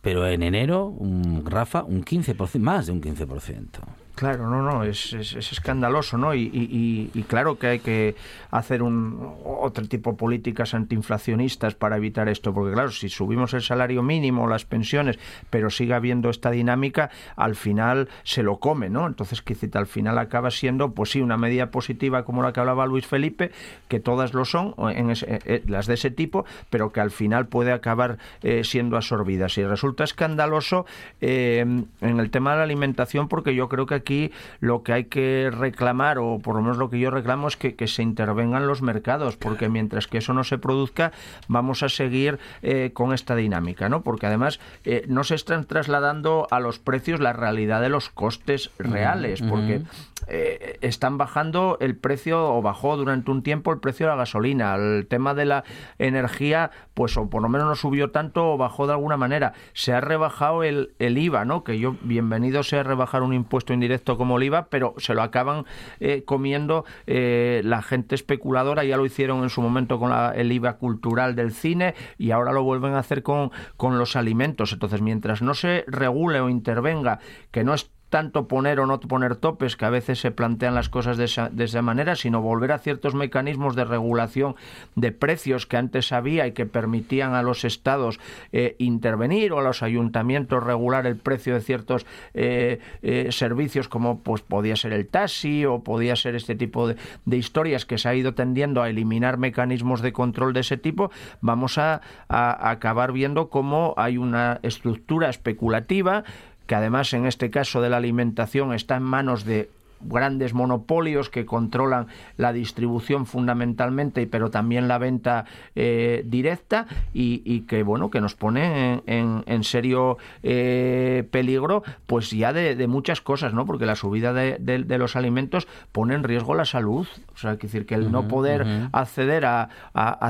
pero 0.01 0.27
en 0.27 0.43
enero, 0.43 0.87
un, 0.87 1.45
Rafa, 1.47 1.83
un 1.83 2.05
15%, 2.05 2.59
más 2.59 2.87
de 2.87 2.93
un 2.93 3.01
15%. 3.01 3.81
Claro, 4.15 4.49
no, 4.49 4.63
no, 4.63 4.85
es, 4.85 5.15
es, 5.15 5.53
escandaloso, 5.53 6.19
¿no? 6.19 6.35
Y, 6.35 7.25
claro 7.29 7.59
que 7.59 7.67
hay 7.67 7.79
que 7.79 8.15
hacer 8.51 8.83
un 8.83 9.35
otro 9.45 9.89
tipo 9.89 10.13
de 10.13 10.17
políticas 10.19 10.75
antiinflacionistas 10.75 11.75
para 11.75 11.97
evitar 11.97 12.29
esto, 12.29 12.53
porque 12.53 12.75
claro, 12.75 12.91
si 12.91 13.09
subimos 13.09 13.55
el 13.55 13.63
salario 13.63 14.03
mínimo, 14.03 14.47
las 14.47 14.67
pensiones, 14.67 15.19
pero 15.49 15.71
sigue 15.71 15.95
habiendo 15.95 16.29
esta 16.29 16.51
dinámica, 16.51 17.11
al 17.37 17.57
final 17.57 18.11
se 18.23 18.43
lo 18.43 18.59
come, 18.59 18.91
¿no? 18.91 19.07
Entonces, 19.07 19.41
quizá 19.41 19.63
al 19.79 19.87
final 19.87 20.19
acaba 20.19 20.51
siendo, 20.51 20.93
pues 20.93 21.11
sí, 21.11 21.21
una 21.21 21.39
medida 21.39 21.71
positiva 21.71 22.25
como 22.25 22.43
la 22.43 22.53
que 22.53 22.61
hablaba 22.61 22.87
Luis 22.87 23.07
Felipe, 23.07 23.51
que 23.89 23.99
todas 23.99 24.35
lo 24.35 24.45
son, 24.45 24.75
en 24.95 25.11
eh, 25.11 25.17
eh, 25.23 25.63
las 25.67 25.87
de 25.87 25.95
ese 25.95 26.11
tipo, 26.11 26.45
pero 26.69 26.93
que 26.93 27.01
al 27.01 27.11
final 27.11 27.47
puede 27.47 27.73
acabar 27.73 28.19
eh, 28.43 28.63
siendo 28.65 28.97
absorbidas. 28.97 29.57
Y 29.59 29.65
resulta 29.65 30.05
escandaloso 30.05 30.85
en 31.21 31.89
el 32.01 32.31
tema 32.31 32.53
de 32.53 32.59
la 32.59 32.63
alimentación, 32.65 33.29
porque 33.29 33.55
yo 33.55 33.69
creo 33.69 33.87
que 33.87 34.02
aquí 34.03 34.33
lo 34.61 34.83
que 34.83 34.93
hay 34.93 35.05
que 35.05 35.51
reclamar, 35.53 36.19
o 36.19 36.39
por 36.39 36.57
lo 36.57 36.63
menos 36.63 36.77
lo 36.77 36.91
que 36.91 36.99
yo 36.99 37.11
reclamo, 37.11 37.49
es 37.49 37.57
que, 37.57 37.83
se 37.87 38.03
intervengan 38.03 38.67
los 38.67 38.81
mercados, 38.81 39.37
porque 39.37 39.69
mientras 39.69 40.07
que 40.07 40.19
eso 40.19 40.33
no 40.33 40.45
se 40.45 40.59
produzca, 40.59 41.13
vamos 41.49 41.83
a 41.83 41.89
seguir 41.89 42.39
eh, 42.63 42.91
con 42.93 43.13
esta 43.13 43.35
dinámica, 43.35 43.89
¿no? 43.89 44.03
Porque 44.03 44.27
además 44.27 44.61
eh, 44.85 45.05
no 45.09 45.25
se 45.25 45.35
están 45.35 45.65
trasladando 45.65 46.47
a 46.51 46.61
los 46.61 46.79
precios 46.79 47.21
la 47.21 47.33
realidad 47.33 47.81
de 47.81 47.89
los 47.89 48.09
costes 48.09 48.71
reales, 48.79 49.43
porque 49.43 49.83
eh, 50.29 50.79
están 50.81 51.19
bajando 51.19 51.77
el 51.81 51.97
precio 51.97 52.55
o 52.55 52.63
bajó 52.63 52.97
durante 52.97 53.31
un 53.31 53.43
tiempo 53.43 53.73
el 53.73 53.81
precio 53.81 54.07
de 54.07 54.13
la 54.13 54.17
gasolina. 54.17 54.75
El 54.75 55.07
tema 55.07 55.35
de 55.35 55.45
la 55.45 55.65
energía, 55.99 56.71
pues 56.95 57.17
o 57.17 57.29
por 57.29 57.43
lo 57.43 57.49
menos 57.49 57.67
no 57.67 57.75
subió 57.75 58.11
tanto 58.11 58.53
o 58.53 58.57
bajó 58.57 58.87
de 58.87 58.93
alguna 58.93 59.17
manera. 59.17 59.53
Se 59.73 59.93
ha 59.93 60.01
rebajado 60.01 60.63
el, 60.63 60.95
el 60.99 61.19
IVA, 61.19 61.45
¿no? 61.45 61.65
Que 61.65 61.79
yo, 61.79 61.97
bienvenido 62.03 62.63
sea 62.63 62.83
rebajar 62.83 63.23
un 63.23 63.35
impuesto 63.35 63.73
indirecto 63.73 63.92
como 64.01 64.39
el 64.39 64.45
IVA, 64.45 64.67
pero 64.67 64.95
se 64.99 65.15
lo 65.15 65.23
acaban 65.23 65.65
eh, 66.01 66.23
comiendo 66.25 66.85
eh, 67.07 67.61
la 67.65 67.83
gente 67.83 68.15
especuladora. 68.15 68.85
Ya 68.85 68.97
lo 68.97 69.07
hicieron 69.07 69.43
en 69.43 69.51
su 69.51 69.63
momento 69.63 69.99
con 69.99 70.13
el 70.13 70.53
IVA 70.53 70.79
cultural 70.79 71.35
del 71.35 71.53
cine 71.53 71.95
y 72.19 72.31
ahora 72.31 72.53
lo 72.53 72.63
vuelven 72.63 72.95
a 72.95 72.99
hacer 72.99 73.23
con, 73.23 73.51
con 73.77 73.99
los 73.99 74.17
alimentos. 74.17 74.73
Entonces, 74.73 75.01
mientras 75.01 75.43
no 75.43 75.55
se 75.55 75.85
regule 75.87 76.41
o 76.41 76.49
intervenga, 76.49 77.21
que 77.51 77.65
no 77.65 77.75
es 77.75 77.91
tanto 78.13 78.47
poner 78.47 78.79
o 78.79 78.87
no 78.87 79.01
poner 79.01 79.37
topes, 79.37 79.75
que 79.75 79.87
a 79.87 79.91
veces 79.91 80.21
se 80.21 80.31
plantean 80.31 80.75
las 80.75 80.91
cosas 80.91 81.17
de 81.17 81.25
esa, 81.25 81.83
manera, 81.83 82.15
sino 82.15 82.43
volver 82.43 82.73
a 82.73 82.79
ciertos 82.79 83.15
mecanismos 83.15 83.75
de 83.75 83.87
regulación 83.87 84.55
de 84.97 85.13
precios 85.13 85.65
que 85.65 85.79
antes 85.79 86.13
había 86.13 86.47
y 86.47 86.53
que 86.53 86.67
permitían 86.67 87.33
a 87.33 87.43
los 87.43 87.65
estados 87.65 88.21
eh, 88.53 88.77
intervenir 88.77 89.55
o 89.55 89.61
a 89.61 89.63
los 89.63 89.83
ayuntamientos 89.83 90.63
regular 90.63 91.07
el 91.07 91.17
precio 91.17 91.55
de 91.55 91.63
ciertos 91.63 92.05
eh, 92.35 92.81
eh, 93.01 93.29
servicios 93.33 93.89
como 93.89 94.21
pues 94.21 94.43
podía 94.43 94.77
ser 94.77 94.93
el 94.93 95.09
taxi 95.09 95.65
o 95.65 95.83
podía 95.83 96.15
ser 96.15 96.35
este 96.35 96.55
tipo 96.55 96.89
de, 96.89 96.97
de, 97.25 97.37
historias 97.39 97.87
que 97.87 97.97
se 97.97 98.11
ha 98.11 98.15
ido 98.15 98.35
tendiendo 98.35 98.83
a 98.83 98.91
eliminar 98.91 99.39
mecanismos 99.39 100.03
de 100.03 100.13
control 100.13 100.53
de 100.53 100.61
ese 100.61 100.77
tipo, 100.77 101.11
vamos 101.41 101.79
a, 101.79 102.03
a 102.29 102.71
acabar 102.71 103.13
viendo 103.13 103.49
cómo 103.49 103.95
hay 103.97 104.19
una 104.19 104.61
estructura 104.63 105.31
especulativa 105.31 106.25
que 106.73 106.77
además 106.77 107.13
en 107.13 107.27
este 107.27 107.51
caso 107.51 107.83
de 107.83 107.91
la 107.91 107.99
alimentación 107.99 108.73
está 108.73 108.97
en 108.97 109.03
manos 109.03 109.45
de 109.45 109.69
grandes 110.05 110.55
monopolios 110.55 111.31
que 111.31 111.47
controlan 111.47 112.07
la 112.37 112.53
distribución 112.53 113.27
fundamentalmente, 113.27 114.27
pero 114.27 114.51
también 114.51 114.89
la 114.89 114.99
venta 114.99 115.45
eh, 115.75 116.23
directa 116.27 116.87
y, 117.13 117.63
que 117.63 117.83
bueno 117.83 118.11
que 118.11 118.21
nos 118.21 118.35
pone 118.35 119.03
en, 119.07 119.65
serio 119.65 120.19
eh, 120.43 121.27
peligro, 121.31 121.83
pues 122.07 122.31
ya 122.31 122.53
de, 122.53 122.87
muchas 122.87 123.21
cosas, 123.21 123.55
¿no? 123.55 123.67
Porque 123.67 123.87
la 123.87 123.97
subida 123.97 124.33
de, 124.33 124.99
los 124.99 125.17
alimentos 125.17 125.69
pone 125.93 126.15
en 126.15 126.25
riesgo 126.25 126.55
la 126.55 126.65
salud, 126.65 127.07
o 127.33 127.37
sea, 127.37 127.57
que 127.57 127.67
decir 127.67 127.87
que 127.87 127.95
el 127.95 128.11
no 128.11 128.29
poder 128.29 128.67
acceder 128.93 129.45
a, 129.47 129.69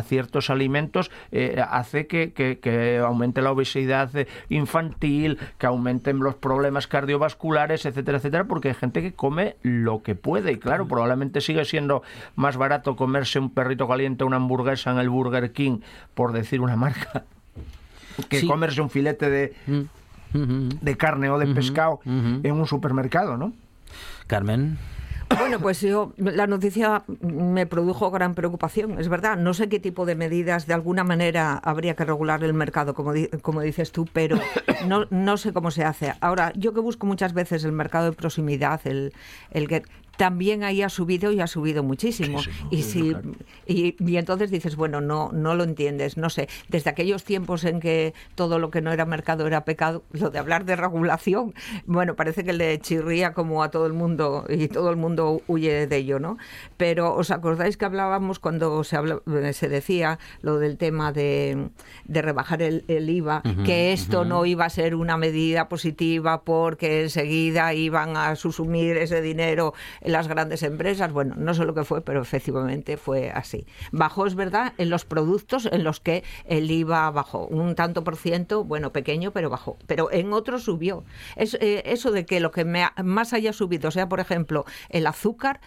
ciertos 0.07 0.51
alimentos 0.51 1.11
eh, 1.31 1.63
hace 1.71 2.07
que, 2.07 2.33
que 2.33 2.99
aumente 2.99 3.41
la 3.41 3.53
obesidad 3.53 4.11
infantil, 4.49 5.39
que 5.59 5.67
aumenten 5.67 6.19
los 6.19 6.35
problemas 6.35 6.87
cardiovasculares, 6.87 7.87
etcétera, 7.87 8.19
etcétera, 8.19 8.45
porque 8.45 8.69
hay 8.69 8.75
gente 8.75 9.03
que 9.03 9.13
come 9.13 9.57
lo 9.63 10.03
que 10.03 10.15
puede 10.15 10.53
y 10.53 10.59
claro, 10.59 10.87
probablemente 10.87 11.41
sigue 11.41 11.65
siendo 11.65 12.03
más 12.37 12.57
barato 12.57 12.97
comerse 12.97 13.39
un 13.39 13.51
perrito 13.51 13.89
caliente, 13.89 14.25
una 14.25 14.37
hamburguesa 14.37 14.91
en 14.91 14.99
el 14.99 15.09
Burger 15.09 15.53
King, 15.53 15.81
por 16.15 16.33
decir 16.33 16.61
una 16.61 16.77
marca, 16.77 17.25
que 18.29 18.47
comerse 18.47 18.81
un 18.81 18.91
filete 18.91 19.31
de, 19.31 19.55
mm. 19.67 20.69
de 20.81 20.97
carne 20.97 21.31
o 21.31 21.39
de 21.39 21.47
pescado 21.55 22.01
en 22.05 22.53
un 22.53 22.67
supermercado, 22.67 23.37
¿no? 23.37 23.53
Carmen. 24.27 24.79
Bueno, 25.39 25.61
pues 25.61 25.81
yo, 25.81 26.13
la 26.17 26.47
noticia 26.47 27.05
me 27.21 27.67
produjo 27.67 28.11
gran 28.11 28.35
preocupación, 28.35 28.99
es 28.99 29.09
verdad. 29.09 29.37
No 29.37 29.55
sé 29.55 29.69
qué 29.69 29.81
tipo 29.81 30.07
de 30.07 30.15
medidas, 30.15 30.67
de 30.67 30.75
alguna 30.75 31.05
manera, 31.05 31.59
habría 31.59 31.95
que 31.95 32.05
regular 32.05 32.43
el 32.45 32.55
mercado, 32.55 32.95
como, 32.95 33.13
como 33.43 33.61
dices 33.61 33.93
tú, 33.93 34.07
pero 34.13 34.39
no, 34.87 35.07
no 35.11 35.37
sé 35.37 35.53
cómo 35.53 35.71
se 35.71 35.85
hace. 35.85 36.15
Ahora, 36.21 36.53
yo 36.57 36.73
que 36.73 36.81
busco 36.81 37.07
muchas 37.07 37.33
veces 37.33 37.65
el 37.65 37.73
mercado 37.73 38.07
de 38.07 38.13
proximidad, 38.13 38.81
el, 38.85 39.13
el 39.51 39.69
que 39.69 39.83
también 40.17 40.63
ahí 40.65 40.83
ha 40.83 40.89
subido 40.89 41.33
y 41.33 41.41
ha 41.41 41.47
subido 41.47 41.83
muchísimo. 41.83 42.41
y, 42.71 42.83
si, 42.83 43.15
y, 43.67 44.17
entonces 44.17 44.51
dices, 44.51 44.77
bueno, 44.77 45.01
no, 45.01 45.31
no 45.33 45.55
lo 45.55 45.65
entiendes, 45.65 46.17
no 46.17 46.31
sé. 46.31 46.49
Desde 46.69 46.91
aquellos 46.91 47.25
tiempos 47.25 47.65
en 47.65 47.81
que 47.81 48.15
todo 48.35 48.59
lo 48.59 48.71
que 48.71 48.81
no 48.81 48.93
era 48.93 49.05
mercado 49.05 49.47
era 49.47 49.65
pecado, 49.65 50.03
lo 50.13 50.31
de 50.31 50.39
hablar 50.39 50.65
de 50.65 50.77
regulación, 50.77 51.55
bueno, 51.87 52.15
parece 52.15 52.45
que 52.45 52.53
le 52.53 52.79
chirría 52.79 53.33
como 53.33 53.63
a 53.63 53.71
todo 53.71 53.87
el 53.87 53.93
mundo 53.93 54.45
y 54.49 54.69
todo 54.69 54.91
el 54.91 54.97
mundo 54.97 55.43
huye 55.47 55.87
de 55.87 55.97
ello, 55.97 56.19
¿no? 56.19 56.39
Pero 56.77 57.15
¿os 57.15 57.31
acordáis 57.31 57.77
que 57.77 57.85
hablábamos 57.85 58.39
cuando 58.39 58.85
se, 58.85 58.97
se 59.53 59.69
decía 59.69 60.19
lo 60.43 60.59
del 60.59 60.77
tema 60.77 61.13
de, 61.13 61.69
de 62.05 62.23
rebajar 62.23 62.63
el, 62.63 62.85
IVA, 62.89 63.43
que 63.65 63.93
esto 63.93 64.25
no 64.25 64.47
iba 64.47 64.65
a 64.65 64.71
ser 64.71 64.95
una 64.95 65.17
medida 65.17 65.69
positiva 65.69 66.43
porque 66.43 67.03
enseguida 67.03 67.75
iban 67.75 68.17
a 68.17 68.37
susumir 68.37 68.97
ese 68.97 69.21
dinero 69.21 69.75
las 70.05 70.29
grandes 70.29 70.63
empresas. 70.63 71.13
Bueno, 71.13 71.35
no 71.37 71.55
sé 71.55 71.65
lo 71.65 71.75
que 71.75 71.85
fue, 71.85 72.01
pero 72.01 72.23
efectivamente 72.23 72.97
fue 72.97 73.31
así. 73.31 73.67
Bajó, 73.91 74.27
es 74.27 74.35
verdad, 74.35 74.73
en 74.79 74.91
los 74.91 75.05
productos 75.05 75.69
en 75.71 75.85
los 75.85 76.01
que 76.01 76.25
el 76.45 76.71
IVA 76.71 77.11
bajó. 77.11 77.47
Un 77.47 77.75
tanto 77.75 78.05
por 78.05 78.17
ciento, 78.17 78.65
bueno, 78.65 78.93
pequeño, 78.93 79.33
pero 79.33 79.51
bajó. 79.51 79.77
Pero 79.87 80.11
en 80.13 80.33
otros 80.33 80.65
subió. 80.65 81.05
Es, 81.37 81.55
eh, 81.55 81.83
eso 81.87 82.11
de 82.11 82.27
que 82.27 82.41
lo 82.41 82.51
que 82.51 82.65
más 82.65 83.33
haya 83.33 83.53
subido 83.53 83.91
sea, 83.91 84.09
por 84.09 84.21
ejemplo, 84.21 84.65
el 84.89 85.07
azúcar, 85.07 85.61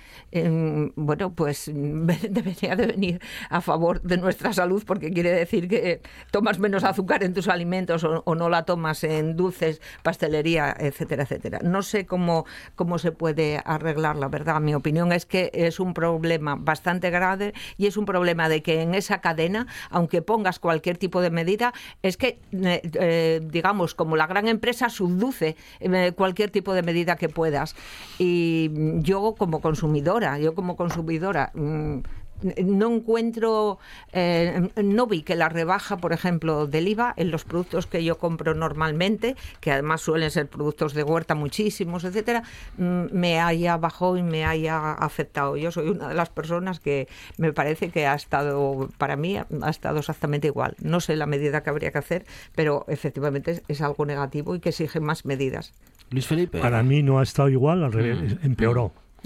bueno, 0.95 1.33
pues 1.33 1.71
debería 1.73 2.75
de 2.75 2.87
venir 2.87 3.21
a 3.49 3.61
favor 3.61 4.01
de 4.01 4.17
nuestra 4.17 4.53
salud 4.53 4.83
porque 4.85 5.11
quiere 5.11 5.31
decir 5.31 5.67
que 5.67 6.01
tomas 6.31 6.59
menos 6.59 6.83
azúcar 6.83 7.23
en 7.23 7.33
tus 7.33 7.47
alimentos 7.47 8.03
o, 8.03 8.23
o 8.25 8.35
no 8.35 8.49
la 8.49 8.63
tomas 8.63 9.03
en 9.03 9.35
dulces, 9.35 9.81
pastelería, 10.03 10.75
etcétera, 10.77 11.23
etcétera. 11.23 11.59
No 11.63 11.81
sé 11.81 12.05
cómo, 12.05 12.45
cómo 12.75 12.97
se 12.97 13.11
puede 13.11 13.61
arreglar 13.65 14.15
la 14.15 14.24
verdad. 14.27 14.59
Mi 14.61 14.73
opinión 14.75 15.11
es 15.11 15.25
que 15.25 15.51
es 15.53 15.79
un 15.79 15.93
problema 15.93 16.55
bastante 16.55 17.09
grave 17.09 17.53
y 17.77 17.87
es 17.87 17.97
un 17.97 18.05
problema 18.05 18.49
de 18.49 18.61
que 18.61 18.81
en 18.81 18.95
esa 18.95 19.21
cadena, 19.21 19.67
aunque 19.89 20.21
pongas 20.21 20.59
cualquier 20.59 20.97
tipo 20.97 21.21
de 21.21 21.29
medida, 21.29 21.73
es 22.01 22.17
que, 22.17 22.39
eh, 22.51 22.81
eh, 22.93 23.41
digamos, 23.43 23.95
como 23.95 24.15
la 24.15 24.27
gran 24.27 24.47
empresa 24.47 24.89
subduce 24.89 25.55
eh, 25.79 26.11
cualquier 26.15 26.51
tipo 26.51 26.73
de 26.73 26.83
medida 26.83 27.15
que 27.15 27.29
puedas. 27.29 27.75
Y 28.17 28.71
yo 29.01 29.35
como 29.37 29.61
consumidora, 29.61 30.39
yo 30.39 30.55
como 30.55 30.75
consumidora, 30.75 31.51
mm, 31.53 31.99
no 32.41 32.93
encuentro, 32.93 33.79
eh, 34.13 34.69
no 34.81 35.07
vi 35.07 35.23
que 35.23 35.35
la 35.35 35.49
rebaja, 35.49 35.97
por 35.97 36.13
ejemplo, 36.13 36.67
del 36.67 36.87
IVA 36.87 37.13
en 37.17 37.31
los 37.31 37.43
productos 37.45 37.87
que 37.87 38.03
yo 38.03 38.17
compro 38.17 38.53
normalmente, 38.53 39.35
que 39.59 39.71
además 39.71 40.01
suelen 40.01 40.31
ser 40.31 40.47
productos 40.47 40.93
de 40.93 41.03
huerta 41.03 41.35
muchísimos, 41.35 42.03
etcétera, 42.03 42.43
mm, 42.77 43.05
me 43.11 43.39
haya 43.39 43.77
bajado 43.77 44.17
y 44.17 44.23
me 44.23 44.45
haya 44.45 44.93
afectado. 44.93 45.57
Yo 45.57 45.71
soy 45.71 45.89
una 45.89 46.09
de 46.09 46.15
las 46.15 46.29
personas 46.29 46.79
que 46.79 47.07
me 47.37 47.53
parece 47.53 47.89
que 47.89 48.07
ha 48.07 48.15
estado, 48.15 48.89
para 48.97 49.15
mí, 49.15 49.37
ha 49.37 49.69
estado 49.69 49.99
exactamente 49.99 50.47
igual. 50.47 50.75
No 50.81 50.99
sé 50.99 51.15
la 51.15 51.25
medida 51.25 51.63
que 51.63 51.69
habría 51.69 51.91
que 51.91 51.97
hacer, 51.97 52.25
pero 52.55 52.85
efectivamente 52.87 53.63
es, 53.67 53.81
algo 53.81 54.05
negativo 54.05 54.55
y 54.55 54.59
que 54.59 54.69
exige 54.69 54.99
más 54.99 55.25
medidas. 55.25 55.73
Luis 56.09 56.25
Felipe. 56.25 56.59
Para 56.59 56.81
mí 56.81 57.03
no 57.03 57.19
ha 57.19 57.23
estado 57.23 57.49
igual, 57.49 57.83
al 57.83 57.93
revés, 57.93 58.35
mm. 58.41 58.45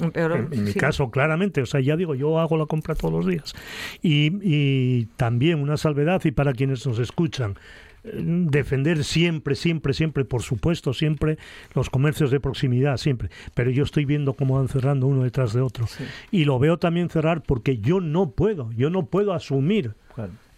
En, 0.02 0.64
mi 0.64 0.74
caso, 0.74 1.10
claramente, 1.12 1.62
o 1.62 1.66
sea, 1.66 1.80
ya 1.80 1.96
digo, 1.96 2.16
yo 2.16 2.40
hago 2.40 2.58
la 2.58 2.66
compra 2.66 2.96
todos 2.96 3.14
los 3.14 3.26
días. 3.26 3.54
Y, 4.02 5.06
también 5.18 5.60
una 5.60 5.78
salvedad, 5.78 6.22
y 6.26 6.32
para 6.32 6.54
quienes 6.54 6.86
nos 6.86 7.00
escuchan, 7.00 7.56
eh, 8.04 8.12
defender 8.14 9.04
siempre, 9.04 9.56
siempre, 9.56 9.94
siempre, 9.94 10.26
por 10.26 10.42
supuesto, 10.42 10.94
siempre 10.94 11.38
los 11.74 11.90
comercios 11.90 12.32
de 12.32 12.40
proximidad, 12.40 12.98
siempre. 12.98 13.30
Pero 13.54 13.72
yo 13.72 13.84
estoy 13.84 14.06
viendo 14.06 14.34
cómo 14.34 14.56
van 14.56 14.68
cerrando 14.68 15.08
uno 15.08 15.24
detrás 15.24 15.54
de 15.54 15.62
otro. 15.62 15.86
Y 16.32 16.46
lo 16.46 16.60
veo 16.60 16.78
también 16.78 17.10
cerrar 17.10 17.44
porque 17.44 17.80
yo 17.80 18.00
no 18.00 18.32
puedo, 18.32 18.72
yo 18.74 18.90
no 18.90 19.06
puedo 19.06 19.34
asumir 19.34 19.94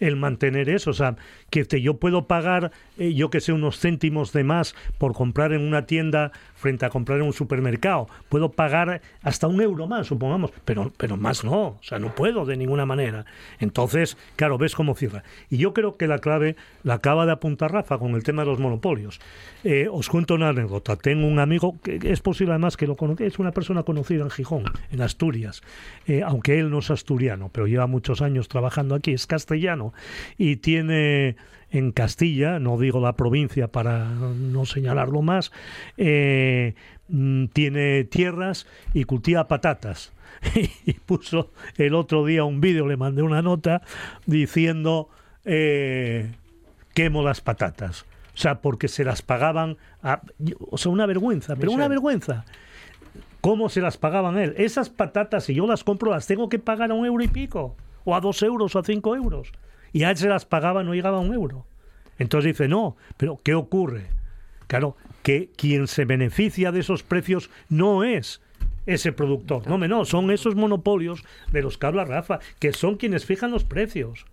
el 0.00 0.16
mantener 0.16 0.68
eso. 0.68 0.90
O 0.90 0.94
sea, 0.94 1.16
que 1.50 1.64
yo 1.80 1.98
puedo 1.98 2.26
pagar, 2.26 2.72
eh, 2.98 3.14
yo 3.14 3.30
que 3.30 3.40
sé, 3.40 3.52
unos 3.52 3.78
céntimos 3.78 4.32
de 4.32 4.44
más 4.44 4.74
por 4.98 5.12
comprar 5.12 5.52
en 5.52 5.62
una 5.62 5.86
tienda 5.86 6.32
frente 6.62 6.86
a 6.86 6.90
comprar 6.90 7.18
en 7.18 7.26
un 7.26 7.32
supermercado. 7.32 8.06
Puedo 8.28 8.52
pagar 8.52 9.02
hasta 9.22 9.48
un 9.48 9.60
euro 9.60 9.86
más, 9.86 10.06
supongamos, 10.06 10.52
pero, 10.64 10.92
pero 10.96 11.16
más 11.16 11.44
no. 11.44 11.60
O 11.60 11.80
sea, 11.82 11.98
no 11.98 12.14
puedo 12.14 12.46
de 12.46 12.56
ninguna 12.56 12.86
manera. 12.86 13.26
Entonces, 13.58 14.16
claro, 14.36 14.56
ves 14.56 14.74
cómo 14.74 14.94
cierra. 14.94 15.24
Y 15.50 15.58
yo 15.58 15.74
creo 15.74 15.96
que 15.96 16.06
la 16.06 16.18
clave 16.18 16.56
la 16.84 16.94
acaba 16.94 17.26
de 17.26 17.32
apuntar 17.32 17.72
Rafa 17.72 17.98
con 17.98 18.14
el 18.14 18.22
tema 18.22 18.42
de 18.42 18.50
los 18.50 18.60
monopolios. 18.60 19.20
Eh, 19.64 19.88
os 19.90 20.08
cuento 20.08 20.34
una 20.34 20.50
anécdota. 20.50 20.96
Tengo 20.96 21.26
un 21.26 21.40
amigo 21.40 21.76
que 21.82 21.98
es 22.02 22.20
posible 22.20 22.52
además 22.52 22.76
que 22.76 22.86
lo 22.86 22.96
conozca, 22.96 23.24
es 23.24 23.38
una 23.38 23.50
persona 23.50 23.82
conocida 23.82 24.22
en 24.22 24.30
Gijón, 24.30 24.64
en 24.92 25.02
Asturias, 25.02 25.62
eh, 26.06 26.22
aunque 26.24 26.58
él 26.58 26.70
no 26.70 26.78
es 26.78 26.90
asturiano, 26.90 27.50
pero 27.52 27.66
lleva 27.66 27.86
muchos 27.86 28.22
años 28.22 28.48
trabajando 28.48 28.94
aquí, 28.94 29.12
es 29.12 29.26
castellano 29.26 29.92
y 30.38 30.56
tiene 30.56 31.36
en 31.72 31.90
Castilla, 31.90 32.58
no 32.58 32.78
digo 32.78 33.00
la 33.00 33.16
provincia 33.16 33.68
para 33.68 34.04
no 34.04 34.66
señalarlo 34.66 35.22
más, 35.22 35.52
eh, 35.96 36.74
mm, 37.08 37.46
tiene 37.46 38.04
tierras 38.04 38.66
y 38.92 39.04
cultiva 39.04 39.48
patatas. 39.48 40.12
y 40.86 40.92
puso 40.94 41.50
el 41.76 41.94
otro 41.94 42.24
día 42.26 42.44
un 42.44 42.60
vídeo, 42.60 42.86
le 42.86 42.96
mandé 42.96 43.22
una 43.22 43.42
nota 43.42 43.82
diciendo 44.26 45.08
eh, 45.44 46.32
quemo 46.94 47.22
las 47.22 47.40
patatas. 47.40 48.04
O 48.34 48.36
sea, 48.36 48.60
porque 48.60 48.88
se 48.88 49.04
las 49.04 49.22
pagaban, 49.22 49.76
a, 50.02 50.22
o 50.70 50.78
sea, 50.78 50.92
una 50.92 51.06
vergüenza, 51.06 51.56
pero 51.56 51.72
una 51.72 51.88
vergüenza. 51.88 52.44
¿Cómo 53.40 53.68
se 53.68 53.80
las 53.80 53.98
pagaban 53.98 54.38
él? 54.38 54.54
Esas 54.56 54.88
patatas, 54.88 55.44
si 55.44 55.54
yo 55.54 55.66
las 55.66 55.84
compro, 55.84 56.10
las 56.10 56.26
tengo 56.26 56.48
que 56.48 56.58
pagar 56.58 56.90
a 56.90 56.94
un 56.94 57.04
euro 57.04 57.24
y 57.24 57.28
pico, 57.28 57.76
o 58.04 58.14
a 58.14 58.20
dos 58.20 58.42
euros, 58.42 58.74
o 58.74 58.78
a 58.78 58.84
cinco 58.84 59.16
euros 59.16 59.52
y 59.92 60.04
a 60.04 60.10
él 60.10 60.16
se 60.16 60.28
las 60.28 60.46
pagaba, 60.46 60.82
no 60.82 60.94
llegaba 60.94 61.18
a 61.18 61.20
un 61.20 61.34
euro. 61.34 61.66
Entonces 62.18 62.52
dice, 62.52 62.68
no, 62.68 62.96
pero 63.16 63.38
¿qué 63.42 63.54
ocurre? 63.54 64.06
Claro, 64.66 64.96
que 65.22 65.50
quien 65.56 65.86
se 65.86 66.04
beneficia 66.04 66.72
de 66.72 66.80
esos 66.80 67.02
precios 67.02 67.50
no 67.68 68.04
es 68.04 68.40
ese 68.86 69.12
productor, 69.12 69.66
no, 69.68 69.78
no, 69.78 70.04
son 70.04 70.30
esos 70.30 70.56
monopolios 70.56 71.24
de 71.52 71.62
los 71.62 71.78
que 71.78 71.86
habla 71.86 72.04
Rafa, 72.04 72.40
que 72.58 72.72
son 72.72 72.96
quienes 72.96 73.24
fijan 73.24 73.50
los 73.50 73.64
precios 73.64 74.26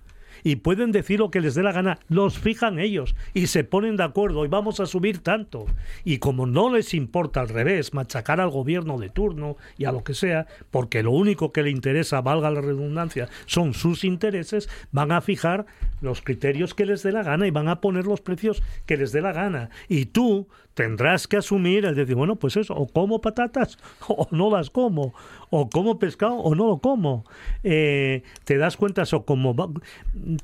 y 0.43 0.57
pueden 0.57 0.91
decir 0.91 1.19
lo 1.19 1.31
que 1.31 1.41
les 1.41 1.55
dé 1.55 1.63
la 1.63 1.71
gana, 1.71 1.99
los 2.07 2.39
fijan 2.39 2.79
ellos 2.79 3.15
y 3.33 3.47
se 3.47 3.63
ponen 3.63 3.97
de 3.97 4.03
acuerdo 4.03 4.45
y 4.45 4.47
vamos 4.47 4.79
a 4.79 4.85
subir 4.85 5.19
tanto. 5.19 5.65
Y 6.03 6.17
como 6.19 6.45
no 6.45 6.73
les 6.73 6.93
importa 6.93 7.41
al 7.41 7.49
revés 7.49 7.93
machacar 7.93 8.39
al 8.41 8.49
gobierno 8.49 8.97
de 8.97 9.09
turno 9.09 9.57
y 9.77 9.85
a 9.85 9.91
lo 9.91 10.03
que 10.03 10.13
sea, 10.13 10.47
porque 10.71 11.03
lo 11.03 11.11
único 11.11 11.51
que 11.51 11.63
le 11.63 11.69
interesa, 11.69 12.21
valga 12.21 12.49
la 12.51 12.61
redundancia, 12.61 13.29
son 13.45 13.73
sus 13.73 14.03
intereses, 14.03 14.69
van 14.91 15.11
a 15.11 15.21
fijar 15.21 15.65
los 16.01 16.21
criterios 16.21 16.73
que 16.73 16.85
les 16.85 17.03
dé 17.03 17.11
la 17.11 17.23
gana 17.23 17.47
y 17.47 17.51
van 17.51 17.67
a 17.67 17.81
poner 17.81 18.05
los 18.05 18.21
precios 18.21 18.63
que 18.85 18.97
les 18.97 19.11
dé 19.11 19.21
la 19.21 19.33
gana. 19.33 19.69
Y 19.87 20.05
tú 20.05 20.47
tendrás 20.73 21.27
que 21.27 21.37
asumir 21.37 21.85
el 21.85 21.95
decir, 21.95 22.15
bueno, 22.15 22.37
pues 22.37 22.55
eso, 22.55 22.73
o 22.73 22.87
como 22.87 23.19
patatas 23.19 23.77
o 24.07 24.27
no 24.31 24.49
las 24.49 24.69
como, 24.69 25.13
o 25.49 25.69
como 25.69 25.99
pescado 25.99 26.35
o 26.35 26.55
no 26.55 26.67
lo 26.67 26.79
como. 26.79 27.25
Eh, 27.63 28.23
te 28.43 28.57
das 28.57 28.77
cuenta 28.77 29.03
eso 29.03 29.25
como, 29.25 29.55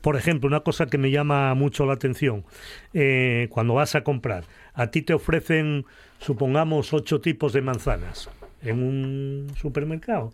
por 0.02 0.16
ejemplo, 0.16 0.48
una 0.48 0.62
cosa 0.62 0.88
que 0.88 0.98
me 0.98 1.12
llama 1.12 1.54
mucho 1.56 1.86
la 1.86 1.94
atención, 1.94 2.46
eh, 2.94 3.48
cuando 3.52 3.76
vas 3.76 3.96
a 3.96 4.04
comprar, 4.04 4.46
a 4.74 4.88
ti 4.88 5.02
te 5.02 5.14
ofrecen, 5.14 5.86
supongamos, 6.20 6.94
ocho 6.94 7.22
tipos 7.22 7.54
de 7.54 7.62
manzanas 7.62 8.30
en 8.62 8.84
un 8.84 9.48
supermercado. 9.56 10.34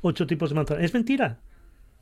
Ocho 0.00 0.26
tipos 0.26 0.50
de 0.50 0.56
manzanas. 0.56 0.84
Es 0.84 0.94
mentira. 0.94 1.38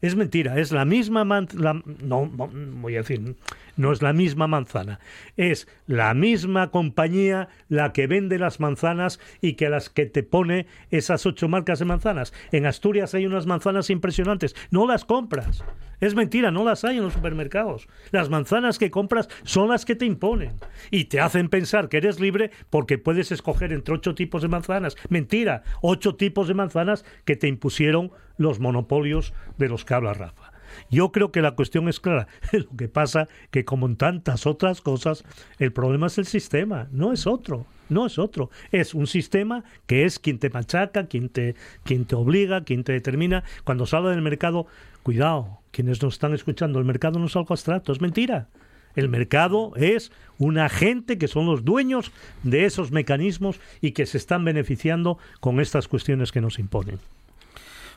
Es 0.01 0.17
mentira, 0.17 0.59
es 0.59 0.73
la 0.73 0.87
misma 0.87 1.25
manzana, 1.25 1.83
no, 2.03 2.27
voy 2.27 2.95
a 2.95 3.01
decir, 3.01 3.37
no 3.81 3.93
es 3.93 4.03
la 4.03 4.13
misma 4.13 4.47
manzana, 4.47 5.01
es 5.39 5.67
la 5.87 6.13
misma 6.13 6.71
compañía 6.71 7.49
la 7.69 7.95
que 7.95 8.07
vende 8.07 8.39
las 8.39 8.61
manzanas 8.61 9.19
y 9.41 9.55
que 9.55 9.71
las 9.71 9.89
que 9.89 10.05
te 10.05 10.23
pone 10.23 10.67
esas 10.91 11.25
ocho 11.25 11.49
marcas 11.49 11.79
de 11.79 11.87
manzanas. 11.87 12.35
En 12.53 12.67
Asturias 12.67 13.15
hay 13.15 13.25
unas 13.25 13.47
manzanas 13.47 13.89
impresionantes, 13.89 14.55
no 14.71 14.87
las 14.87 15.07
compras. 15.07 15.65
Es 15.99 16.15
mentira, 16.15 16.51
no 16.51 16.65
las 16.65 16.85
hay 16.85 16.99
en 16.99 17.05
los 17.05 17.15
supermercados. 17.15 17.89
Las 18.11 18.29
manzanas 18.29 18.79
que 18.79 18.91
compras 18.91 19.29
son 19.45 19.69
las 19.69 19.85
que 19.85 19.97
te 19.97 20.05
imponen 20.05 20.53
y 20.91 21.05
te 21.05 21.21
hacen 21.21 21.49
pensar 21.49 21.89
que 21.89 21.99
eres 21.99 22.21
libre 22.21 22.51
porque 22.69 22.99
puedes 22.99 23.33
escoger 23.33 23.73
entre 23.73 23.95
ocho 23.95 24.15
tipos 24.15 24.43
de 24.43 24.49
manzanas. 24.49 24.97
Mentira, 25.09 25.63
ocho 25.81 26.17
tipos 26.17 26.49
de 26.49 26.55
manzanas 26.55 27.05
que 27.25 27.37
te 27.37 27.49
impusieron 27.49 28.13
los 28.37 28.61
monopolios 28.61 29.33
de 29.59 29.69
los 29.69 29.85
que 29.85 29.95
habla 29.95 30.15
Rafa. 30.15 30.50
Yo 30.91 31.13
creo 31.13 31.33
que 31.33 31.43
la 31.43 31.53
cuestión 31.53 31.89
es 31.89 32.01
clara. 32.01 32.27
Lo 32.53 32.77
que 32.77 32.89
pasa 32.89 33.29
que 33.51 33.65
como 33.65 33.87
en 33.87 33.97
tantas 33.97 34.47
otras 34.47 34.81
cosas, 34.81 35.25
el 35.59 35.73
problema 35.73 36.07
es 36.07 36.19
el 36.19 36.27
sistema, 36.27 36.89
no 36.93 37.13
es 37.13 37.27
otro, 37.27 37.67
no 37.89 38.07
es 38.07 38.19
otro. 38.19 38.51
Es 38.73 38.95
un 38.95 39.07
sistema 39.07 39.65
que 39.87 40.05
es 40.05 40.19
quien 40.19 40.39
te 40.39 40.51
machaca, 40.51 41.07
quien 41.07 41.29
te, 41.29 41.55
quien 41.85 42.05
te 42.05 42.15
obliga, 42.15 42.65
quien 42.65 42.85
te 42.85 42.93
determina. 42.93 43.45
Cuando 43.65 43.87
se 43.87 43.97
habla 43.97 44.11
del 44.11 44.23
mercado, 44.23 44.67
cuidado, 45.03 45.59
quienes 45.71 46.03
nos 46.03 46.15
están 46.15 46.35
escuchando, 46.35 46.79
el 46.79 46.85
mercado 46.85 47.19
no 47.19 47.27
es 47.27 47.37
algo 47.37 47.55
abstracto, 47.55 47.93
es 47.93 48.01
mentira. 48.01 48.49
El 48.97 49.09
mercado 49.09 49.73
es 49.77 50.11
un 50.39 50.59
agente 50.59 51.17
que 51.17 51.29
son 51.29 51.47
los 51.47 51.65
dueños 51.65 52.11
de 52.43 52.65
esos 52.65 52.91
mecanismos 52.91 53.61
y 53.81 53.93
que 53.93 54.07
se 54.07 54.19
están 54.19 54.45
beneficiando 54.45 55.19
con 55.41 55.61
estas 55.61 55.87
cuestiones 55.87 56.33
que 56.33 56.41
nos 56.41 56.59
imponen. 56.59 56.99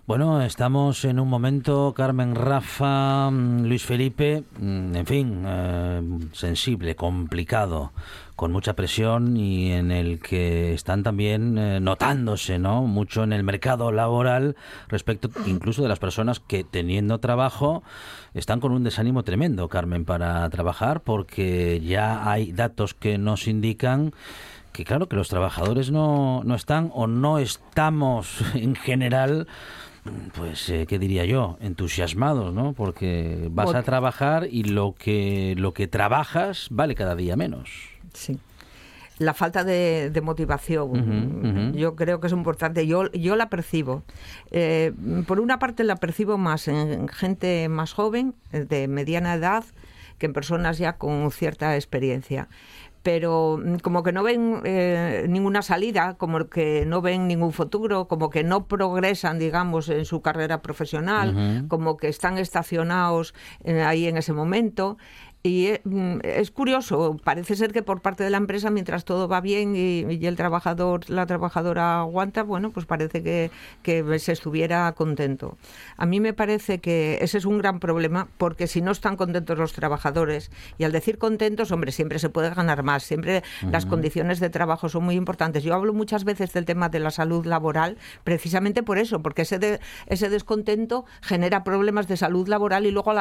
Bueno, 0.05 0.41
estamos 0.41 1.05
en 1.05 1.17
un 1.17 1.29
momento, 1.29 1.93
Carmen 1.95 2.35
Rafa, 2.35 3.31
mm, 3.31 3.63
Luis 3.63 3.85
Felipe, 3.85 4.43
mm, 4.59 4.95
en 4.97 5.05
fin, 5.05 5.43
eh, 5.47 6.01
sensible, 6.33 6.97
complicado, 6.97 7.93
con 8.35 8.51
mucha 8.51 8.73
presión 8.73 9.37
y 9.37 9.71
en 9.71 9.91
el 9.91 10.19
que 10.19 10.73
están 10.73 11.03
también 11.03 11.57
eh, 11.57 11.79
notándose, 11.79 12.59
¿no? 12.59 12.81
Mucho 12.81 13.23
en 13.23 13.31
el 13.31 13.45
mercado 13.45 13.93
laboral 13.93 14.57
respecto 14.89 15.29
incluso 15.45 15.81
de 15.81 15.87
las 15.87 15.99
personas 15.99 16.41
que 16.41 16.65
teniendo 16.65 17.19
trabajo 17.19 17.81
están 18.33 18.59
con 18.59 18.73
un 18.73 18.83
desánimo 18.83 19.23
tremendo, 19.23 19.69
Carmen, 19.69 20.03
para 20.03 20.49
trabajar 20.49 20.99
porque 20.99 21.79
ya 21.79 22.29
hay 22.29 22.51
datos 22.51 22.93
que 22.93 23.17
nos 23.17 23.47
indican 23.47 24.11
que 24.73 24.83
claro 24.83 25.07
que 25.07 25.15
los 25.15 25.29
trabajadores 25.29 25.91
no, 25.91 26.41
no 26.43 26.55
están 26.55 26.91
o 26.93 27.07
no 27.07 27.37
estamos 27.37 28.41
en 28.53 28.75
general 28.75 29.47
pues, 30.35 30.69
eh, 30.69 30.85
¿qué 30.87 30.99
diría 30.99 31.25
yo? 31.25 31.57
Entusiasmados, 31.61 32.53
¿no? 32.53 32.73
Porque 32.73 33.47
vas 33.51 33.73
a 33.73 33.83
trabajar 33.83 34.47
y 34.49 34.63
lo 34.63 34.95
que, 34.97 35.55
lo 35.57 35.73
que 35.73 35.87
trabajas 35.87 36.67
vale 36.71 36.95
cada 36.95 37.15
día 37.15 37.35
menos. 37.35 37.69
Sí 38.13 38.39
la 39.19 39.33
falta 39.33 39.63
de, 39.63 40.21
motivación. 40.23 41.73
Yo 41.75 41.95
creo 41.95 42.19
que 42.19 42.27
es 42.27 42.33
importante. 42.33 42.87
Yo, 42.87 43.11
yo 43.11 43.35
la 43.35 43.49
percibo. 43.49 44.03
Eh, 44.51 44.91
por 45.27 45.39
una 45.39 45.59
parte 45.59 45.83
la 45.83 45.95
percibo 45.95 46.37
más 46.37 46.67
en 46.67 47.07
gente 47.07 47.69
más 47.69 47.93
joven, 47.93 48.35
de 48.51 48.87
mediana 48.87 49.35
edad, 49.35 49.63
que 50.17 50.25
en 50.27 50.33
personas 50.33 50.77
ya 50.77 50.97
con 50.97 51.31
cierta 51.31 51.75
experiencia 51.75 52.47
pero 53.03 53.59
mm, 53.63 53.75
como 53.79 54.01
que 54.01 54.11
no 54.11 54.23
ven 54.23 54.61
eh, 54.63 55.25
ninguna 55.29 55.61
salida, 55.61 56.15
como 56.17 56.47
que 56.49 56.85
no 56.87 57.01
ven 57.01 57.27
ningún 57.27 57.51
futuro, 57.51 58.07
como 58.07 58.29
que 58.29 58.43
no 58.43 58.65
progresan, 58.65 59.37
digamos, 59.37 59.89
en 59.89 60.05
su 60.05 60.21
carrera 60.21 60.61
profesional, 60.61 61.65
como 61.67 61.97
que 61.97 62.07
están 62.07 62.37
estacionados 62.37 63.35
eh, 63.63 63.83
ahí 63.83 64.07
en 64.07 64.17
ese 64.17 64.33
momento. 64.33 64.97
Y 65.45 65.71
mm, 65.83 66.19
es 66.23 66.51
curioso, 66.51 67.17
parece 67.21 67.57
ser 67.57 67.73
que 67.73 67.83
por 67.83 68.01
parte 68.01 68.23
de 68.23 68.29
la 68.29 68.37
empresa, 68.37 68.69
mientras 68.69 69.03
todo 69.03 69.27
va 69.27 69.41
bien 69.41 69.75
y, 69.75 70.25
el 70.25 70.37
trabajador, 70.37 71.09
la 71.09 71.25
trabajadora 71.25 71.99
aguanta, 71.99 72.43
bueno, 72.43 72.71
pues 72.71 72.85
parece 72.85 73.21
que, 73.21 73.51
que, 73.81 74.19
se 74.19 74.31
estuviera 74.31 74.89
contento. 74.93 75.57
A 75.97 76.05
mí 76.05 76.21
me 76.21 76.31
parece 76.31 76.79
que 76.79 77.17
ese 77.19 77.39
es 77.39 77.43
un 77.43 77.57
gran 77.57 77.81
problema, 77.81 78.29
porque 78.37 78.67
si 78.67 78.81
no 78.81 78.91
están 78.91 79.17
contentos 79.17 79.57
los 79.57 79.73
trabajadores, 79.73 80.49
y 80.77 80.85
al 80.85 80.93
decir 80.93 81.17
contentos, 81.17 81.73
hombre, 81.73 81.91
siempre 81.91 82.19
se 82.19 82.29
puede 82.29 82.49
ganar 82.53 82.81
más, 82.83 83.03
siempre 83.03 83.43
las 83.69 83.85
condiciones 83.85 84.39
de 84.39 84.49
trabajo 84.49 84.87
son 84.87 85.03
muy 85.03 85.15
importantes. 85.15 85.61
Yo 85.61 85.73
hablo 85.73 85.93
muchas 85.93 86.23
veces 86.23 86.53
del 86.53 86.63
tema 86.63 86.87
de 86.87 86.99
la 86.99 87.11
salud 87.11 87.45
laboral, 87.45 87.97
precisamente 88.23 88.81
por 88.81 88.97
eso, 88.97 89.21
porque 89.21 89.41
ese, 89.41 89.81
ese 90.07 90.29
descontento 90.29 91.03
genera 91.21 91.65
problemas 91.65 92.07
de 92.07 92.15
salud 92.15 92.47
laboral 92.47 92.85
y 92.85 92.91
luego 92.91 93.13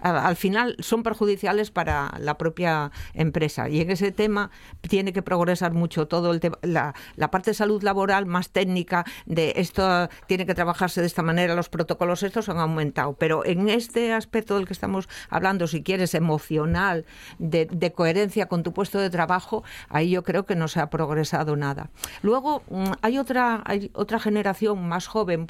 al 0.00 0.36
final 0.36 0.76
son 0.78 1.02
perjudiciales 1.02 1.55
para 1.70 2.14
la 2.18 2.38
propia 2.38 2.90
empresa. 3.14 3.68
Y 3.68 3.80
en 3.80 3.90
ese 3.90 4.12
tema 4.12 4.50
tiene 4.82 5.12
que 5.12 5.22
progresar 5.22 5.72
mucho 5.72 6.06
todo 6.06 6.32
el 6.32 6.40
tema, 6.40 6.58
la, 6.62 6.94
parte 7.30 7.50
de 7.50 7.54
salud 7.54 7.82
laboral 7.82 8.26
más 8.26 8.50
técnica 8.50 9.04
de 9.26 9.54
esto 9.56 10.08
tiene 10.26 10.46
que 10.46 10.54
trabajarse 10.54 11.00
de 11.00 11.06
esta 11.06 11.22
manera, 11.22 11.54
los 11.54 11.68
protocolos 11.68 12.22
estos 12.22 12.48
han 12.48 12.58
aumentado. 12.58 13.14
Pero 13.14 13.44
en 13.44 13.68
este 13.68 14.12
aspecto 14.12 14.56
del 14.56 14.66
que 14.66 14.72
estamos 14.72 15.08
hablando, 15.30 15.66
si 15.66 15.82
quieres, 15.82 16.14
emocional, 16.14 17.04
de, 17.38 17.92
coherencia 17.94 18.46
con 18.46 18.62
tu 18.62 18.72
puesto 18.72 18.98
de 18.98 19.10
trabajo, 19.10 19.64
ahí 19.88 20.10
yo 20.10 20.22
creo 20.22 20.44
que 20.44 20.56
no 20.56 20.68
se 20.68 20.80
ha 20.80 20.90
progresado 20.90 21.56
nada. 21.56 21.90
Luego 22.22 22.62
mm, 22.68 22.92
hay 23.02 23.18
otra, 23.18 23.62
hay 23.64 23.90
otra 23.94 24.18
generación 24.18 24.86
más 24.88 25.06
joven, 25.06 25.46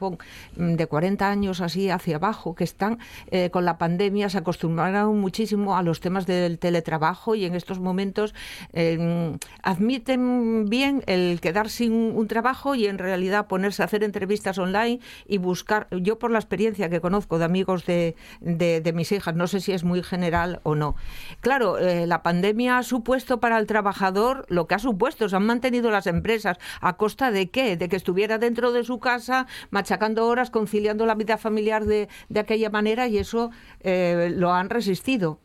mm, 0.57 0.75
de 0.75 0.87
40 0.87 1.29
años 1.29 1.61
así 1.61 1.91
hacia 1.91 2.17
abajo, 2.17 2.55
que 2.55 2.65
están 2.65 2.99
eh, 3.31 3.51
con 3.51 3.65
la 3.65 3.79
pandemia, 3.79 4.31
se 4.31 4.39
acostumbraron 4.39 5.19
muchísimo 5.21 5.77
a 5.77 5.83
los 5.83 5.96
temas 6.01 6.27
del 6.27 6.59
teletrabajo 6.59 7.35
y 7.35 7.45
en 7.45 7.55
estos 7.55 7.81
momentos 7.81 8.35
em, 8.73 9.39
admiten 9.63 10.67
bien 10.69 11.03
el 11.07 11.41
quedar 11.41 11.69
sin 11.71 11.93
un 11.93 12.29
trabajo 12.29 12.75
y 12.75 12.87
en 12.87 12.99
realidad 12.99 13.47
ponerse 13.47 13.83
a 13.83 13.87
hacer 13.87 14.05
entrevistas 14.05 14.59
online 14.59 15.01
y 15.27 15.39
buscar, 15.39 15.89
yo 15.91 16.19
por 16.19 16.31
la 16.31 16.39
experiencia 16.39 16.89
que 16.89 17.01
conozco 17.01 17.39
de 17.39 17.45
amigos 17.45 17.87
de, 17.87 18.17
de, 18.41 18.93
mis 18.93 19.13
hijas, 19.13 19.35
no 19.35 19.47
sé 19.47 19.61
si 19.61 19.73
es 19.73 19.85
muy 19.85 20.03
general 20.03 20.61
o 20.63 20.75
no. 20.75 20.97
Claro, 21.41 21.79
eh, 21.79 22.07
la 22.07 22.23
pandemia 22.23 22.79
ha 22.79 22.83
supuesto 22.83 23.41
para 23.41 23.59
el 23.59 23.67
trabajador 23.67 24.47
lo 24.49 24.67
que 24.67 24.75
ha 24.75 24.79
supuesto, 24.79 25.29
se 25.29 25.37
han 25.37 25.47
mantenido 25.47 25.91
las 25.91 26.07
empresas 26.07 26.59
a 26.81 26.97
costa 26.97 27.31
de 27.31 27.51
qué? 27.51 27.77
De 27.77 27.89
que 27.89 27.97
estuviera 27.97 28.39
dentro 28.39 28.73
de 28.73 28.85
su 28.85 28.99
casa 28.99 29.47
machacando 29.71 30.27
horas, 30.27 30.51
conciliando 30.51 31.07
la 31.07 31.15
vida 31.15 31.37
familiar 31.39 31.85
de, 31.85 32.09
de 32.29 32.41
aquella 32.41 32.71
manera 32.71 33.09
y 33.09 33.19
eso 33.19 33.51
eh, 33.81 34.33
lo 34.35 34.53
han 34.53 34.71
resistido 34.71 35.39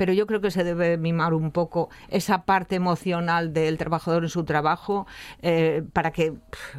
pero 0.00 0.14
yo 0.14 0.26
creo 0.26 0.40
que 0.40 0.50
se 0.50 0.64
debe 0.64 0.96
mimar 0.96 1.34
un 1.34 1.50
poco 1.50 1.90
esa 2.08 2.46
parte 2.46 2.74
emocional 2.74 3.52
del 3.52 3.76
trabajador 3.76 4.22
en 4.22 4.30
su 4.30 4.44
trabajo 4.44 5.06
eh, 5.42 5.82
para 5.92 6.10
que, 6.10 6.32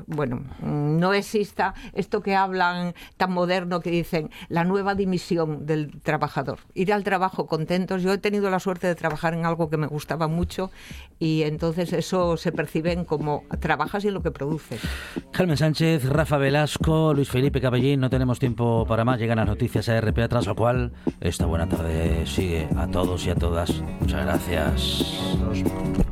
bueno, 0.08 0.42
no 0.60 1.14
exista 1.14 1.76
esto 1.94 2.24
que 2.24 2.36
hablan 2.36 2.96
tan 3.18 3.32
moderno 3.32 3.80
que 3.80 3.92
dicen 3.92 4.32
la 4.50 4.64
nueva 4.64 4.96
dimisión 4.96 5.68
del 5.68 6.02
trabajador. 6.02 6.62
Ir 6.74 6.92
al 6.92 7.04
trabajo 7.04 7.46
contentos. 7.46 8.02
Yo 8.02 8.12
he 8.12 8.18
tenido 8.18 8.50
la 8.50 8.60
suerte 8.60 8.88
de 8.88 8.96
trabajar 8.96 9.36
en 9.36 9.46
algo 9.46 9.70
que 9.70 9.78
me 9.78 9.86
gustaba 9.86 10.28
mucho 10.28 10.72
y 11.20 11.44
entonces 11.44 11.94
eso 11.94 12.38
se 12.38 12.52
percibe 12.52 13.06
como 13.06 13.44
trabajas 13.60 14.04
y 14.04 14.10
lo 14.10 14.24
que 14.24 14.32
produces. 14.32 14.82
Carmen 15.32 15.58
Sánchez, 15.58 16.06
Rafa 16.06 16.40
Velasco, 16.40 17.14
Luis 17.14 17.30
Felipe 17.30 17.62
Cabellín, 17.62 18.00
no 18.00 18.10
tenemos 18.10 18.40
tiempo 18.40 18.84
para 18.88 19.06
más. 19.06 19.20
Llegan 19.20 19.38
las 19.38 19.48
noticias 19.48 19.88
a 19.90 20.02
RPA, 20.02 20.28
tras 20.28 20.48
lo 20.48 20.56
cual 20.56 20.92
esta 21.20 21.46
buena 21.46 21.70
tarde 21.70 22.26
sigue 22.26 22.68
a 22.76 22.88
todos 23.12 23.26
y 23.26 23.30
a 23.30 23.36
todas. 23.36 23.82
Muchas 24.00 24.26
gracias. 24.26 26.11